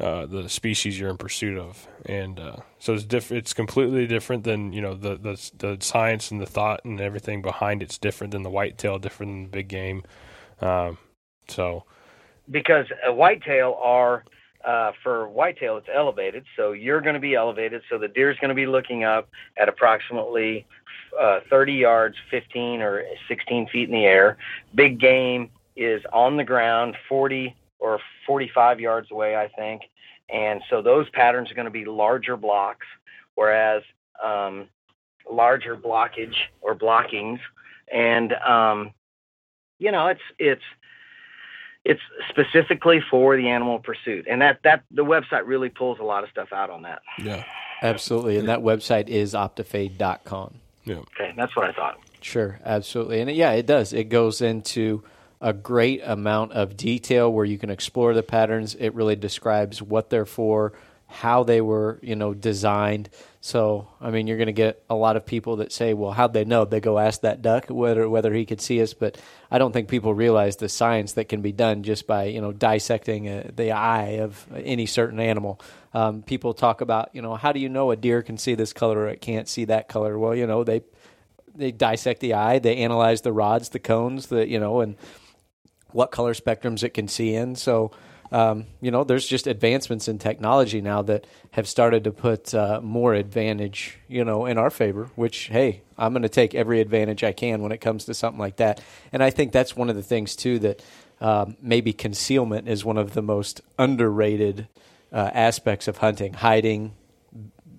uh, 0.00 0.24
the 0.24 0.48
species 0.48 0.98
you're 0.98 1.10
in 1.10 1.18
pursuit 1.18 1.58
of, 1.58 1.86
and 2.06 2.40
uh, 2.40 2.56
so 2.78 2.94
it's 2.94 3.04
different. 3.04 3.42
It's 3.42 3.52
completely 3.52 4.06
different 4.06 4.44
than 4.44 4.72
you 4.72 4.80
know 4.80 4.94
the, 4.94 5.16
the 5.16 5.50
the 5.58 5.76
science 5.80 6.30
and 6.30 6.40
the 6.40 6.46
thought 6.46 6.84
and 6.84 7.00
everything 7.00 7.42
behind 7.42 7.82
it's 7.82 7.98
different 7.98 8.32
than 8.32 8.42
the 8.42 8.50
whitetail, 8.50 8.98
different 8.98 9.32
than 9.32 9.42
the 9.42 9.48
big 9.50 9.68
game. 9.68 10.02
Um, 10.62 10.96
so 11.48 11.84
because 12.50 12.86
a 13.06 13.12
whitetail 13.12 13.78
are 13.82 14.24
uh, 14.66 14.92
for 15.02 15.28
whitetail, 15.28 15.76
it's 15.76 15.88
elevated, 15.92 16.44
so 16.56 16.72
you're 16.72 17.00
going 17.00 17.14
to 17.14 17.20
be 17.20 17.34
elevated. 17.34 17.82
So 17.90 17.98
the 17.98 18.08
deer 18.08 18.30
is 18.30 18.38
going 18.38 18.50
to 18.50 18.54
be 18.54 18.66
looking 18.66 19.04
up 19.04 19.28
at 19.56 19.68
approximately 19.68 20.66
uh, 21.20 21.40
30 21.50 21.74
yards, 21.74 22.16
15 22.30 22.80
or 22.80 23.04
16 23.28 23.68
feet 23.68 23.88
in 23.88 23.94
the 23.94 24.04
air. 24.04 24.36
Big 24.74 24.98
game 25.00 25.50
is 25.76 26.02
on 26.12 26.36
the 26.36 26.44
ground, 26.44 26.96
40 27.08 27.54
or 27.78 27.98
45 28.26 28.80
yards 28.80 29.10
away, 29.10 29.36
I 29.36 29.48
think. 29.48 29.82
And 30.32 30.62
so 30.70 30.80
those 30.80 31.08
patterns 31.10 31.50
are 31.50 31.54
going 31.54 31.66
to 31.66 31.70
be 31.70 31.84
larger 31.84 32.36
blocks, 32.36 32.86
whereas 33.34 33.82
um, 34.22 34.68
larger 35.30 35.76
blockage 35.76 36.34
or 36.60 36.74
blockings, 36.74 37.40
and 37.92 38.32
um, 38.34 38.92
you 39.78 39.90
know, 39.90 40.06
it's 40.06 40.20
it's 40.38 40.62
it's 41.84 42.00
specifically 42.28 43.00
for 43.10 43.36
the 43.36 43.48
animal 43.48 43.78
pursuit. 43.78 44.26
And 44.28 44.40
that 44.42 44.60
that 44.64 44.84
the 44.90 45.04
website 45.04 45.46
really 45.46 45.68
pulls 45.68 45.98
a 45.98 46.04
lot 46.04 46.24
of 46.24 46.30
stuff 46.30 46.52
out 46.52 46.70
on 46.70 46.82
that. 46.82 47.02
Yeah. 47.18 47.44
Absolutely. 47.82 48.38
And 48.38 48.48
that 48.48 48.60
website 48.60 49.08
is 49.08 49.34
optifade.com 49.34 50.60
yeah. 50.84 50.96
Okay. 50.96 51.32
That's 51.36 51.54
what 51.54 51.68
i 51.68 51.72
thought. 51.72 51.98
Sure. 52.20 52.58
Absolutely. 52.64 53.20
And 53.20 53.30
yeah 53.30 53.52
it 53.52 53.66
does. 53.66 53.92
It 53.92 54.08
goes 54.08 54.40
into 54.40 55.02
a 55.40 55.52
great 55.52 56.00
amount 56.04 56.52
of 56.52 56.76
detail 56.76 57.32
where 57.32 57.44
you 57.44 57.58
can 57.58 57.70
explore 57.70 58.14
the 58.14 58.22
patterns. 58.22 58.76
It 58.76 58.94
really 58.94 59.16
describes 59.16 59.82
what 59.82 60.10
they're 60.10 60.26
for 60.26 60.72
how 61.12 61.44
they 61.44 61.60
were 61.60 61.98
you 62.02 62.16
know 62.16 62.32
designed 62.32 63.10
so, 63.44 63.88
I 64.00 64.12
mean, 64.12 64.28
you're 64.28 64.36
going 64.36 64.46
to 64.46 64.52
get 64.52 64.84
a 64.88 64.94
lot 64.94 65.16
of 65.16 65.26
people 65.26 65.56
that 65.56 65.72
say, 65.72 65.94
"Well, 65.94 66.12
how'd 66.12 66.32
they 66.32 66.44
know?" 66.44 66.64
They 66.64 66.78
go 66.78 67.00
ask 67.00 67.22
that 67.22 67.42
duck 67.42 67.66
whether 67.68 68.08
whether 68.08 68.32
he 68.32 68.46
could 68.46 68.60
see 68.60 68.80
us. 68.80 68.94
But 68.94 69.18
I 69.50 69.58
don't 69.58 69.72
think 69.72 69.88
people 69.88 70.14
realize 70.14 70.56
the 70.56 70.68
science 70.68 71.14
that 71.14 71.28
can 71.28 71.42
be 71.42 71.50
done 71.50 71.82
just 71.82 72.06
by 72.06 72.26
you 72.26 72.40
know 72.40 72.52
dissecting 72.52 73.26
a, 73.26 73.40
uh, 73.40 73.50
the 73.52 73.72
eye 73.72 74.20
of 74.20 74.46
any 74.54 74.86
certain 74.86 75.18
animal. 75.18 75.60
Um, 75.92 76.22
people 76.22 76.54
talk 76.54 76.82
about, 76.82 77.10
you 77.14 77.20
know, 77.20 77.34
how 77.34 77.50
do 77.50 77.58
you 77.58 77.68
know 77.68 77.90
a 77.90 77.96
deer 77.96 78.22
can 78.22 78.38
see 78.38 78.54
this 78.54 78.72
color 78.72 79.00
or 79.00 79.08
it 79.08 79.20
can't 79.20 79.48
see 79.48 79.64
that 79.64 79.88
color? 79.88 80.16
Well, 80.16 80.36
you 80.36 80.46
know, 80.46 80.62
they 80.62 80.82
they 81.52 81.72
dissect 81.72 82.20
the 82.20 82.34
eye, 82.34 82.60
they 82.60 82.76
analyze 82.76 83.22
the 83.22 83.32
rods, 83.32 83.70
the 83.70 83.80
cones, 83.80 84.28
the 84.28 84.48
you 84.48 84.60
know, 84.60 84.82
and 84.82 84.94
what 85.90 86.12
color 86.12 86.32
spectrums 86.32 86.84
it 86.84 86.90
can 86.90 87.08
see 87.08 87.34
in. 87.34 87.56
So 87.56 87.90
um, 88.32 88.66
you 88.80 88.90
know, 88.90 89.04
there's 89.04 89.26
just 89.26 89.46
advancements 89.46 90.08
in 90.08 90.18
technology 90.18 90.80
now 90.80 91.02
that 91.02 91.26
have 91.52 91.68
started 91.68 92.04
to 92.04 92.12
put 92.12 92.54
uh, 92.54 92.80
more 92.82 93.12
advantage, 93.12 93.98
you 94.08 94.24
know, 94.24 94.46
in 94.46 94.56
our 94.56 94.70
favor. 94.70 95.10
Which, 95.14 95.48
hey, 95.48 95.82
I'm 95.98 96.14
going 96.14 96.22
to 96.22 96.30
take 96.30 96.54
every 96.54 96.80
advantage 96.80 97.22
I 97.22 97.32
can 97.32 97.62
when 97.62 97.72
it 97.72 97.78
comes 97.78 98.06
to 98.06 98.14
something 98.14 98.40
like 98.40 98.56
that. 98.56 98.80
And 99.12 99.22
I 99.22 99.28
think 99.28 99.52
that's 99.52 99.76
one 99.76 99.90
of 99.90 99.96
the 99.96 100.02
things 100.02 100.34
too 100.34 100.58
that 100.60 100.82
um, 101.20 101.56
maybe 101.60 101.92
concealment 101.92 102.68
is 102.68 102.84
one 102.84 102.96
of 102.96 103.12
the 103.12 103.22
most 103.22 103.60
underrated 103.78 104.66
uh, 105.12 105.30
aspects 105.34 105.86
of 105.86 105.98
hunting. 105.98 106.32
Hiding, 106.32 106.94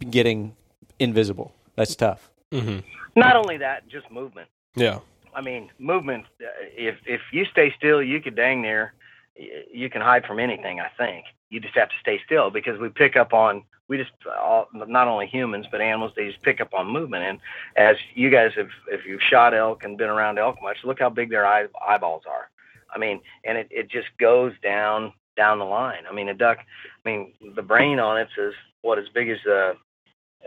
getting 0.08 0.56
invisible. 1.00 1.56
That's 1.76 1.96
tough. 1.96 2.30
Mm-hmm. 2.52 2.80
Not 3.16 3.36
only 3.36 3.58
that, 3.58 3.88
just 3.90 4.10
movement. 4.12 4.50
Yeah. 4.76 5.00
I 5.36 5.42
mean, 5.42 5.72
movement. 5.80 6.26
Uh, 6.40 6.46
if 6.78 6.96
if 7.08 7.22
you 7.32 7.46
stay 7.46 7.74
still, 7.76 8.04
you 8.04 8.22
could 8.22 8.36
dang 8.36 8.62
near 8.62 8.94
you 9.36 9.90
can 9.90 10.02
hide 10.02 10.26
from 10.26 10.40
anything. 10.40 10.80
I 10.80 10.90
think 10.98 11.26
you 11.50 11.60
just 11.60 11.76
have 11.76 11.90
to 11.90 11.96
stay 12.02 12.20
still 12.26 12.50
because 12.50 12.80
we 12.80 12.90
pick 12.90 13.16
up 13.16 13.34
on 13.34 13.64
we 13.88 13.98
just 13.98 14.12
all, 14.40 14.68
not 14.74 15.08
only 15.08 15.28
humans 15.28 15.66
but 15.72 15.82
animals 15.82 16.12
they 16.16 16.28
just 16.28 16.42
pick 16.42 16.62
up 16.62 16.74
on 16.74 16.88
movement. 16.88 17.24
And 17.24 17.40
as 17.76 17.98
you 18.16 18.30
guys 18.30 18.52
have, 18.56 18.70
if 18.88 19.06
you've 19.06 19.22
shot 19.22 19.54
elk 19.54 19.84
and 19.84 19.98
been 19.98 20.10
around 20.10 20.40
elk 20.40 20.58
much, 20.62 20.78
look 20.84 21.00
how 21.00 21.10
big 21.10 21.30
their 21.30 21.46
eye, 21.46 21.68
eyeballs 21.86 22.24
are. 22.28 22.50
I 22.94 22.98
mean, 22.98 23.22
and 23.44 23.58
it 23.58 23.68
it 23.72 23.90
just 23.90 24.08
goes 24.20 24.54
down 24.62 25.14
down 25.36 25.60
the 25.60 25.66
line. 25.66 26.04
I 26.10 26.14
mean, 26.14 26.30
a 26.30 26.34
duck. 26.34 26.60
I 26.60 27.10
mean, 27.10 27.34
the 27.56 27.62
brain 27.62 28.00
on 28.00 28.18
it's 28.20 28.38
as 28.40 28.54
what 28.82 29.00
as 29.00 29.10
big 29.14 29.30
as 29.30 29.40
uh 29.46 29.74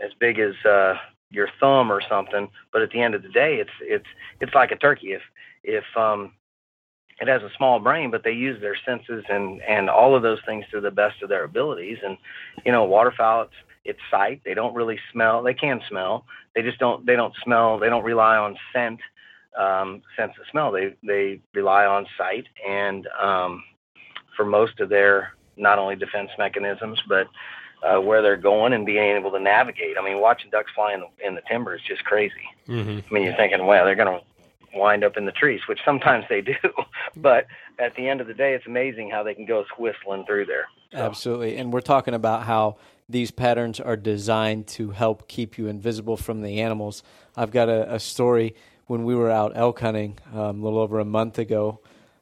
as 0.03 0.11
big 0.19 0.39
as 0.39 0.53
uh 0.65 0.95
your 1.29 1.49
thumb 1.59 1.91
or 1.91 2.01
something. 2.01 2.49
But 2.71 2.81
at 2.81 2.91
the 2.91 3.01
end 3.01 3.15
of 3.15 3.23
the 3.23 3.29
day, 3.29 3.55
it's 3.55 3.71
it's 3.81 4.07
it's 4.39 4.53
like 4.53 4.71
a 4.71 4.77
turkey. 4.77 5.13
If 5.13 5.21
if 5.63 5.85
um 5.95 6.33
it 7.19 7.27
has 7.27 7.41
a 7.41 7.49
small 7.57 7.79
brain, 7.79 8.11
but 8.11 8.23
they 8.23 8.31
use 8.31 8.61
their 8.61 8.77
senses 8.85 9.23
and 9.29 9.61
and 9.61 9.89
all 9.89 10.15
of 10.15 10.21
those 10.21 10.39
things 10.45 10.65
to 10.71 10.81
the 10.81 10.91
best 10.91 11.21
of 11.21 11.29
their 11.29 11.43
abilities. 11.43 11.97
And 12.05 12.17
you 12.65 12.71
know, 12.71 12.83
waterfowl, 12.83 13.43
it's 13.43 13.53
it's 13.85 13.99
sight. 14.11 14.41
They 14.45 14.53
don't 14.53 14.75
really 14.75 14.99
smell. 15.11 15.41
They 15.41 15.53
can 15.53 15.81
smell. 15.89 16.25
They 16.55 16.61
just 16.61 16.79
don't. 16.79 17.05
They 17.05 17.15
don't 17.15 17.33
smell. 17.43 17.79
They 17.79 17.89
don't 17.89 18.03
rely 18.03 18.37
on 18.37 18.57
scent, 18.73 18.99
um, 19.57 20.01
sense 20.15 20.33
of 20.39 20.45
smell. 20.51 20.71
They 20.71 20.95
they 21.03 21.41
rely 21.53 21.85
on 21.85 22.05
sight. 22.17 22.45
And 22.67 23.07
um, 23.19 23.63
for 24.35 24.45
most 24.45 24.79
of 24.79 24.89
their 24.89 25.33
not 25.55 25.79
only 25.79 25.95
defense 25.95 26.29
mechanisms, 26.37 27.01
but 27.09 27.27
uh, 27.83 27.99
where 27.99 28.21
they're 28.21 28.37
going 28.37 28.73
and 28.73 28.85
being 28.85 29.15
able 29.15 29.31
to 29.31 29.39
navigate. 29.39 29.97
I 29.99 30.03
mean, 30.03 30.19
watching 30.19 30.49
ducks 30.49 30.71
fly 30.73 30.93
in 30.93 31.01
the, 31.01 31.27
in 31.27 31.35
the 31.35 31.41
timber 31.47 31.75
is 31.75 31.81
just 31.87 32.03
crazy. 32.05 32.33
Mm-hmm. 32.67 32.99
I 33.09 33.13
mean, 33.13 33.23
you're 33.23 33.35
thinking, 33.35 33.65
well, 33.65 33.85
they're 33.85 33.95
going 33.95 34.19
to 34.19 34.25
wind 34.73 35.03
up 35.03 35.17
in 35.17 35.25
the 35.25 35.31
trees, 35.31 35.61
which 35.67 35.79
sometimes 35.85 36.25
they 36.29 36.41
do. 36.41 36.53
but 37.15 37.47
at 37.79 37.95
the 37.95 38.07
end 38.07 38.21
of 38.21 38.27
the 38.27 38.33
day, 38.33 38.53
it's 38.53 38.65
amazing 38.65 39.09
how 39.09 39.23
they 39.23 39.33
can 39.33 39.45
go 39.45 39.65
whistling 39.77 40.25
through 40.25 40.45
there. 40.45 40.67
So. 40.91 40.99
Absolutely. 40.99 41.57
And 41.57 41.71
we're 41.71 41.81
talking 41.81 42.13
about 42.13 42.43
how 42.43 42.77
these 43.09 43.31
patterns 43.31 43.79
are 43.79 43.95
designed 43.95 44.67
to 44.67 44.91
help 44.91 45.27
keep 45.27 45.57
you 45.57 45.67
invisible 45.67 46.17
from 46.17 46.41
the 46.41 46.61
animals. 46.61 47.03
I've 47.35 47.51
got 47.51 47.69
a, 47.69 47.95
a 47.95 47.99
story 47.99 48.55
when 48.87 49.03
we 49.03 49.15
were 49.15 49.29
out 49.29 49.53
elk 49.55 49.79
hunting 49.79 50.17
um, 50.33 50.61
a 50.61 50.63
little 50.63 50.79
over 50.79 50.99
a 50.99 51.05
month 51.05 51.39
ago. 51.39 51.79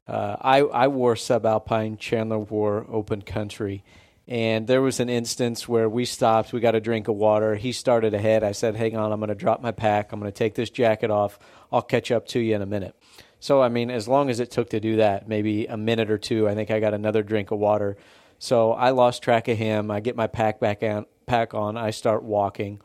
Uh, 0.07 0.35
I, 0.39 0.59
I 0.59 0.87
wore 0.87 1.15
subalpine, 1.15 1.97
Chandler 1.97 2.37
wore 2.37 2.85
open 2.89 3.23
country, 3.23 3.83
And 4.27 4.65
there 4.65 4.81
was 4.81 4.99
an 4.99 5.09
instance 5.09 5.67
where 5.67 5.87
we 5.87 6.05
stopped. 6.05 6.51
We 6.51 6.59
got 6.59 6.73
a 6.73 6.81
drink 6.81 7.07
of 7.07 7.15
water. 7.15 7.55
He 7.55 7.71
started 7.71 8.13
ahead. 8.15 8.43
I 8.43 8.53
said, 8.53 8.75
"Hang 8.75 8.97
on, 8.97 9.11
I'm 9.11 9.19
going 9.19 9.29
to 9.29 9.35
drop 9.35 9.61
my 9.61 9.71
pack. 9.71 10.11
I'm 10.11 10.19
going 10.19 10.31
to 10.31 10.37
take 10.37 10.55
this 10.55 10.71
jacket 10.71 11.11
off. 11.11 11.37
I'll 11.71 11.83
catch 11.83 12.11
up 12.11 12.27
to 12.29 12.39
you 12.39 12.55
in 12.55 12.61
a 12.61 12.65
minute." 12.65 12.95
So 13.39 13.61
I 13.61 13.69
mean, 13.69 13.91
as 13.91 14.07
long 14.07 14.31
as 14.31 14.39
it 14.39 14.49
took 14.49 14.71
to 14.71 14.79
do 14.79 14.95
that, 14.95 15.27
maybe 15.27 15.67
a 15.67 15.77
minute 15.77 16.09
or 16.09 16.17
two, 16.17 16.49
I 16.49 16.55
think 16.55 16.71
I 16.71 16.79
got 16.79 16.95
another 16.95 17.21
drink 17.21 17.51
of 17.51 17.59
water. 17.59 17.97
So 18.39 18.71
I 18.71 18.89
lost 18.89 19.21
track 19.21 19.47
of 19.47 19.57
him. 19.57 19.91
I 19.91 19.99
get 19.99 20.15
my 20.15 20.27
pack 20.27 20.59
back 20.59 20.81
on. 20.81 21.05
Pack 21.27 21.53
on. 21.53 21.77
I 21.77 21.91
start 21.91 22.23
walking. 22.23 22.81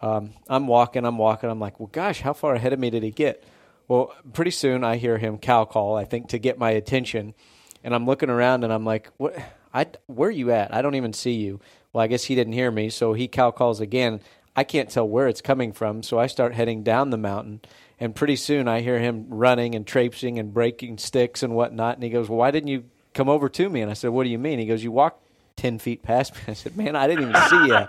Um, 0.00 0.34
I'm 0.48 0.66
walking. 0.66 1.04
I'm 1.04 1.18
walking. 1.18 1.50
I'm 1.50 1.60
like, 1.60 1.80
well, 1.80 1.90
gosh, 1.90 2.20
how 2.20 2.32
far 2.32 2.54
ahead 2.54 2.72
of 2.72 2.78
me 2.78 2.90
did 2.90 3.02
he 3.02 3.10
get? 3.10 3.42
Well, 3.88 4.14
pretty 4.32 4.50
soon 4.50 4.84
I 4.84 4.96
hear 4.96 5.18
him 5.18 5.38
cow 5.38 5.64
call. 5.64 5.96
I 5.96 6.04
think 6.04 6.28
to 6.28 6.38
get 6.38 6.58
my 6.58 6.70
attention, 6.70 7.34
and 7.82 7.94
I'm 7.94 8.06
looking 8.06 8.30
around 8.30 8.64
and 8.64 8.72
I'm 8.72 8.84
like, 8.84 9.10
what? 9.16 9.36
I 9.74 9.86
where 10.06 10.28
are 10.28 10.32
you 10.32 10.52
at? 10.52 10.72
I 10.72 10.80
don't 10.80 10.94
even 10.94 11.12
see 11.12 11.32
you. 11.32 11.60
Well, 11.92 12.02
I 12.02 12.06
guess 12.06 12.24
he 12.24 12.34
didn't 12.34 12.54
hear 12.54 12.70
me, 12.70 12.88
so 12.88 13.12
he 13.12 13.28
cow 13.28 13.50
calls 13.50 13.80
again. 13.80 14.20
I 14.56 14.64
can't 14.64 14.88
tell 14.88 15.08
where 15.08 15.26
it's 15.26 15.40
coming 15.40 15.72
from, 15.72 16.02
so 16.02 16.18
I 16.18 16.28
start 16.28 16.54
heading 16.54 16.82
down 16.84 17.10
the 17.10 17.18
mountain. 17.18 17.60
And 17.98 18.14
pretty 18.14 18.36
soon 18.36 18.68
I 18.68 18.80
hear 18.80 18.98
him 18.98 19.26
running 19.28 19.74
and 19.74 19.86
traipsing 19.86 20.38
and 20.38 20.54
breaking 20.54 20.98
sticks 20.98 21.42
and 21.42 21.54
whatnot. 21.54 21.96
And 21.96 22.04
he 22.04 22.10
goes, 22.10 22.28
Well, 22.28 22.38
why 22.38 22.50
didn't 22.50 22.68
you 22.68 22.84
come 23.14 23.28
over 23.28 23.48
to 23.48 23.68
me? 23.68 23.80
And 23.80 23.90
I 23.90 23.94
said, 23.94 24.10
What 24.10 24.24
do 24.24 24.30
you 24.30 24.38
mean? 24.38 24.58
He 24.58 24.66
goes, 24.66 24.82
You 24.82 24.92
walked 24.92 25.26
10 25.56 25.78
feet 25.78 26.02
past 26.02 26.34
me. 26.34 26.40
I 26.48 26.52
said, 26.54 26.76
Man, 26.76 26.96
I 26.96 27.06
didn't 27.06 27.30
even 27.30 27.42
see 27.48 27.66
you. 27.66 27.88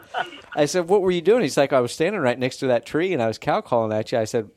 I 0.55 0.65
said, 0.65 0.87
What 0.87 1.01
were 1.01 1.11
you 1.11 1.21
doing? 1.21 1.41
He's 1.41 1.57
like, 1.57 1.73
I 1.73 1.79
was 1.81 1.91
standing 1.91 2.21
right 2.21 2.37
next 2.37 2.57
to 2.57 2.67
that 2.67 2.85
tree 2.85 3.13
and 3.13 3.21
I 3.21 3.27
was 3.27 3.37
cow 3.37 3.61
calling 3.61 3.91
at 3.91 4.11
you. 4.11 4.17
I 4.17 4.25
said, 4.25 4.49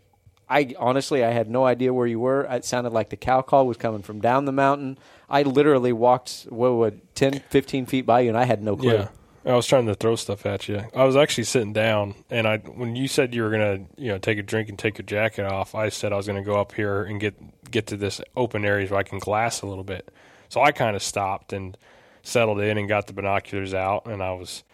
I 0.49 0.75
honestly, 0.79 1.25
I 1.25 1.31
had 1.31 1.51
no 1.51 1.67
idea 1.67 1.93
where 1.93 2.07
you 2.07 2.21
were. 2.21 2.43
It 2.45 2.65
sounded 2.65 2.93
like 2.93 3.11
the 3.11 3.17
cow 3.17 3.43
call 3.43 3.67
was 3.67 3.77
coming 3.77 4.03
from 4.03 4.21
down 4.21 4.47
the 4.47 4.53
mountain. 4.53 4.99
I 5.29 5.43
literally 5.43 5.93
walked, 5.93 6.47
what 6.49 6.75
would, 6.75 7.15
10, 7.15 7.41
15 7.51 7.87
feet 7.87 8.07
by 8.07 8.21
you, 8.21 8.29
and 8.29 8.39
I 8.39 8.45
had 8.45 8.63
no 8.63 8.77
clue. 8.77 8.93
Yeah. 8.93 9.09
I 9.45 9.55
was 9.55 9.67
trying 9.67 9.87
to 9.87 9.95
throw 9.95 10.17
stuff 10.17 10.45
at 10.45 10.69
you. 10.69 10.85
I 10.95 11.05
was 11.05 11.17
actually 11.17 11.45
sitting 11.45 11.73
down, 11.73 12.15
and 12.29 12.47
I 12.47 12.59
when 12.59 12.97
you 12.97 13.09
said 13.09 13.35
you 13.35 13.43
were 13.43 13.51
gonna, 13.51 13.87
you 13.97 14.09
know, 14.09 14.19
take 14.19 14.39
a 14.39 14.43
drink 14.43 14.69
and 14.69 14.79
take 14.79 14.99
your 14.99 15.07
jacket 15.07 15.47
off, 15.47 15.75
I 15.75 15.89
said 15.89 16.13
I 16.13 16.17
was 16.17 16.27
gonna 16.27 16.43
go 16.43 16.61
up 16.61 16.73
here 16.73 17.05
and 17.05 17.19
get 17.19 17.71
get 17.71 17.87
to 17.87 17.97
this 17.97 18.21
open 18.37 18.65
area 18.65 18.87
where 18.89 18.99
I 18.99 19.05
can 19.05 19.19
glass 19.19 19.63
a 19.63 19.67
little 19.67 19.85
bit. 19.85 20.11
So 20.51 20.61
I 20.61 20.73
kind 20.73 20.95
of 20.95 21.03
stopped 21.03 21.53
and 21.55 21.79
settled 22.23 22.61
in 22.61 22.77
and 22.77 22.89
got 22.89 23.07
the 23.07 23.15
binoculars 23.15 23.73
out, 23.73 24.07
and 24.07 24.23
I 24.23 24.33
was 24.33 24.65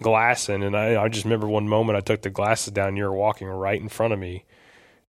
glassing. 0.00 0.62
And 0.62 0.76
I, 0.76 1.02
I 1.02 1.08
just 1.08 1.24
remember 1.24 1.46
one 1.46 1.68
moment 1.68 1.96
I 1.96 2.00
took 2.00 2.22
the 2.22 2.30
glasses 2.30 2.72
down, 2.72 2.96
you 2.96 3.04
were 3.04 3.12
walking 3.12 3.48
right 3.48 3.80
in 3.80 3.88
front 3.88 4.12
of 4.12 4.18
me, 4.18 4.44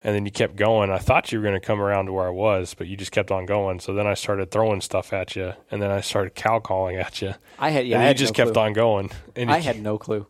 and 0.04 0.14
then 0.16 0.26
you 0.26 0.32
kept 0.32 0.56
going. 0.56 0.90
I 0.92 0.98
thought 0.98 1.32
you 1.32 1.40
were 1.40 1.44
going 1.44 1.60
to 1.60 1.66
come 1.66 1.80
around 1.82 2.08
to 2.08 2.14
where 2.14 2.28
I 2.28 2.32
was, 2.32 2.74
but 2.74 2.88
you 2.88 2.98
just 2.98 3.12
kept 3.12 3.32
on 3.32 3.46
going. 3.46 3.80
So 3.80 3.94
then 3.94 4.06
I 4.08 4.14
started 4.16 4.52
throwing 4.52 4.82
stuff 4.82 5.14
at 5.14 5.36
you, 5.36 5.54
and 5.72 5.82
then 5.82 5.92
I 5.92 6.02
started 6.02 6.36
cow 6.36 6.60
calling 6.60 6.98
at 6.98 7.22
you. 7.22 7.34
I 7.60 7.70
had, 7.70 7.88
yeah, 7.88 7.96
and 7.96 8.02
I 8.04 8.06
you 8.06 8.08
had 8.10 8.18
just 8.18 8.34
no 8.34 8.44
kept 8.44 8.54
clue. 8.54 8.64
on 8.64 8.74
going. 8.74 9.12
And 9.36 9.50
I 9.52 9.58
you- 9.58 9.64
had 9.64 9.82
no 9.82 9.98
clue. 9.98 10.28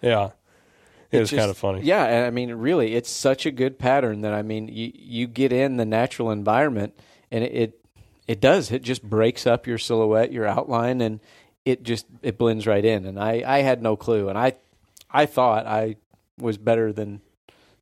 yeah, 0.00 0.30
it, 1.10 1.20
was 1.20 1.30
just- 1.30 1.38
kind 1.38 1.50
of 1.50 1.56
funny. 1.56 1.80
Yeah, 1.82 2.04
and 2.04 2.26
I 2.26 2.30
mean, 2.30 2.52
really, 2.52 2.94
it's 2.94 3.10
such 3.10 3.44
a 3.46 3.50
good 3.50 3.78
pattern 3.78 4.20
that 4.22 4.34
I 4.34 4.42
mean, 4.42 4.68
you 4.68 4.92
you 4.94 5.26
get 5.26 5.52
in 5.52 5.76
the 5.78 5.86
natural 5.86 6.30
environment, 6.30 6.94
and 7.30 7.42
it 7.44 7.52
it, 7.52 7.84
it 8.28 8.40
does. 8.40 8.70
It 8.70 8.82
just 8.82 9.02
breaks 9.02 9.46
up 9.46 9.66
your 9.66 9.78
silhouette, 9.78 10.32
your 10.32 10.46
outline, 10.46 11.00
and 11.00 11.18
it 11.64 11.82
just 11.82 12.06
it 12.22 12.38
blends 12.38 12.66
right 12.66 12.84
in. 12.84 13.04
And 13.06 13.18
I 13.18 13.42
I 13.46 13.58
had 13.62 13.82
no 13.82 13.96
clue, 13.96 14.28
and 14.28 14.38
I 14.38 14.52
I 15.10 15.26
thought 15.26 15.66
I 15.66 15.96
was 16.38 16.56
better 16.58 16.92
than 16.92 17.20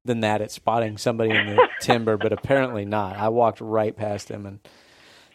than 0.07 0.21
that 0.21 0.41
at 0.41 0.51
spotting 0.51 0.97
somebody 0.99 1.31
in 1.31 1.47
the 1.57 1.69
timber, 1.81 2.17
but 2.17 2.33
apparently 2.33 2.85
not. 2.85 3.17
I 3.17 3.29
walked 3.29 3.61
right 3.61 3.95
past 3.97 4.31
him, 4.31 4.47
and 4.47 4.61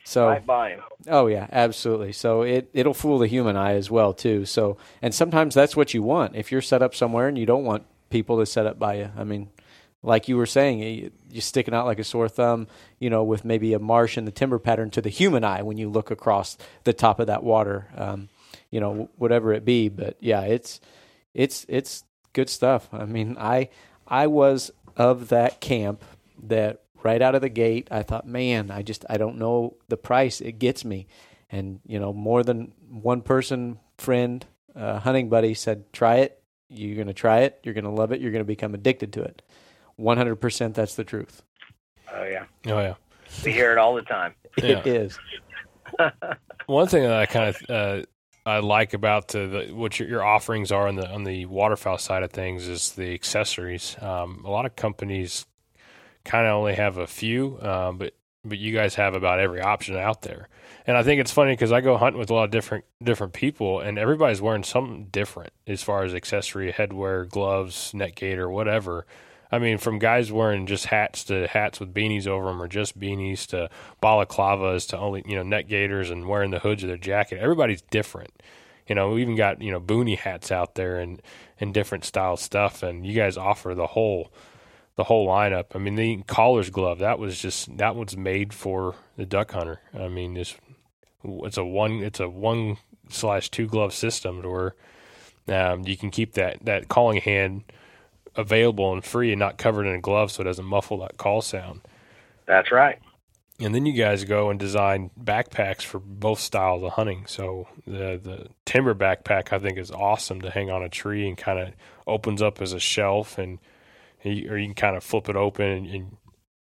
so 0.04 0.28
Right 0.30 0.46
by 0.46 0.70
him. 0.72 0.80
Oh 1.08 1.28
yeah, 1.28 1.48
absolutely. 1.52 2.12
So 2.14 2.42
it 2.42 2.70
it'll 2.74 2.94
fool 2.96 3.20
the 3.20 3.28
human 3.28 3.56
eye 3.56 3.74
as 3.76 3.92
well 3.92 4.14
too. 4.14 4.46
So 4.46 4.78
and 5.02 5.14
sometimes 5.14 5.54
that's 5.54 5.76
what 5.76 5.94
you 5.94 6.02
want. 6.02 6.36
If 6.36 6.52
you're 6.52 6.62
set 6.62 6.82
up 6.82 6.96
somewhere 6.96 7.28
and 7.28 7.38
you 7.38 7.46
don't 7.46 7.64
want 7.66 7.86
people 8.10 8.40
to 8.40 8.46
set 8.46 8.66
up 8.66 8.80
by 8.80 8.96
you. 8.96 9.12
I 9.16 9.24
mean, 9.24 9.50
like 10.04 10.28
you 10.28 10.36
were 10.38 10.48
saying, 10.48 10.80
you- 10.80 11.12
you're 11.30 11.42
sticking 11.42 11.74
out 11.74 11.86
like 11.86 12.00
a 12.00 12.04
sore 12.04 12.28
thumb, 12.28 12.68
you 13.00 13.10
know, 13.10 13.24
with 13.24 13.46
maybe 13.46 13.74
a 13.74 13.80
marsh 13.80 14.18
and 14.18 14.28
the 14.28 14.32
timber 14.32 14.58
pattern 14.60 14.90
to 14.92 15.02
the 15.02 15.10
human 15.10 15.44
eye 15.46 15.62
when 15.62 15.78
you 15.78 15.88
look 15.90 16.12
across 16.12 16.58
the 16.84 16.92
top 16.94 17.20
of 17.22 17.28
that 17.28 17.42
water, 17.44 17.88
um, 17.96 18.28
you 18.72 18.80
know, 18.82 19.08
whatever 19.18 19.54
it 19.54 19.64
be. 19.64 19.88
But 19.88 20.18
yeah, 20.20 20.42
it's 20.42 20.82
it's 21.36 21.66
it's 21.70 22.04
good 22.34 22.50
stuff. 22.50 22.90
I 22.92 23.06
mean, 23.06 23.38
I 23.40 23.70
I 24.12 24.28
was 24.28 24.70
of 24.98 25.30
that 25.30 25.60
camp 25.62 26.04
that 26.44 26.82
right 27.02 27.22
out 27.22 27.34
of 27.34 27.42
the 27.42 27.50
gate, 27.50 27.88
I 27.90 28.04
thought, 28.04 28.28
man, 28.28 28.70
I 28.70 28.82
just 28.84 29.06
I 29.10 29.18
don't 29.18 29.38
know 29.40 29.78
the 29.88 29.98
price 29.98 30.42
it 30.42 30.60
gets 30.60 30.84
me, 30.86 31.08
and 31.50 31.80
you 31.88 31.98
know, 32.00 32.14
more 32.14 32.44
than 32.44 32.74
one 32.90 33.22
person, 33.22 33.80
friend, 33.98 34.46
uh, 34.76 35.00
hunting 35.00 35.30
buddy 35.30 35.54
said, 35.54 35.92
try 35.94 36.18
it. 36.18 36.38
You're 36.70 36.98
gonna 36.98 37.14
try 37.14 37.40
it. 37.40 37.60
You're 37.64 37.74
gonna 37.74 37.94
love 37.94 38.12
it. 38.12 38.22
You're 38.22 38.32
gonna 38.32 38.44
become 38.44 38.74
addicted 38.76 39.14
to 39.14 39.24
it. 39.24 39.42
One 39.96 40.18
hundred 40.18 40.36
percent, 40.36 40.76
that's 40.76 40.96
the 40.96 41.04
truth. 41.04 41.42
Oh 42.14 42.24
yeah, 42.26 42.46
Oh 42.68 42.80
yeah. 42.80 42.96
we 43.46 43.54
hear 43.54 43.72
it 43.72 43.78
all 43.78 43.96
the 43.96 44.02
time. 44.04 44.36
Yeah. 44.62 44.80
It 44.80 44.88
is. 44.88 45.18
One 46.66 46.88
thing 46.88 47.04
that 47.04 47.14
I 47.14 47.26
kind 47.26 47.56
of 47.56 47.70
uh, 47.70 48.06
I 48.46 48.60
like 48.60 48.94
about 48.94 49.30
the, 49.30 49.70
what 49.72 50.00
your, 50.00 50.10
your 50.10 50.24
offerings 50.24 50.72
are 50.72 50.88
on 50.88 50.96
the 50.96 51.08
on 51.08 51.24
the 51.24 51.46
waterfowl 51.46 52.00
side 52.00 52.24
of 52.24 52.32
things 52.32 52.68
is 52.68 52.94
the 52.94 53.14
accessories. 53.14 53.96
Um, 54.02 54.44
a 54.46 54.50
lot 54.50 54.66
of 54.66 54.76
companies 54.76 55.46
kind 56.24 56.48
of 56.48 56.54
only 56.54 56.74
have 56.76 56.98
a 56.98 57.08
few, 57.08 57.60
um, 57.62 57.98
but 57.98 58.14
but 58.44 58.58
you 58.58 58.74
guys 58.74 58.96
have 58.96 59.14
about 59.14 59.40
every 59.40 59.62
option 59.62 59.96
out 59.96 60.24
there. 60.24 60.48
And 60.88 60.98
I 60.98 61.04
think 61.04 61.22
it's 61.22 61.32
funny 61.32 61.54
because 61.54 61.72
I 61.72 61.82
go 61.82 61.98
hunting 61.98 62.20
with 62.20 62.32
a 62.32 62.34
lot 62.34 62.46
of 62.46 62.52
different 62.52 62.86
different 63.04 63.34
people, 63.34 63.80
and 63.80 64.00
everybody's 64.00 64.42
wearing 64.42 64.64
something 64.64 65.08
different 65.12 65.54
as 65.68 65.84
far 65.84 66.04
as 66.04 66.16
accessory, 66.16 66.74
headwear, 66.74 67.30
gloves, 67.30 67.94
net 67.94 68.16
gaiter, 68.16 68.50
whatever. 68.50 69.06
I 69.52 69.60
mean, 69.60 69.78
from 69.78 70.00
guys 70.00 70.32
wearing 70.32 70.66
just 70.66 70.86
hats 70.86 71.26
to 71.26 71.48
hats 71.48 71.80
with 71.80 71.94
beanies 71.94 72.26
over 72.26 72.48
them, 72.48 72.62
or 72.62 72.68
just 72.68 72.98
beanies 72.98 73.46
to 73.48 73.70
balaclavas 74.02 74.88
to 74.90 74.98
only 74.98 75.24
you 75.26 75.36
know 75.36 75.44
net 75.44 75.68
gaiters 75.68 76.10
and 76.10 76.28
wearing 76.28 76.52
the 76.52 76.60
hoods 76.60 76.84
of 76.84 76.88
their 76.88 76.98
jacket. 76.98 77.40
Everybody's 77.40 77.82
different. 77.82 78.32
You 78.88 78.96
know, 78.96 79.12
we 79.12 79.22
even 79.22 79.36
got 79.36 79.62
you 79.62 79.72
know 79.72 79.80
boonie 79.80 80.16
hats 80.16 80.52
out 80.52 80.76
there 80.76 80.98
and 80.98 81.22
and 81.60 81.74
different 81.74 82.06
style 82.06 82.38
stuff. 82.38 82.82
And 82.82 83.06
you 83.06 83.14
guys 83.14 83.38
offer 83.38 83.76
the 83.76 83.88
whole 83.88 84.32
the 84.96 85.04
whole 85.04 85.28
lineup. 85.28 85.76
I 85.76 85.80
mean, 85.80 85.96
the 85.96 86.24
collar's 86.28 86.70
glove 86.70 87.00
that 87.00 87.20
was 87.20 87.40
just 87.40 87.78
that 87.78 87.96
was 87.96 88.16
made 88.16 88.54
for 88.54 88.96
the 89.18 89.26
duck 89.26 89.52
hunter. 89.52 89.82
I 89.94 90.08
mean, 90.08 90.38
it's 90.38 90.56
it's 91.24 91.58
a 91.58 91.66
one 91.66 92.04
it's 92.04 92.22
a 92.22 92.30
one 92.30 92.78
slash 93.10 93.50
two 93.50 93.68
glove 93.68 93.94
system 93.94 94.42
where 94.44 94.76
um, 95.50 95.84
you 95.86 95.98
can 95.98 96.10
keep 96.10 96.34
that 96.34 96.64
that 96.64 96.88
calling 96.88 97.20
hand 97.20 97.64
available 98.36 98.94
and 98.94 99.04
free 99.04 99.32
and 99.32 99.40
not 99.40 99.58
covered 99.58 99.86
in 99.86 99.96
a 99.96 100.02
glove 100.02 100.32
so 100.32 100.42
it 100.42 100.46
doesn't 100.46 100.66
muffle 100.66 101.00
that 101.00 101.18
call 101.18 101.42
sound. 101.42 101.82
That's 102.48 102.72
right. 102.72 103.00
And 103.60 103.76
then 103.76 103.86
you 103.86 103.94
guys 103.94 104.24
go 104.24 104.50
and 104.50 104.60
design 104.60 105.12
backpacks 105.22 105.84
for 105.84 106.00
both 106.00 106.40
styles 106.40 106.82
of 106.84 106.94
hunting. 106.94 107.26
So 107.28 107.68
the 107.86 108.20
the 108.22 108.48
timber 108.66 108.96
backpack 108.96 109.54
I 109.54 109.60
think 109.60 109.78
is 109.78 109.92
awesome 109.92 110.42
to 110.42 110.50
hang 110.50 110.72
on 110.72 110.82
a 110.82 110.90
tree 110.90 111.28
and 111.28 111.38
kind 111.38 111.60
of 111.60 111.74
opens 112.08 112.42
up 112.42 112.62
as 112.62 112.74
a 112.74 112.80
shelf 112.80 113.38
and 113.38 113.60
you, 114.24 114.52
or 114.52 114.58
you 114.58 114.68
can 114.68 114.76
kind 114.76 114.96
of 114.96 115.04
flip 115.04 115.30
it 115.30 115.36
open 115.36 115.66
and, 115.66 115.88
and 115.88 116.18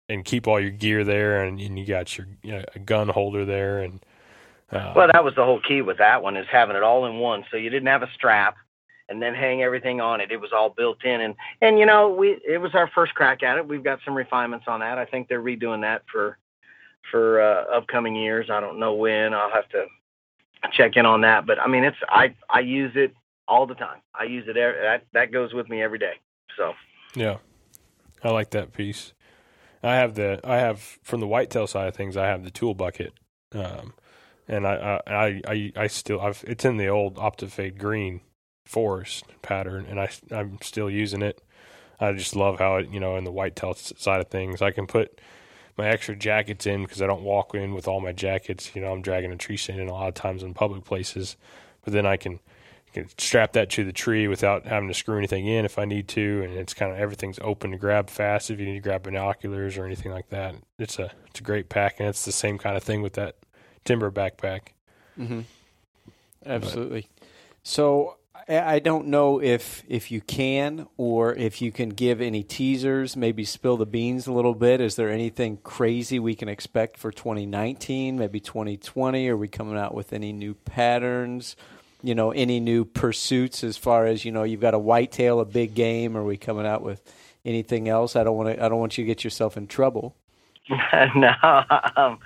and 0.09 0.25
keep 0.25 0.47
all 0.47 0.61
your 0.61 0.71
gear 0.71 1.05
there 1.05 1.45
and, 1.45 1.61
and 1.61 1.79
you 1.79 1.85
got 1.85 2.17
your 2.17 2.29
you 2.43 2.53
know, 2.53 2.65
a 2.75 2.79
gun 2.79 3.09
holder 3.09 3.45
there 3.45 3.81
and 3.81 4.05
uh, 4.71 4.95
Well, 4.97 5.09
that 5.13 5.25
was 5.25 5.35
the 5.35 5.45
whole 5.45 5.61
key 5.61 5.83
with 5.83 5.99
that 5.99 6.23
one 6.23 6.37
is 6.37 6.47
having 6.51 6.77
it 6.77 6.83
all 6.83 7.07
in 7.07 7.19
one. 7.19 7.45
So 7.51 7.57
you 7.57 7.71
didn't 7.71 7.89
have 7.89 8.03
a 8.03 8.11
strap 8.15 8.57
and 9.09 9.23
then 9.23 9.35
hang 9.35 9.63
everything 9.63 10.01
on 10.01 10.21
it. 10.21 10.33
It 10.33 10.41
was 10.41 10.51
all 10.53 10.71
built 10.71 11.05
in 11.05 11.21
and 11.21 11.35
and 11.61 11.79
you 11.79 11.87
know, 11.87 12.11
we 12.11 12.39
it 12.47 12.59
was 12.59 12.75
our 12.75 12.89
first 12.95 13.15
crack 13.15 13.43
at 13.43 13.59
it. 13.59 13.69
We've 13.69 13.85
got 13.85 14.01
some 14.05 14.15
refinements 14.15 14.67
on 14.69 14.81
that. 14.81 14.99
I 14.99 15.05
think 15.05 15.29
they're 15.29 15.43
redoing 15.43 15.83
that 15.83 16.03
for 16.11 16.39
for 17.11 17.41
uh, 17.41 17.77
upcoming 17.77 18.17
years. 18.17 18.49
I 18.51 18.61
don't 18.61 18.79
know 18.79 18.95
when. 18.95 19.33
I'll 19.33 19.53
have 19.53 19.69
to 19.71 19.87
check 20.73 20.97
in 20.97 21.07
on 21.07 21.21
that, 21.23 21.47
but 21.47 21.61
I 21.61 21.69
mean, 21.69 21.85
it's 21.85 21.97
I 22.09 22.35
I 22.51 22.61
use 22.61 22.93
it 22.95 23.15
all 23.49 23.67
the 23.67 23.75
time. 23.75 24.01
I 24.15 24.25
use 24.25 24.47
it 24.49 24.57
every, 24.57 24.81
that 24.81 25.05
that 25.13 25.33
goes 25.33 25.53
with 25.53 25.69
me 25.69 25.83
every 25.83 25.99
day. 25.99 26.15
So, 26.57 26.73
Yeah, 27.15 27.39
I 28.23 28.31
like 28.31 28.51
that 28.51 28.73
piece. 28.73 29.13
I 29.83 29.97
have 29.97 30.15
the 30.15 30.41
I 30.43 30.57
have 30.57 30.81
from 31.03 31.21
the 31.21 31.27
whitetail 31.27 31.67
side 31.67 31.89
of 31.89 31.95
things. 31.95 32.17
I 32.17 32.27
have 32.27 32.45
the 32.45 32.51
tool 32.51 32.75
bucket, 32.75 33.13
um, 33.53 33.95
and 34.49 34.67
I 34.67 35.01
I 35.07 35.43
I 35.47 35.73
I, 35.77 35.87
still 35.87 36.21
I've 36.21 36.45
it's 36.47 36.65
in 36.65 36.77
the 36.77 36.89
old 36.89 37.17
Optifade 37.17 37.79
green 37.79 38.21
forest 38.67 39.25
pattern, 39.43 39.87
and 39.89 39.99
I 39.99 40.11
I'm 40.31 40.59
still 40.61 40.91
using 40.91 41.23
it. 41.23 41.41
I 41.99 42.13
just 42.13 42.37
love 42.37 42.59
how 42.59 42.77
it 42.77 42.91
you 42.91 43.01
know 43.01 43.17
in 43.17 43.25
the 43.25 43.33
whitetail 43.33 43.75
side 43.75 44.21
of 44.21 44.29
things 44.29 44.61
I 44.61 44.73
can 44.73 44.87
put 44.87 45.21
my 45.79 45.89
extra 45.89 46.17
jackets 46.17 46.67
in 46.67 46.83
because 46.83 47.01
I 47.01 47.07
don't 47.07 47.23
walk 47.23 47.55
in 47.55 47.75
with 47.75 47.89
all 47.89 48.01
my 48.01 48.13
jackets. 48.13 48.75
You 48.75 48.83
know 48.83 48.93
I'm 48.93 49.03
dragging 49.03 49.33
a 49.33 49.37
tree 49.37 49.57
stand 49.57 49.81
in 49.81 49.89
a 49.89 49.93
lot 49.93 50.09
of 50.09 50.15
times 50.15 50.43
in 50.43 50.53
public 50.53 50.85
places, 50.85 51.37
but 51.85 51.93
then 51.93 52.05
I 52.05 52.17
can 52.17 52.41
can 52.93 53.09
strap 53.19 53.53
that 53.53 53.69
to 53.71 53.85
the 53.85 53.93
tree 53.93 54.27
without 54.27 54.65
having 54.67 54.89
to 54.89 54.95
screw 54.95 55.19
anything 55.19 55.47
in 55.47 55.65
if 55.65 55.79
I 55.79 55.85
need 55.85 56.09
to, 56.09 56.43
and 56.43 56.55
it's 56.55 56.73
kind 56.73 56.91
of 56.91 56.99
everything's 56.99 57.39
open 57.43 57.71
to 57.73 57.77
grab 57.77 58.09
fast 58.09 58.51
if 58.51 58.59
you 58.59 58.65
need 58.65 58.75
to 58.75 58.81
grab 58.81 59.03
binoculars 59.03 59.77
or 59.77 59.85
anything 59.85 60.13
like 60.13 60.31
that. 60.31 60.55
It's 60.79 60.99
a 60.99 61.13
it's 61.29 61.41
a 61.41 61.43
great 61.43 61.69
pack, 61.69 61.97
and 62.01 62.09
it's 62.09 62.25
the 62.25 62.33
same 62.33 62.59
kind 62.59 62.77
of 62.77 62.83
thing 62.83 63.03
with 63.03 63.13
that 63.15 63.37
timber 63.85 64.11
backpack. 64.11 64.69
Mm-hmm. 65.19 65.41
Absolutely. 66.47 67.09
So 67.63 68.17
I 68.49 68.79
don't 68.79 69.09
know 69.09 69.43
if 69.43 69.83
if 69.89 70.13
you 70.13 70.21
can 70.21 70.87
or 70.97 71.35
if 71.35 71.61
you 71.61 71.73
can 71.73 71.89
give 71.89 72.21
any 72.21 72.45
teasers, 72.45 73.17
maybe 73.17 73.45
spill 73.45 73.77
the 73.77 73.87
beans 73.87 74.29
a 74.29 74.33
little 74.33 74.55
bit. 74.55 74.81
Is 74.81 74.95
there 74.95 75.11
anything 75.11 75.59
crazy 75.65 76.21
we 76.21 76.37
can 76.37 76.49
expect 76.49 76.97
for 76.97 77.11
2019, 77.11 78.17
maybe 78.17 78.39
2020? 78.39 79.29
Are 79.29 79.37
we 79.37 79.49
coming 79.49 79.77
out 79.77 79.95
with 79.95 80.13
any 80.13 80.33
new 80.33 80.55
patterns? 80.55 81.57
You 82.03 82.15
know, 82.15 82.31
any 82.31 82.61
new 82.61 82.85
pursuits 82.85 83.65
as 83.65 83.77
far 83.77 84.07
as 84.07 84.25
you 84.25 84.31
know, 84.31 84.45
you've 84.45 84.61
got 84.61 84.75
a 84.75 84.79
whitetail, 84.79 85.41
a 85.41 85.45
big 85.45 85.75
game. 85.75 86.17
Are 86.17 86.25
we 86.25 86.37
coming 86.37 86.67
out 86.67 86.83
with 86.83 87.03
anything 87.45 87.89
else? 87.89 88.15
I 88.15 88.23
don't 88.23 88.37
want 88.37 88.57
to. 88.57 88.65
I 88.65 88.69
don't 88.69 88.79
want 88.79 88.97
you 88.97 89.03
to 89.03 89.09
get 89.09 89.25
yourself 89.25 89.57
in 89.57 89.67
trouble. 89.67 90.15
no, 91.17 91.33
um, 91.97 92.19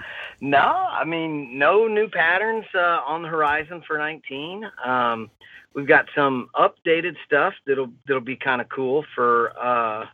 no. 0.43 0.59
I 0.59 1.05
mean, 1.07 1.59
no 1.59 1.87
new 1.87 2.09
patterns 2.09 2.67
uh, 2.75 3.01
on 3.07 3.23
the 3.23 3.29
horizon 3.29 3.83
for 3.87 3.97
19. 3.97 4.71
Um, 4.85 5.31
we've 5.75 5.87
got 5.87 6.07
some 6.15 6.49
updated 6.55 7.17
stuff 7.25 7.55
that'll 7.67 7.91
that'll 8.07 8.21
be 8.21 8.37
kind 8.37 8.61
of 8.61 8.69
cool 8.69 9.05
for 9.15 9.53
uh, 9.59 10.07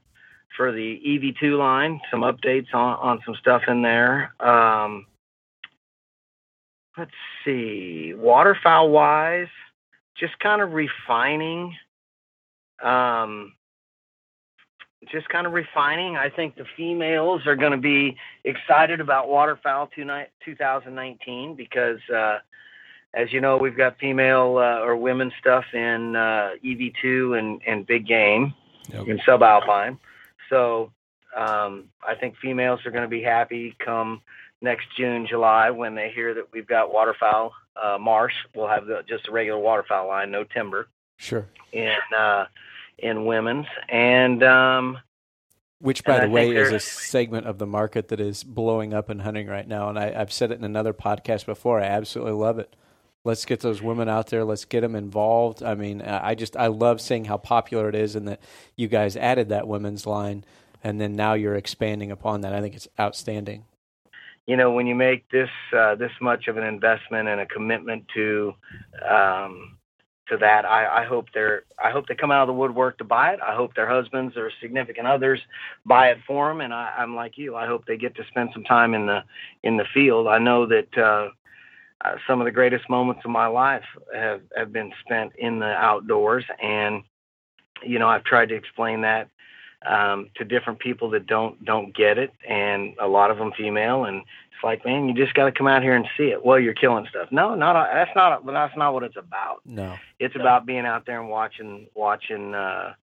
for 0.57 0.73
the 0.73 1.01
EV2 1.07 1.59
line. 1.59 2.01
Some 2.11 2.21
updates 2.21 2.73
on 2.75 2.97
on 2.99 3.21
some 3.25 3.35
stuff 3.37 3.63
in 3.69 3.83
there. 3.83 4.33
Um, 4.41 5.07
let's 6.97 7.11
see, 7.45 8.15
waterfowl 8.17 8.91
wise, 8.91 9.49
just 10.19 10.39
kind 10.39 10.63
of 10.63 10.73
refining. 10.73 11.77
Um, 12.83 13.53
just 15.11 15.29
kind 15.29 15.47
of 15.47 15.53
refining. 15.53 16.17
I 16.17 16.31
think 16.31 16.57
the 16.57 16.65
females 16.77 17.47
are 17.47 17.55
going 17.55 17.73
to 17.73 17.79
be 17.79 18.17
excited 18.45 19.01
about 19.01 19.29
waterfowl 19.29 19.89
2019 19.95 21.55
because 21.55 21.99
uh, 22.15 22.39
as 23.17 23.33
you 23.33 23.41
know, 23.41 23.57
we've 23.57 23.77
got 23.77 23.99
female 23.99 24.59
uh, 24.59 24.85
or 24.85 24.95
women 24.95 25.33
stuff 25.41 25.65
in 25.73 26.15
uh, 26.15 26.51
EV2 26.63 27.39
and, 27.39 27.63
and 27.67 27.87
big 27.87 28.07
game 28.07 28.53
yep. 28.93 29.09
in 29.09 29.19
subalpine. 29.21 29.99
So 30.51 30.93
um, 31.35 31.87
I 32.07 32.15
think 32.15 32.37
females 32.37 32.85
are 32.85 32.91
going 32.91 33.05
to 33.05 33.09
be 33.09 33.23
happy 33.23 33.75
come 33.79 34.21
next 34.61 34.87
June, 34.97 35.27
July 35.27 35.71
when 35.71 35.95
they 35.95 36.11
hear 36.11 36.35
that 36.35 36.53
we've 36.53 36.67
got 36.67 36.93
waterfowl 36.93 37.53
uh, 37.83 37.97
marsh. 37.99 38.35
We'll 38.55 38.69
have 38.69 38.87
the, 38.87 39.03
just 39.09 39.29
a 39.29 39.33
regular 39.33 39.59
waterfowl 39.59 40.09
line, 40.09 40.31
no 40.31 40.45
timber. 40.45 40.89
Sure. 41.17 41.47
In 41.73 41.97
uh, 42.17 42.45
in 42.99 43.25
women's 43.25 43.67
and 43.89 44.43
um, 44.43 44.99
which, 45.79 46.05
by 46.05 46.21
the 46.21 46.29
way, 46.29 46.55
is 46.55 46.73
a 46.73 46.81
segment 46.81 47.47
of 47.47 47.59
the 47.59 47.67
market 47.67 48.09
that 48.09 48.21
is 48.21 48.45
blowing 48.45 48.95
up 48.95 49.11
in 49.11 49.21
hunting 49.21 49.47
right 49.47 49.67
now. 49.67 49.89
And 49.89 49.99
I, 49.99 50.13
have 50.13 50.33
said 50.33 50.51
it 50.51 50.59
in 50.59 50.65
another 50.65 50.95
podcast 50.95 51.47
before. 51.47 51.81
I 51.81 51.85
absolutely 51.85 52.33
love 52.33 52.59
it. 52.59 52.75
Let's 53.27 53.45
get 53.45 53.59
those 53.59 53.83
women 53.83 54.09
out 54.09 54.29
there. 54.29 54.45
Let's 54.45 54.65
get 54.65 54.83
them 54.83 54.95
involved. 54.95 55.61
I 55.61 55.75
mean, 55.75 56.01
I 56.01 56.37
just 56.37 56.57
I 56.57 56.69
love 56.69 57.01
seeing 57.01 57.25
how 57.25 57.39
popular 57.39 57.89
it 57.89 57.97
is, 57.97 58.15
and 58.15 58.29
that 58.29 58.41
you 58.77 58.87
guys 58.87 59.17
added 59.17 59.49
that 59.49 59.67
women's 59.67 60.07
line, 60.07 60.45
and 60.85 61.01
then 61.01 61.17
now 61.17 61.35
you're 61.35 61.57
expanding 61.57 62.13
upon 62.13 62.43
that. 62.43 62.55
I 62.55 62.61
think 62.61 62.77
it's 62.77 62.87
outstanding. 63.01 63.65
You 64.47 64.57
know, 64.57 64.71
when 64.71 64.87
you 64.87 64.95
make 64.95 65.29
this 65.31 65.51
uh, 65.77 65.97
this 65.97 66.13
much 66.21 66.47
of 66.47 66.57
an 66.57 66.63
investment 66.63 67.27
and 67.27 67.41
a 67.41 67.47
commitment 67.47 68.07
to 68.15 68.55
um, 69.05 69.77
to 70.29 70.37
that, 70.37 70.65
I, 70.65 71.03
I 71.03 71.05
hope 71.05 71.27
they're 71.35 71.65
I 71.83 71.91
hope 71.91 72.07
they 72.07 72.15
come 72.15 72.31
out 72.31 72.43
of 72.43 72.47
the 72.47 72.61
woodwork 72.61 72.99
to 72.99 73.05
buy 73.05 73.33
it. 73.33 73.41
I 73.45 73.57
hope 73.57 73.75
their 73.75 73.89
husbands 73.89 74.37
or 74.37 74.53
significant 74.61 75.09
others 75.09 75.41
buy 75.85 76.11
it 76.11 76.19
for 76.29 76.47
them, 76.47 76.61
and 76.61 76.73
I, 76.73 76.95
I'm 76.97 77.17
like 77.17 77.39
you. 77.39 77.57
I 77.57 77.67
hope 77.67 77.87
they 77.87 77.97
get 77.97 78.15
to 78.15 78.25
spend 78.29 78.51
some 78.53 78.63
time 78.63 78.95
in 78.95 79.07
the 79.07 79.25
in 79.65 79.79
the 79.79 79.87
field. 79.93 80.29
I 80.29 80.39
know 80.39 80.67
that. 80.67 80.97
Uh, 80.97 81.31
uh, 82.05 82.17
some 82.27 82.41
of 82.41 82.45
the 82.45 82.51
greatest 82.51 82.89
moments 82.89 83.23
of 83.25 83.31
my 83.31 83.47
life 83.47 83.85
have, 84.15 84.43
have 84.57 84.73
been 84.73 84.93
spent 85.05 85.33
in 85.37 85.59
the 85.59 85.73
outdoors. 85.73 86.45
And, 86.63 87.03
you 87.83 87.99
know, 87.99 88.09
I've 88.09 88.25
tried 88.25 88.51
to 88.51 88.55
explain 88.55 89.03
that 89.03 89.29
um, 89.85 90.31
to 90.37 90.45
different 90.45 90.79
people 90.79 91.11
that 91.11 91.27
don't 91.27 91.63
don't 91.65 91.95
get 91.95 92.19
it, 92.19 92.33
and 92.47 92.95
a 93.01 93.07
lot 93.07 93.31
of 93.31 93.39
them 93.39 93.53
female. 93.53 94.05
And 94.05 94.19
it's 94.19 94.65
like, 94.65 94.85
man, 94.85 95.09
you 95.09 95.15
just 95.15 95.35
got 95.35 95.45
to 95.45 95.53
come 95.53 95.67
out 95.67 95.83
here 95.83 95.95
and 95.95 96.07
see 96.17 96.29
it. 96.29 96.45
Well, 96.45 96.59
you're 96.59 96.75
killing 96.75 97.07
stuff. 97.09 97.29
No, 97.31 97.55
not 97.55 97.89
that's 97.93 98.11
not 98.17 98.45
that's 98.47 98.77
not 98.77 98.95
what 98.95 99.03
it's 99.03 99.17
about. 99.17 99.61
No, 99.65 99.97
it's 100.19 100.35
no. 100.35 100.41
about 100.41 100.67
being 100.67 100.87
out 100.87 101.07
there 101.07 101.21
and 101.21 101.29
watching 101.29 101.87
watching 101.95 102.55
uh, 102.55 102.95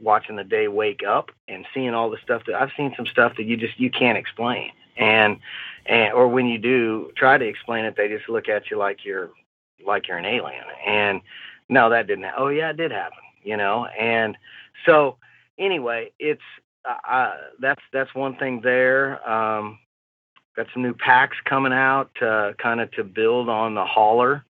watching 0.00 0.36
the 0.36 0.44
day 0.44 0.68
wake 0.68 1.02
up 1.06 1.30
and 1.48 1.66
seeing 1.74 1.94
all 1.94 2.10
the 2.10 2.18
stuff 2.22 2.42
that 2.46 2.54
I've 2.54 2.70
seen 2.76 2.94
some 2.96 3.06
stuff 3.06 3.36
that 3.36 3.44
you 3.44 3.56
just 3.56 3.78
you 3.78 3.90
can't 3.90 4.18
explain. 4.18 4.70
And 4.96 5.38
and 5.86 6.12
or 6.12 6.28
when 6.28 6.46
you 6.46 6.58
do 6.58 7.10
try 7.16 7.38
to 7.38 7.44
explain 7.44 7.84
it, 7.84 7.94
they 7.96 8.08
just 8.08 8.28
look 8.28 8.48
at 8.48 8.70
you 8.70 8.78
like 8.78 9.04
you're 9.04 9.30
like 9.86 10.08
you're 10.08 10.18
an 10.18 10.24
alien. 10.24 10.64
And 10.86 11.20
no, 11.68 11.90
that 11.90 12.06
didn't. 12.06 12.24
Ha- 12.24 12.34
oh 12.36 12.48
yeah, 12.48 12.70
it 12.70 12.76
did 12.76 12.90
happen. 12.90 13.18
You 13.42 13.56
know. 13.56 13.86
And 13.86 14.36
so 14.84 15.16
anyway, 15.58 16.12
it's 16.18 16.42
uh, 16.84 17.08
uh, 17.08 17.36
that's 17.60 17.82
that's 17.92 18.14
one 18.14 18.36
thing 18.36 18.60
there. 18.62 19.26
Um, 19.28 19.78
got 20.56 20.66
some 20.72 20.82
new 20.82 20.94
packs 20.94 21.36
coming 21.44 21.72
out, 21.72 22.10
uh, 22.22 22.52
kind 22.58 22.80
of 22.80 22.90
to 22.92 23.04
build 23.04 23.48
on 23.48 23.74
the 23.74 23.84
hauler 23.84 24.44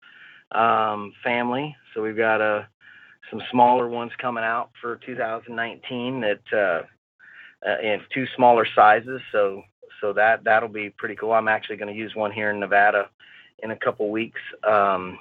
um, 0.51 1.13
family. 1.23 1.75
So 1.93 2.01
we've 2.01 2.17
got 2.17 2.41
a 2.41 2.43
uh, 2.43 2.65
some 3.31 3.41
smaller 3.51 3.89
ones 3.89 4.11
coming 4.21 4.43
out 4.43 4.69
for 4.79 4.97
2019 4.97 6.21
that 6.21 6.39
uh, 6.53 6.83
uh, 7.67 7.79
in 7.81 7.99
two 8.13 8.25
smaller 8.35 8.67
sizes. 8.75 9.21
So 9.31 9.63
so 10.05 10.13
that 10.13 10.43
that'll 10.43 10.69
be 10.69 10.91
pretty 10.91 11.15
cool. 11.15 11.31
I'm 11.31 11.47
actually 11.47 11.77
going 11.77 11.91
to 11.91 11.99
use 11.99 12.15
one 12.15 12.31
here 12.31 12.51
in 12.51 12.59
Nevada 12.59 13.09
in 13.59 13.71
a 13.71 13.75
couple 13.75 14.11
weeks 14.11 14.39
um, 14.63 15.17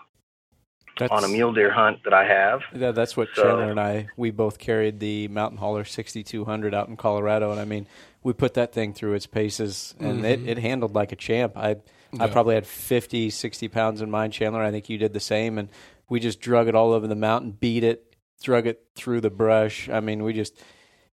on 1.11 1.24
a 1.24 1.28
mule 1.28 1.55
deer 1.55 1.72
hunt 1.72 2.05
that 2.05 2.12
I 2.12 2.26
have. 2.26 2.61
Yeah, 2.74 2.91
that's 2.91 3.16
what 3.16 3.28
so, 3.35 3.43
Chandler 3.43 3.70
and 3.70 3.80
I 3.80 4.09
we 4.16 4.30
both 4.30 4.59
carried 4.59 5.01
the 5.01 5.28
Mountain 5.28 5.59
Hauler 5.59 5.85
6200 5.85 6.74
out 6.74 6.89
in 6.89 6.97
Colorado, 6.97 7.51
and 7.51 7.61
I 7.61 7.64
mean 7.64 7.87
we 8.22 8.35
put 8.35 8.55
that 8.55 8.74
thing 8.74 8.93
through 8.93 9.14
its 9.14 9.26
paces, 9.26 9.95
and 9.99 10.18
mm-hmm. 10.18 10.24
it, 10.24 10.49
it 10.49 10.59
handled 10.59 10.95
like 10.95 11.12
a 11.12 11.16
champ. 11.16 11.57
I 11.57 11.76
yeah. 12.12 12.24
I 12.24 12.26
probably 12.28 12.55
had 12.55 12.66
50, 12.66 13.30
60 13.30 13.68
pounds 13.68 14.01
in 14.01 14.11
mine, 14.11 14.30
Chandler. 14.30 14.62
I 14.62 14.70
think 14.70 14.89
you 14.89 14.99
did 14.99 15.14
the 15.14 15.20
same, 15.20 15.59
and 15.59 15.68
we 16.09 16.20
just 16.20 16.41
drug 16.41 16.68
it 16.68 16.74
all 16.74 16.93
over 16.93 17.07
the 17.07 17.16
mountain, 17.16 17.53
beat 17.53 17.82
it, 17.82 18.14
drug 18.43 18.66
it 18.66 18.85
through 18.95 19.22
the 19.22 19.30
brush. 19.30 19.89
I 19.89 20.01
mean, 20.01 20.22
we 20.22 20.35
just 20.35 20.62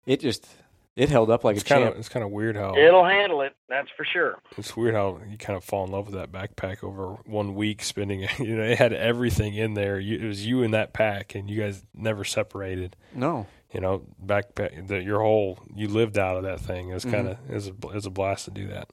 it 0.04 0.20
just 0.20 0.46
it 0.94 1.08
held 1.08 1.30
up 1.30 1.42
like 1.42 1.56
it's 1.56 1.64
a 1.64 1.68
kind 1.68 1.84
champ. 1.84 1.94
Of, 1.94 2.00
it's 2.00 2.08
kind 2.08 2.24
of 2.24 2.30
weird 2.30 2.56
how 2.56 2.76
it'll 2.76 3.04
handle 3.04 3.40
it. 3.40 3.54
That's 3.68 3.88
for 3.96 4.04
sure. 4.04 4.38
It's 4.58 4.76
weird 4.76 4.94
how 4.94 5.20
you 5.28 5.38
kind 5.38 5.56
of 5.56 5.64
fall 5.64 5.84
in 5.84 5.90
love 5.90 6.06
with 6.06 6.14
that 6.14 6.30
backpack 6.30 6.84
over 6.84 7.14
one 7.24 7.54
week 7.54 7.82
spending. 7.82 8.28
You 8.38 8.56
know, 8.56 8.64
it 8.64 8.78
had 8.78 8.92
everything 8.92 9.54
in 9.54 9.74
there. 9.74 10.00
You, 10.00 10.18
it 10.18 10.26
was 10.26 10.44
you 10.44 10.62
in 10.62 10.72
that 10.72 10.92
pack, 10.92 11.34
and 11.34 11.48
you 11.48 11.60
guys 11.60 11.84
never 11.94 12.24
separated. 12.24 12.96
No, 13.14 13.46
you 13.72 13.80
know, 13.80 14.02
backpack. 14.24 14.88
The, 14.88 15.00
your 15.02 15.20
whole 15.20 15.58
you 15.74 15.88
lived 15.88 16.18
out 16.18 16.36
of 16.36 16.42
that 16.42 16.60
thing. 16.60 16.88
It 16.88 16.94
was 16.94 17.04
kind 17.04 17.28
of 17.28 17.38
mm-hmm. 17.38 17.54
it, 17.54 17.84
a, 17.84 17.96
it 17.96 18.06
a 18.06 18.10
blast 18.10 18.46
to 18.46 18.50
do 18.50 18.68
that. 18.68 18.90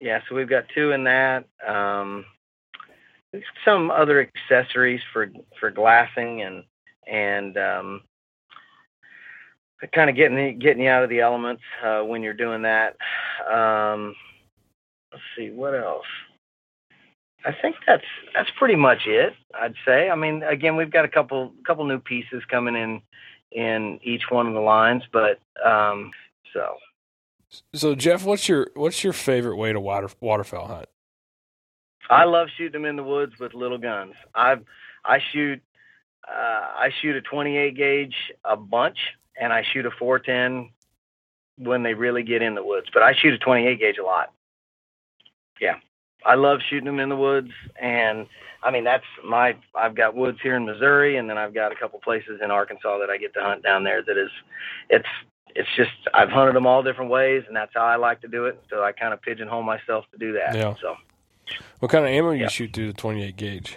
Yeah, 0.00 0.20
so 0.28 0.34
we've 0.34 0.48
got 0.48 0.64
two 0.74 0.92
in 0.92 1.04
that. 1.04 1.44
Um, 1.66 2.24
some 3.64 3.90
other 3.90 4.20
accessories 4.20 5.00
for 5.12 5.30
for 5.60 5.70
glassing 5.70 6.42
and 6.42 6.64
and 7.06 7.56
um, 7.56 8.00
kind 9.86 10.10
of 10.10 10.16
getting 10.16 10.58
getting 10.58 10.82
you 10.82 10.90
out 10.90 11.04
of 11.04 11.10
the 11.10 11.20
elements 11.20 11.62
uh, 11.84 12.00
when 12.00 12.22
you're 12.22 12.34
doing 12.34 12.62
that. 12.62 12.96
Um, 13.50 14.14
let's 15.12 15.22
see 15.36 15.50
what 15.50 15.74
else. 15.74 16.06
I 17.44 17.52
think 17.62 17.76
that's 17.86 18.04
that's 18.34 18.50
pretty 18.58 18.74
much 18.74 19.06
it. 19.06 19.34
I'd 19.54 19.74
say. 19.86 20.10
I 20.10 20.16
mean, 20.16 20.42
again, 20.42 20.76
we've 20.76 20.90
got 20.90 21.04
a 21.04 21.08
couple 21.08 21.52
couple 21.66 21.84
new 21.84 22.00
pieces 22.00 22.42
coming 22.50 22.74
in 22.74 23.00
in 23.52 24.00
each 24.02 24.22
one 24.30 24.46
of 24.46 24.54
the 24.54 24.60
lines, 24.60 25.04
but 25.12 25.38
um, 25.64 26.10
so. 26.52 26.74
So 27.72 27.94
Jeff, 27.94 28.24
what's 28.24 28.48
your 28.48 28.70
what's 28.74 29.02
your 29.04 29.12
favorite 29.12 29.56
way 29.56 29.72
to 29.72 29.80
water 29.80 30.10
waterfowl 30.20 30.66
hunt? 30.66 30.88
I 32.10 32.24
love 32.24 32.48
shooting 32.56 32.82
them 32.82 32.84
in 32.84 32.96
the 32.96 33.02
woods 33.02 33.34
with 33.38 33.54
little 33.54 33.78
guns. 33.78 34.14
I 34.34 34.56
I 35.04 35.20
shoot 35.32 35.62
uh, 36.28 36.32
I 36.76 36.90
shoot 37.00 37.16
a 37.16 37.22
28 37.22 37.76
gauge 37.76 38.14
a 38.44 38.56
bunch 38.56 38.98
and 39.40 39.52
I 39.52 39.64
shoot 39.72 39.86
a 39.86 39.90
410 39.90 40.70
when 41.58 41.82
they 41.82 41.94
really 41.94 42.22
get 42.22 42.42
in 42.42 42.54
the 42.54 42.64
woods. 42.64 42.88
But 42.92 43.02
I 43.02 43.14
shoot 43.14 43.34
a 43.34 43.38
28 43.38 43.78
gauge 43.78 43.98
a 43.98 44.04
lot. 44.04 44.32
Yeah, 45.60 45.76
I 46.24 46.34
love 46.34 46.60
shooting 46.68 46.86
them 46.86 47.00
in 47.00 47.08
the 47.08 47.16
woods, 47.16 47.50
and 47.80 48.26
I 48.62 48.70
mean 48.70 48.84
that's 48.84 49.04
my. 49.24 49.56
I've 49.74 49.96
got 49.96 50.14
woods 50.14 50.38
here 50.42 50.56
in 50.56 50.64
Missouri, 50.64 51.16
and 51.16 51.28
then 51.28 51.36
I've 51.36 51.54
got 51.54 51.72
a 51.72 51.74
couple 51.74 51.98
places 52.00 52.40
in 52.42 52.50
Arkansas 52.50 52.98
that 52.98 53.10
I 53.10 53.18
get 53.18 53.34
to 53.34 53.40
hunt 53.40 53.62
down 53.62 53.82
there. 53.82 54.02
That 54.02 54.16
is, 54.16 54.30
it's 54.88 55.08
it's 55.56 55.68
just 55.76 55.90
I've 56.14 56.28
hunted 56.28 56.54
them 56.54 56.66
all 56.66 56.82
different 56.82 57.10
ways, 57.10 57.42
and 57.48 57.56
that's 57.56 57.72
how 57.74 57.84
I 57.84 57.96
like 57.96 58.20
to 58.20 58.28
do 58.28 58.46
it. 58.46 58.62
So 58.70 58.84
I 58.84 58.92
kind 58.92 59.12
of 59.12 59.20
pigeonhole 59.20 59.62
myself 59.62 60.04
to 60.12 60.18
do 60.18 60.32
that. 60.34 60.54
Yeah. 60.54 60.74
So, 60.80 60.94
what 61.80 61.90
kind 61.90 62.04
of 62.04 62.10
ammo 62.10 62.30
yeah. 62.30 62.44
you 62.44 62.48
shoot 62.48 62.72
through 62.72 62.88
the 62.88 62.92
28 62.92 63.36
gauge? 63.36 63.76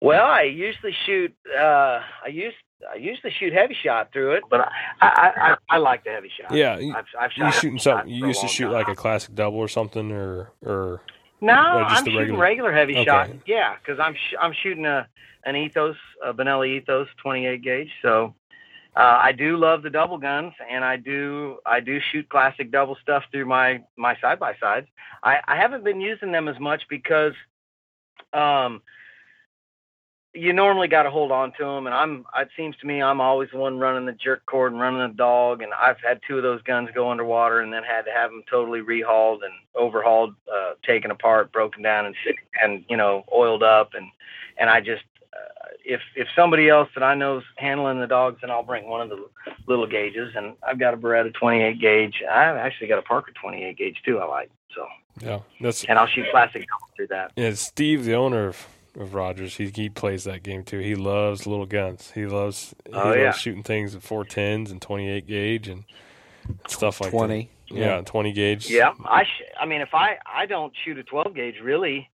Well, 0.00 0.24
I 0.24 0.42
usually 0.42 0.94
shoot. 1.04 1.34
Uh, 1.54 2.00
I 2.24 2.28
used 2.30 2.56
I 2.92 2.96
usually 2.96 3.32
shoot 3.32 3.52
heavy 3.52 3.74
shot 3.74 4.12
through 4.12 4.32
it, 4.34 4.44
but 4.50 4.60
I 4.60 4.70
I, 5.00 5.08
I, 5.36 5.56
I 5.70 5.78
like 5.78 6.04
the 6.04 6.10
heavy 6.10 6.30
shot. 6.40 6.52
Yeah, 6.52 6.74
I've, 6.96 7.04
I've 7.18 7.30
you 7.36 7.50
shooting 7.52 7.78
something. 7.78 8.08
You 8.08 8.26
used 8.28 8.40
to 8.40 8.48
shoot 8.48 8.64
time. 8.64 8.72
like 8.72 8.88
a 8.88 8.94
classic 8.94 9.34
double 9.34 9.58
or 9.58 9.68
something, 9.68 10.12
or 10.12 10.52
or 10.64 11.00
No, 11.40 11.52
Or 11.54 11.82
just 11.84 11.98
I'm 11.98 12.04
the 12.04 12.10
shooting 12.12 12.18
regular- 12.36 12.40
regular, 12.40 12.72
heavy 12.72 12.94
Okay. 12.96 13.04
shot. 13.04 13.30
Yeah, 13.46 13.76
because 13.76 13.98
I'm 13.98 14.14
sh- 14.14 14.34
I'm 14.40 14.52
shooting 14.62 14.86
a 14.86 15.08
an 15.44 15.56
Ethos, 15.56 15.96
a 16.24 16.32
Benelli 16.34 16.76
Ethos 16.78 17.08
28 17.22 17.62
gauge. 17.62 17.90
So 18.02 18.34
uh, 18.96 19.18
I 19.22 19.32
do 19.32 19.56
love 19.56 19.82
the 19.82 19.90
double 19.90 20.18
guns, 20.18 20.52
and 20.70 20.84
I 20.84 20.96
do 20.96 21.58
I 21.66 21.80
do 21.80 21.98
shoot 22.12 22.28
classic 22.28 22.70
double 22.70 22.96
stuff 23.02 23.24
through 23.32 23.46
my 23.46 23.82
my 23.96 24.16
side 24.20 24.38
by 24.38 24.54
sides. 24.60 24.86
I, 25.22 25.38
I 25.48 25.56
haven't 25.56 25.82
been 25.84 26.00
using 26.00 26.30
them 26.32 26.46
as 26.48 26.58
much 26.60 26.82
because 26.88 27.34
um 28.32 28.82
you 30.34 30.52
normally 30.52 30.88
got 30.88 31.04
to 31.04 31.10
hold 31.10 31.32
on 31.32 31.52
to 31.58 31.64
them, 31.64 31.86
and 31.86 31.94
I'm. 31.94 32.24
It 32.36 32.48
seems 32.56 32.76
to 32.78 32.86
me 32.86 33.02
I'm 33.02 33.20
always 33.20 33.48
the 33.50 33.58
one 33.58 33.78
running 33.78 34.06
the 34.06 34.12
jerk 34.12 34.44
cord 34.46 34.72
and 34.72 34.80
running 34.80 35.00
the 35.00 35.14
dog, 35.14 35.62
and 35.62 35.72
I've 35.74 35.96
had 36.06 36.20
two 36.26 36.36
of 36.36 36.42
those 36.42 36.62
guns 36.62 36.90
go 36.94 37.10
underwater, 37.10 37.60
and 37.60 37.72
then 37.72 37.82
had 37.82 38.02
to 38.02 38.10
have 38.12 38.30
them 38.30 38.42
totally 38.48 38.80
rehauled 38.80 39.42
and 39.42 39.52
overhauled, 39.74 40.34
uh, 40.52 40.72
taken 40.86 41.10
apart, 41.10 41.50
broken 41.52 41.82
down, 41.82 42.06
and 42.06 42.14
and 42.62 42.84
you 42.88 42.96
know 42.96 43.24
oiled 43.34 43.62
up, 43.62 43.94
and 43.94 44.06
and 44.58 44.68
I 44.68 44.80
just 44.80 45.02
uh, 45.32 45.68
if 45.84 46.00
if 46.14 46.28
somebody 46.36 46.68
else 46.68 46.88
that 46.94 47.02
I 47.02 47.14
know's 47.14 47.44
handling 47.56 47.98
the 48.00 48.06
dogs, 48.06 48.38
then 48.42 48.50
I'll 48.50 48.62
bring 48.62 48.88
one 48.88 49.00
of 49.00 49.08
the 49.08 49.24
little 49.66 49.86
gauges, 49.86 50.34
and 50.36 50.54
I've 50.62 50.78
got 50.78 50.94
a 50.94 50.96
Beretta 50.98 51.32
28 51.34 51.80
gauge. 51.80 52.22
I've 52.30 52.56
actually 52.56 52.88
got 52.88 52.98
a 52.98 53.02
Parker 53.02 53.32
28 53.40 53.76
gauge 53.78 54.02
too. 54.04 54.18
I 54.18 54.26
like 54.26 54.50
so, 54.74 54.86
Yeah, 55.20 55.40
that's 55.60 55.84
and 55.84 55.98
I'll 55.98 56.06
shoot 56.06 56.26
plastic 56.30 56.66
through 56.96 57.06
that. 57.08 57.32
yeah. 57.34 57.52
Steve, 57.54 58.04
the 58.04 58.14
owner 58.14 58.48
of, 58.48 58.66
of 58.96 59.14
Rogers, 59.14 59.56
he 59.56 59.68
he 59.74 59.88
plays 59.88 60.24
that 60.24 60.42
game 60.42 60.64
too. 60.64 60.78
He 60.78 60.94
loves 60.94 61.46
little 61.46 61.66
guns. 61.66 62.10
He 62.14 62.26
loves 62.26 62.74
he 62.86 62.92
Oh, 62.92 63.04
loves 63.08 63.16
yeah. 63.18 63.32
shooting 63.32 63.62
things 63.62 63.94
at 63.94 64.02
four 64.02 64.24
tens 64.24 64.70
and 64.70 64.80
twenty 64.82 65.08
eight 65.08 65.26
gauge 65.26 65.68
and 65.68 65.84
stuff 66.66 67.00
like 67.00 67.10
that. 67.10 67.16
Twenty. 67.16 67.50
Yeah, 67.70 68.00
twenty 68.02 68.32
gauge. 68.32 68.70
Yeah, 68.70 68.92
I 69.04 69.24
sh- 69.24 69.42
I 69.60 69.66
mean, 69.66 69.80
if 69.82 69.92
I 69.92 70.16
I 70.26 70.46
don't 70.46 70.72
shoot 70.84 70.96
a 70.98 71.02
12 71.02 71.34
gauge 71.34 71.60
really 71.62 72.08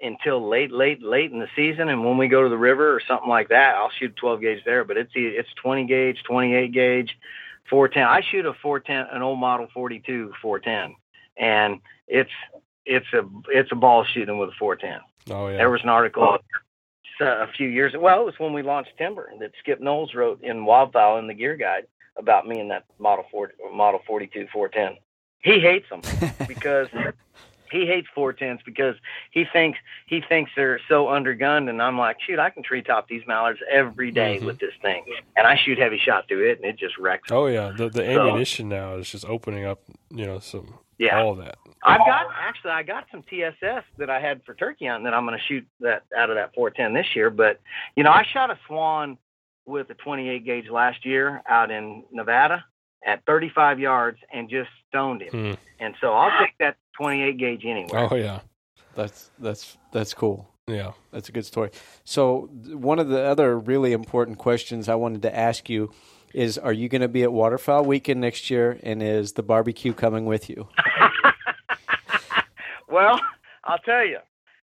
until 0.00 0.46
late 0.48 0.72
late 0.72 1.00
late 1.02 1.30
in 1.30 1.38
the 1.38 1.48
season, 1.54 1.88
and 1.88 2.04
when 2.04 2.18
we 2.18 2.26
go 2.28 2.42
to 2.42 2.48
the 2.48 2.58
river 2.58 2.92
or 2.94 3.00
something 3.06 3.28
like 3.28 3.48
that, 3.50 3.76
I'll 3.76 3.90
shoot 3.98 4.16
12 4.16 4.40
gauge 4.40 4.64
there. 4.64 4.84
But 4.84 4.96
it's 4.96 5.14
e- 5.16 5.36
it's 5.38 5.48
20 5.62 5.86
gauge, 5.86 6.22
28 6.24 6.72
gauge, 6.72 7.16
410. 7.70 8.02
I 8.02 8.20
shoot 8.20 8.46
a 8.46 8.52
410, 8.54 9.14
an 9.16 9.22
old 9.22 9.38
model 9.38 9.68
42 9.72 10.32
410, 10.42 10.96
and 11.38 11.80
it's 12.08 12.30
it's 12.84 13.06
a 13.14 13.22
it's 13.48 13.70
a 13.70 13.76
ball 13.76 14.04
shooting 14.04 14.38
with 14.38 14.48
a 14.48 14.54
410. 14.58 15.00
Oh 15.30 15.48
yeah. 15.48 15.56
There 15.56 15.70
was 15.70 15.82
an 15.82 15.88
article 15.88 16.38
uh, 17.20 17.24
a 17.24 17.46
few 17.56 17.68
years 17.68 17.94
ago. 17.94 18.02
well, 18.02 18.20
it 18.22 18.24
was 18.24 18.38
when 18.38 18.52
we 18.52 18.62
launched 18.62 18.90
Timber 18.98 19.30
that 19.40 19.52
Skip 19.60 19.80
Knowles 19.80 20.14
wrote 20.14 20.42
in 20.42 20.64
Wildfowl 20.66 21.18
in 21.18 21.26
the 21.26 21.34
Gear 21.34 21.56
Guide 21.56 21.86
about 22.16 22.46
me 22.46 22.60
and 22.60 22.70
that 22.70 22.84
Model 22.98 23.24
4 23.30 23.52
Model 23.72 24.00
42 24.06 24.46
410. 24.52 24.98
He 25.40 25.60
hates 25.60 25.88
them 25.90 26.00
because 26.48 26.88
he 27.70 27.86
hates 27.86 28.06
410s 28.16 28.60
because 28.64 28.94
he 29.30 29.44
thinks 29.52 29.78
he 30.06 30.20
thinks 30.20 30.50
they're 30.56 30.80
so 30.88 31.06
undergunned 31.06 31.68
and 31.68 31.82
I'm 31.82 31.98
like, 31.98 32.16
shoot, 32.20 32.38
I 32.38 32.50
can 32.50 32.62
treetop 32.62 33.08
these 33.08 33.22
mallards 33.26 33.60
every 33.70 34.10
day 34.12 34.38
Mhm. 34.40 34.46
with 34.46 34.58
this 34.58 34.72
thing, 34.82 35.04
and 35.36 35.46
I 35.46 35.56
shoot 35.56 35.78
heavy 35.78 35.98
shot 35.98 36.28
through 36.28 36.50
it, 36.50 36.58
and 36.58 36.64
it 36.66 36.76
just 36.78 36.96
wrecks. 36.98 37.30
'em. 37.30 37.36
Oh 37.36 37.46
yeah. 37.46 37.72
The 37.76 37.88
the 37.88 38.04
So- 38.14 38.20
ammunition 38.28 38.68
now 38.68 38.94
is 38.94 39.10
just 39.10 39.24
opening 39.28 39.64
up. 39.66 39.80
You 40.10 40.26
know, 40.26 40.38
some 40.38 40.74
Yeah, 40.98 41.20
all 41.20 41.34
that. 41.36 41.58
I've 41.86 42.00
got 42.00 42.26
actually 42.36 42.72
I 42.72 42.82
got 42.82 43.06
some 43.10 43.22
TSS 43.22 43.84
that 43.98 44.10
I 44.10 44.20
had 44.20 44.42
for 44.44 44.54
turkey 44.54 44.86
hunting 44.86 45.04
that 45.04 45.14
I'm 45.14 45.24
going 45.24 45.38
to 45.38 45.44
shoot 45.44 45.66
that 45.80 46.02
out 46.16 46.30
of 46.30 46.36
that 46.36 46.54
410 46.54 46.94
this 46.94 47.06
year. 47.14 47.30
But 47.30 47.60
you 47.96 48.02
know, 48.02 48.10
I 48.10 48.24
shot 48.32 48.50
a 48.50 48.58
swan 48.66 49.18
with 49.66 49.88
a 49.90 49.94
28 49.94 50.44
gauge 50.44 50.68
last 50.68 51.06
year 51.06 51.42
out 51.48 51.70
in 51.70 52.04
Nevada 52.12 52.64
at 53.04 53.24
35 53.24 53.78
yards 53.78 54.18
and 54.32 54.48
just 54.48 54.68
stoned 54.88 55.22
him. 55.22 55.30
Hmm. 55.30 55.52
And 55.78 55.94
so 56.00 56.12
I'll 56.12 56.36
take 56.40 56.54
that 56.58 56.76
28 56.98 57.38
gauge 57.38 57.64
anyway. 57.64 58.08
Oh 58.10 58.14
yeah. 58.16 58.40
That's 58.96 59.30
that's 59.38 59.76
that's 59.92 60.14
cool. 60.14 60.48
Yeah. 60.66 60.92
That's 61.12 61.28
a 61.28 61.32
good 61.32 61.46
story. 61.46 61.70
So 62.04 62.48
one 62.72 62.98
of 62.98 63.08
the 63.08 63.22
other 63.22 63.58
really 63.58 63.92
important 63.92 64.38
questions 64.38 64.88
I 64.88 64.96
wanted 64.96 65.22
to 65.22 65.36
ask 65.36 65.68
you 65.68 65.92
is: 66.34 66.58
Are 66.58 66.72
you 66.72 66.88
going 66.88 67.02
to 67.02 67.08
be 67.08 67.22
at 67.22 67.32
Waterfowl 67.32 67.84
Weekend 67.84 68.20
next 68.20 68.50
year? 68.50 68.80
And 68.82 69.02
is 69.02 69.34
the 69.34 69.42
barbecue 69.42 69.92
coming 69.92 70.24
with 70.24 70.50
you? 70.50 70.68
well, 72.88 73.20
I'll 73.64 73.78
tell 73.78 74.04
you, 74.06 74.18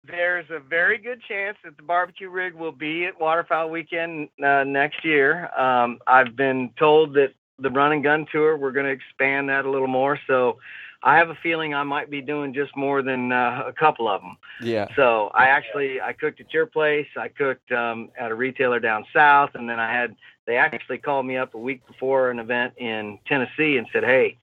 there's 0.06 0.46
a 0.50 0.60
very 0.60 0.98
good 0.98 1.22
chance 1.28 1.58
that 1.64 1.78
the 1.78 1.84
barbecue 1.84 2.30
rig 2.30 2.54
will 2.54 2.72
be 2.72 3.06
at 3.06 3.20
Waterfowl 3.20 3.70
Weekend 3.70 4.30
uh, 4.44 4.64
next 4.64 5.06
year. 5.06 5.50
Um, 5.58 6.00
I've 6.08 6.36
been 6.36 6.72
told 6.78 7.14
that 7.14 7.34
the 7.60 7.70
run 7.70 7.94
and 7.94 8.04
gun 8.04 8.26
tour, 8.32 8.58
we're 8.58 8.72
going 8.72 8.86
to 8.86 8.92
expand 8.92 9.50
that 9.50 9.66
a 9.66 9.70
little 9.70 9.88
more. 9.88 10.20
So 10.28 10.58
I 11.04 11.18
have 11.18 11.30
a 11.30 11.38
feeling 11.44 11.74
I 11.74 11.84
might 11.84 12.10
be 12.10 12.22
doing 12.22 12.54
just 12.54 12.76
more 12.76 13.02
than 13.02 13.32
uh, 13.32 13.64
a 13.68 13.74
couple 13.74 14.08
of 14.08 14.22
them. 14.22 14.38
Yeah. 14.62 14.88
So 14.96 15.32
I 15.34 15.48
actually 15.48 16.02
I 16.02 16.14
cooked 16.14 16.40
at 16.40 16.54
your 16.54 16.66
place. 16.66 17.08
I 17.18 17.28
cooked 17.28 17.72
um, 17.72 18.10
at 18.18 18.32
a 18.32 18.36
retailer 18.36 18.80
down 18.80 19.06
south, 19.14 19.52
and 19.54 19.70
then 19.70 19.80
I 19.80 19.92
had 19.92 20.16
they 20.46 20.58
actually 20.58 20.98
called 20.98 21.26
me 21.26 21.38
up 21.38 21.54
a 21.54 21.58
week 21.58 21.86
before 21.88 22.30
an 22.30 22.40
event 22.40 22.74
in 22.78 23.20
Tennessee 23.28 23.78
and 23.78 23.88
said, 23.92 24.04
"Hey, 24.04 24.38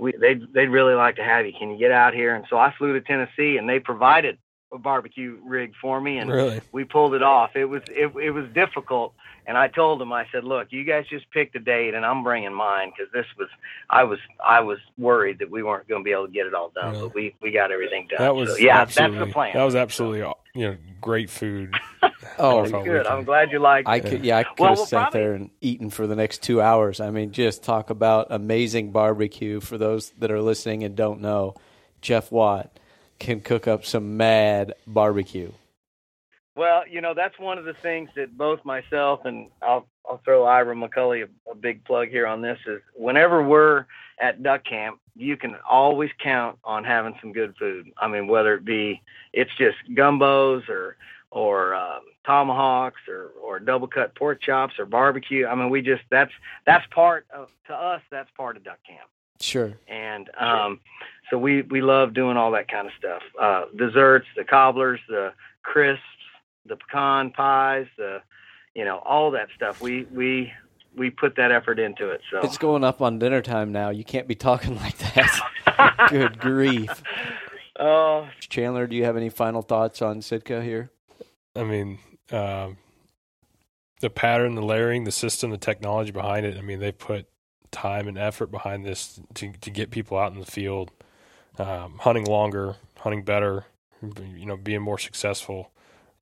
we 0.00 0.12
they'd 0.18 0.40
they'd 0.52 0.68
really 0.68 0.94
like 0.94 1.16
to 1.16 1.24
have 1.24 1.46
you. 1.46 1.52
Can 1.58 1.70
you 1.70 1.78
get 1.78 1.92
out 1.92 2.14
here?" 2.14 2.34
And 2.34 2.44
so 2.48 2.56
I 2.56 2.74
flew 2.76 2.94
to 2.94 3.00
Tennessee, 3.00 3.56
and 3.58 3.68
they 3.68 3.78
provided 3.78 4.38
a 4.72 4.78
barbecue 4.78 5.38
rig 5.44 5.72
for 5.80 6.00
me, 6.00 6.18
and 6.18 6.30
Really. 6.30 6.60
we 6.72 6.84
pulled 6.84 7.14
it 7.14 7.22
off. 7.22 7.56
It 7.56 7.64
was 7.64 7.82
it, 7.88 8.14
it 8.16 8.30
was 8.30 8.46
difficult, 8.54 9.12
and 9.46 9.58
I 9.58 9.68
told 9.68 10.00
them 10.00 10.12
I 10.12 10.26
said, 10.30 10.44
"Look, 10.44 10.68
you 10.70 10.84
guys 10.84 11.06
just 11.08 11.28
picked 11.30 11.56
a 11.56 11.58
date, 11.58 11.94
and 11.94 12.06
I'm 12.06 12.22
bringing 12.22 12.52
mine 12.54 12.92
because 12.96 13.12
this 13.12 13.26
was 13.38 13.48
I 13.90 14.04
was 14.04 14.18
I 14.44 14.60
was 14.60 14.78
worried 14.96 15.40
that 15.40 15.50
we 15.50 15.62
weren't 15.62 15.88
going 15.88 16.02
to 16.02 16.04
be 16.04 16.12
able 16.12 16.26
to 16.26 16.32
get 16.32 16.46
it 16.46 16.54
all 16.54 16.70
done, 16.74 16.92
Really? 16.92 17.02
but 17.02 17.14
we 17.14 17.34
we 17.42 17.50
got 17.50 17.72
everything 17.72 18.06
done. 18.08 18.18
That 18.18 18.34
was 18.36 18.50
so, 18.50 18.56
yeah, 18.58 18.80
absolutely, 18.80 19.18
that's 19.18 19.28
the 19.28 19.32
plan. 19.32 19.52
That 19.54 19.64
was 19.64 19.74
absolutely 19.74 20.20
you 20.54 20.68
know 20.70 20.76
great 21.00 21.30
food. 21.30 21.74
Oh, 22.38 22.56
Waterfowl 22.56 22.84
good. 22.84 23.06
I'm 23.06 23.24
glad 23.24 23.50
you 23.52 23.58
liked 23.58 23.88
I 23.88 23.96
it. 23.96 24.04
could, 24.06 24.24
yeah, 24.24 24.38
I 24.38 24.44
could 24.44 24.58
Well, 24.58 24.68
have 24.70 24.78
we'll 24.78 24.86
sat 24.86 25.00
probably- 25.10 25.20
there 25.20 25.34
and 25.34 25.50
eaten 25.60 25.90
for 25.90 26.06
the 26.06 26.16
next 26.16 26.42
two 26.42 26.60
hours. 26.62 26.98
I 27.00 27.10
mean, 27.10 27.32
just 27.32 27.62
talk 27.62 27.90
about 27.90 28.28
amazing 28.30 28.92
barbecue 28.92 29.60
for 29.60 29.76
those 29.76 30.10
that 30.18 30.30
are 30.30 30.40
listening 30.40 30.82
and 30.82 30.94
don't 30.96 31.20
know. 31.20 31.54
Jeff 32.00 32.30
Watt 32.32 32.78
can 33.20 33.40
cook 33.40 33.68
up 33.68 33.84
some 33.84 34.16
mad 34.16 34.74
barbecue. 34.86 35.52
Well, 36.56 36.82
you 36.88 37.00
know, 37.00 37.14
that's 37.14 37.38
one 37.38 37.58
of 37.58 37.64
the 37.64 37.74
things 37.74 38.10
that 38.16 38.36
both 38.36 38.64
myself 38.64 39.24
and 39.24 39.48
I'll 39.62 39.86
I'll 40.08 40.20
throw 40.24 40.44
Ira 40.44 40.74
McCully 40.74 41.22
a, 41.24 41.50
a 41.50 41.54
big 41.54 41.84
plug 41.84 42.08
here 42.08 42.26
on 42.26 42.42
this 42.42 42.58
is 42.66 42.80
whenever 42.94 43.42
we're 43.42 43.86
at 44.20 44.42
duck 44.42 44.64
camp, 44.64 44.98
you 45.14 45.36
can 45.36 45.56
always 45.68 46.10
count 46.18 46.58
on 46.64 46.82
having 46.82 47.14
some 47.20 47.32
good 47.32 47.54
food. 47.56 47.92
I 47.96 48.08
mean, 48.08 48.26
whether 48.26 48.54
it 48.54 48.64
be 48.64 49.00
it's 49.32 49.54
just 49.56 49.76
gumbos 49.90 50.68
or 50.68 50.96
or 51.30 51.74
um, 51.74 52.00
tomahawks 52.26 53.02
or 53.08 53.30
or 53.40 53.60
double 53.60 53.86
cut 53.86 54.14
pork 54.16 54.42
chops 54.42 54.78
or 54.78 54.86
barbecue. 54.86 55.46
I 55.46 55.54
mean, 55.54 55.70
we 55.70 55.82
just 55.82 56.02
that's 56.10 56.32
that's 56.66 56.86
part 56.90 57.26
of 57.32 57.48
to 57.68 57.74
us 57.74 58.02
that's 58.10 58.30
part 58.36 58.56
of 58.56 58.64
duck 58.64 58.80
camp 58.86 59.08
Sure. 59.40 59.72
and 59.88 60.28
um, 60.38 60.80
so 61.30 61.38
we 61.38 61.62
we 61.62 61.80
love 61.80 62.12
doing 62.14 62.36
all 62.36 62.50
that 62.52 62.68
kind 62.68 62.86
of 62.86 62.92
stuff. 62.98 63.22
Uh, 63.40 63.64
desserts, 63.76 64.26
the 64.36 64.44
cobblers, 64.44 65.00
the 65.08 65.32
crisps, 65.62 66.02
the 66.66 66.76
pecan 66.76 67.30
pies, 67.30 67.86
the 67.96 68.18
you 68.74 68.84
know 68.84 68.98
all 68.98 69.30
that 69.32 69.48
stuff. 69.56 69.80
We 69.80 70.04
we 70.12 70.52
we 70.96 71.08
put 71.10 71.36
that 71.36 71.52
effort 71.52 71.78
into 71.78 72.08
it. 72.10 72.20
So 72.30 72.40
It's 72.40 72.58
going 72.58 72.82
up 72.84 73.00
on 73.00 73.18
dinner 73.18 73.40
time 73.42 73.70
now. 73.72 73.90
You 73.90 74.04
can't 74.04 74.26
be 74.26 74.34
talking 74.34 74.76
like 74.80 74.98
that. 74.98 76.06
Good 76.10 76.38
grief. 76.38 77.02
oh, 77.78 78.28
Chandler, 78.40 78.86
do 78.86 78.96
you 78.96 79.04
have 79.04 79.16
any 79.16 79.28
final 79.30 79.62
thoughts 79.62 80.02
on 80.02 80.20
Sitka 80.20 80.62
here? 80.62 80.90
I 81.56 81.62
mean, 81.64 81.98
um, 82.32 82.76
the 84.00 84.10
pattern, 84.10 84.54
the 84.56 84.62
layering, 84.62 85.04
the 85.04 85.12
system, 85.12 85.50
the 85.50 85.58
technology 85.58 86.10
behind 86.10 86.44
it. 86.46 86.56
I 86.58 86.60
mean, 86.60 86.80
they 86.80 86.92
put 86.92 87.26
time 87.70 88.08
and 88.08 88.18
effort 88.18 88.50
behind 88.50 88.84
this 88.84 89.20
to 89.34 89.52
to 89.52 89.70
get 89.70 89.90
people 89.90 90.18
out 90.18 90.32
in 90.32 90.40
the 90.40 90.46
field, 90.46 90.90
um, 91.58 91.98
hunting 92.00 92.24
longer, 92.24 92.76
hunting 92.98 93.24
better, 93.24 93.66
you 94.02 94.46
know, 94.46 94.56
being 94.56 94.82
more 94.82 94.98
successful. 94.98 95.70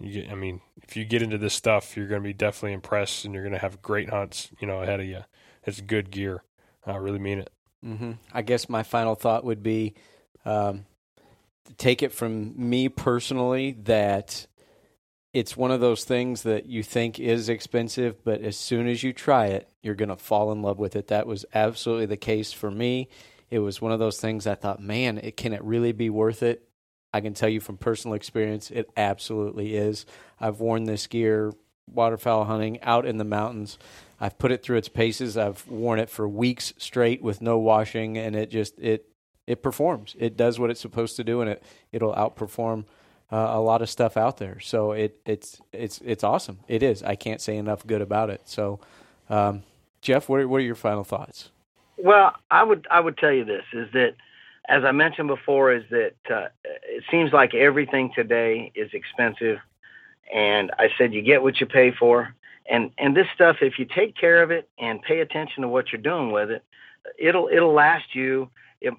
You 0.01 0.23
get, 0.23 0.31
I 0.31 0.35
mean, 0.35 0.61
if 0.83 0.97
you 0.97 1.05
get 1.05 1.23
into 1.23 1.39
this 1.39 1.55
stuff, 1.55 1.97
you're 1.97 2.07
going 2.07 2.23
to 2.23 2.27
be 2.29 2.33
definitely 2.33 2.73
impressed, 2.75 3.25
and 3.25 3.35
you're 3.35 3.43
going 3.43 3.55
to 3.55 3.59
have 3.59 3.83
great 3.83 4.11
hunts, 4.11 4.49
you 4.61 4.67
know, 4.67 4.83
ahead 4.83 5.01
of 5.01 5.07
you. 5.07 5.25
It's 5.65 5.81
good 5.81 6.11
gear. 6.11 6.43
I 6.87 6.97
really 6.97 7.19
mean 7.19 7.41
it. 7.41 7.51
hmm 7.83 8.13
I 8.33 8.43
guess 8.43 8.69
my 8.69 8.83
final 8.83 9.15
thought 9.15 9.45
would 9.45 9.63
be 9.63 9.95
um, 10.45 10.87
take 11.77 12.03
it 12.03 12.13
from 12.13 12.55
me 12.57 12.89
personally 12.89 13.73
that 13.85 14.47
it's 15.33 15.57
one 15.57 15.71
of 15.71 15.81
those 15.81 16.05
things 16.05 16.43
that 16.43 16.67
you 16.67 16.83
think 16.83 17.21
is 17.21 17.49
expensive, 17.49 18.25
but 18.25 18.41
as 18.41 18.57
soon 18.57 18.89
as 18.89 19.03
you 19.03 19.13
try 19.13 19.47
it, 19.47 19.69
you're 19.83 19.95
going 19.95 20.09
to 20.09 20.17
fall 20.17 20.53
in 20.53 20.63
love 20.63 20.79
with 20.79 20.97
it. 20.97 21.09
That 21.09 21.27
was 21.27 21.45
absolutely 21.55 22.07
the 22.07 22.17
case 22.17 22.53
for 22.53 22.71
me. 22.71 23.09
It 23.51 23.59
was 23.59 23.81
one 23.81 23.93
of 23.93 23.99
those 23.99 24.21
things 24.21 24.47
I 24.47 24.55
thought, 24.55 24.81
man, 24.83 25.19
it, 25.19 25.37
can 25.37 25.53
it 25.53 25.63
really 25.63 25.93
be 25.93 26.11
worth 26.11 26.43
it? 26.43 26.69
I 27.13 27.21
can 27.21 27.35
tell 27.35 27.49
you 27.49 27.61
from 27.61 27.79
personal 27.79 28.15
experience, 28.15 28.71
it 28.71 28.91
absolutely 28.97 29.77
is. 29.77 30.07
I've 30.41 30.61
worn 30.61 30.85
this 30.85 31.07
gear 31.07 31.53
waterfowl 31.87 32.45
hunting 32.45 32.81
out 32.83 33.07
in 33.07 33.19
the 33.19 33.25
mountains. 33.25 33.79
I've 34.21 34.39
put 34.39 34.53
it 34.53 34.63
through 34.63 34.79
its 34.79 34.89
paces. 34.89 35.37
I've 35.37 35.67
worn 35.69 35.99
it 35.99 36.11
for 36.11 36.29
weeks 36.29 36.75
straight 36.77 37.23
with 37.23 37.41
no 37.41 37.59
washing, 37.59 38.19
and 38.19 38.35
it 38.37 38.51
just 38.51 38.79
it 38.79 39.07
it 39.47 39.63
performs. 39.63 40.15
It 40.19 40.37
does 40.37 40.59
what 40.59 40.71
it's 40.71 40.81
supposed 40.81 41.17
to 41.17 41.25
do, 41.25 41.41
and 41.41 41.51
it 41.51 41.63
it'll 41.93 42.15
outperform 42.15 42.85
uh, 43.31 43.49
a 43.51 43.61
lot 43.61 43.83
of 43.83 43.91
stuff 43.91 44.17
out 44.17 44.39
there. 44.39 44.61
So 44.61 44.93
it 44.93 45.21
it's 45.25 45.61
it's 45.73 46.01
it's 46.05 46.25
awesome. 46.25 46.61
It 46.69 46.83
is. 46.83 47.03
I 47.03 47.15
can't 47.15 47.41
say 47.41 47.57
enough 47.57 47.87
good 47.87 48.01
about 48.01 48.31
it. 48.31 48.43
So, 48.47 48.81
um, 49.29 49.63
Jeff, 50.01 50.29
what 50.29 50.41
are, 50.41 50.49
what 50.49 50.59
are 50.59 50.65
your 50.65 50.75
final 50.75 51.05
thoughts? 51.05 51.51
Well, 51.97 52.35
I 52.51 52.63
would 52.63 52.87
I 52.91 53.01
would 53.01 53.19
tell 53.19 53.33
you 53.33 53.45
this 53.45 53.65
is 53.73 53.89
that 53.93 54.15
as 54.69 54.85
I 54.85 54.93
mentioned 54.93 55.29
before, 55.29 55.73
is 55.73 55.85
that 55.91 56.15
uh, 56.31 56.49
it 56.65 57.05
seems 57.11 57.33
like 57.33 57.55
everything 57.55 58.13
today 58.15 58.71
is 58.75 58.91
expensive, 58.93 59.59
and 60.33 60.71
I 60.79 60.91
said 60.99 61.15
you 61.15 61.23
get 61.23 61.43
what 61.43 61.61
you 61.61 61.67
pay 61.67 61.91
for, 61.91 62.35
and 62.69 62.91
and 62.99 63.17
this 63.17 63.27
stuff 63.35 63.57
if 63.61 63.79
you 63.79 63.87
take 63.87 64.17
care 64.17 64.43
of 64.43 64.51
it 64.51 64.69
and 64.79 65.03
pay 65.03 65.21
attention 65.21 65.63
to 65.63 65.69
what 65.69 65.93
you're 65.93 66.01
doing 66.01 66.33
with 66.33 66.51
it, 66.51 66.65
it'll 67.19 67.49
it'll 67.49 67.75
last 67.75 68.15
you. 68.15 68.51
It, 68.81 68.95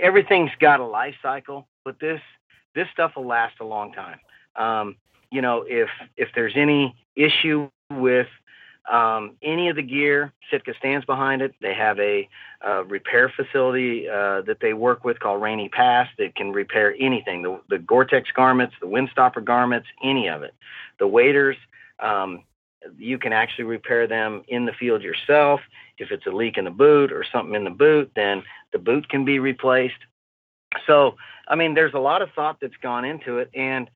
everything's 0.00 0.50
got 0.58 0.80
a 0.80 0.86
life 0.86 1.14
cycle, 1.22 1.66
but 1.84 2.00
this 2.00 2.20
this 2.76 2.86
stuff 2.92 3.12
will 3.16 3.26
last 3.26 3.56
a 3.60 3.64
long 3.64 3.92
time. 3.92 4.20
Um, 4.54 4.96
you 5.32 5.42
know, 5.42 5.64
if 5.66 5.88
if 6.16 6.28
there's 6.36 6.52
any 6.54 6.94
issue 7.16 7.68
with 7.90 8.28
um, 8.90 9.32
any 9.42 9.68
of 9.68 9.74
the 9.74 9.82
gear, 9.82 10.32
Sitka 10.50 10.72
stands 10.78 11.04
behind 11.04 11.42
it. 11.42 11.54
They 11.60 11.74
have 11.74 11.98
a, 11.98 12.28
repair 12.86 13.32
facility 13.34 14.08
uh, 14.08 14.42
that 14.42 14.58
they 14.60 14.72
work 14.72 15.04
with 15.04 15.18
called 15.20 15.42
Rainy 15.42 15.68
Pass 15.68 16.08
that 16.18 16.34
can 16.34 16.52
repair 16.52 16.94
anything 16.98 17.42
the, 17.42 17.60
the 17.68 17.78
Gore 17.78 18.04
Tex 18.04 18.28
garments, 18.34 18.74
the 18.80 18.86
Windstopper 18.86 19.44
garments, 19.44 19.88
any 20.02 20.28
of 20.28 20.42
it. 20.42 20.54
The 20.98 21.06
waders, 21.06 21.56
um, 22.00 22.42
you 22.98 23.18
can 23.18 23.32
actually 23.32 23.64
repair 23.64 24.06
them 24.06 24.42
in 24.48 24.66
the 24.66 24.72
field 24.72 25.02
yourself. 25.02 25.60
If 25.98 26.10
it's 26.10 26.26
a 26.26 26.30
leak 26.30 26.58
in 26.58 26.64
the 26.64 26.70
boot 26.70 27.12
or 27.12 27.24
something 27.30 27.54
in 27.54 27.64
the 27.64 27.70
boot, 27.70 28.10
then 28.16 28.42
the 28.72 28.78
boot 28.78 29.08
can 29.08 29.24
be 29.24 29.38
replaced. 29.38 29.94
So, 30.86 31.16
I 31.48 31.54
mean, 31.54 31.74
there's 31.74 31.94
a 31.94 31.98
lot 31.98 32.22
of 32.22 32.30
thought 32.34 32.58
that's 32.60 32.76
gone 32.82 33.04
into 33.04 33.38
it. 33.38 33.50
And 33.54 33.88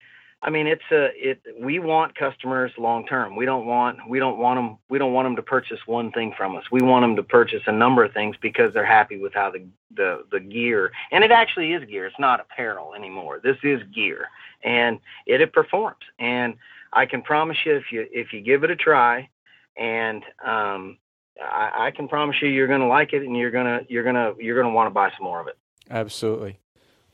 I 0.43 0.49
mean, 0.49 0.66
it's 0.66 0.83
a 0.91 1.09
it. 1.14 1.43
We 1.61 1.78
want 1.78 2.14
customers 2.14 2.72
long 2.78 3.07
term. 3.07 3.37
We 3.37 3.45
don't 3.45 3.66
want 3.66 3.99
we 4.09 4.18
don't 4.18 4.39
want 4.39 4.57
them 4.57 4.78
we 4.89 4.99
don't 4.99 5.12
want 5.12 5.26
them 5.26 5.37
to 5.37 5.43
purchase 5.43 5.81
one 5.85 6.12
thing 6.12 6.33
from 6.35 6.57
us. 6.57 6.64
We 6.72 6.81
want 6.81 7.03
them 7.03 7.16
to 7.16 7.22
purchase 7.22 7.62
a 7.66 7.72
number 7.72 8.05
of 8.05 8.14
things 8.14 8.37
because 8.41 8.72
they're 8.72 8.87
happy 8.87 9.18
with 9.18 9.35
how 9.35 9.51
the 9.51 9.62
the 9.95 10.24
the 10.33 10.41
gear 10.41 10.93
and 11.12 11.22
it 11.24 11.31
actually 11.31 11.72
is 11.72 11.85
gear. 11.87 12.07
It's 12.07 12.18
not 12.18 12.41
apparel 12.41 12.95
anymore. 12.95 13.41
This 13.43 13.59
is 13.62 13.83
gear 13.95 14.28
and 14.62 14.99
it, 15.26 15.41
it 15.41 15.53
performs. 15.53 16.05
And 16.18 16.57
I 16.93 17.07
can 17.07 17.22
promise 17.22 17.57
you 17.64 17.76
if 17.76 17.93
you 17.93 18.07
if 18.11 18.33
you 18.33 18.41
give 18.41 18.64
it 18.64 18.70
a 18.70 18.76
try, 18.76 19.28
and 19.76 20.22
um, 20.45 20.99
I, 21.41 21.87
I 21.87 21.91
can 21.93 22.09
promise 22.09 22.37
you 22.43 22.49
you're 22.49 22.66
going 22.66 22.81
to 22.81 22.87
like 22.87 23.12
it 23.12 23.22
and 23.22 23.37
you're 23.37 23.51
gonna 23.51 23.81
you're 23.89 24.05
gonna 24.05 24.35
you're 24.39 24.61
gonna 24.61 24.74
want 24.74 24.87
to 24.87 24.91
buy 24.91 25.11
some 25.16 25.24
more 25.24 25.41
of 25.41 25.47
it. 25.47 25.57
Absolutely. 25.91 26.59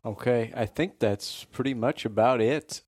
Okay, 0.06 0.52
I 0.54 0.66
think 0.66 1.00
that's 1.00 1.42
pretty 1.50 1.74
much 1.74 2.04
about 2.04 2.40
it 2.40 2.80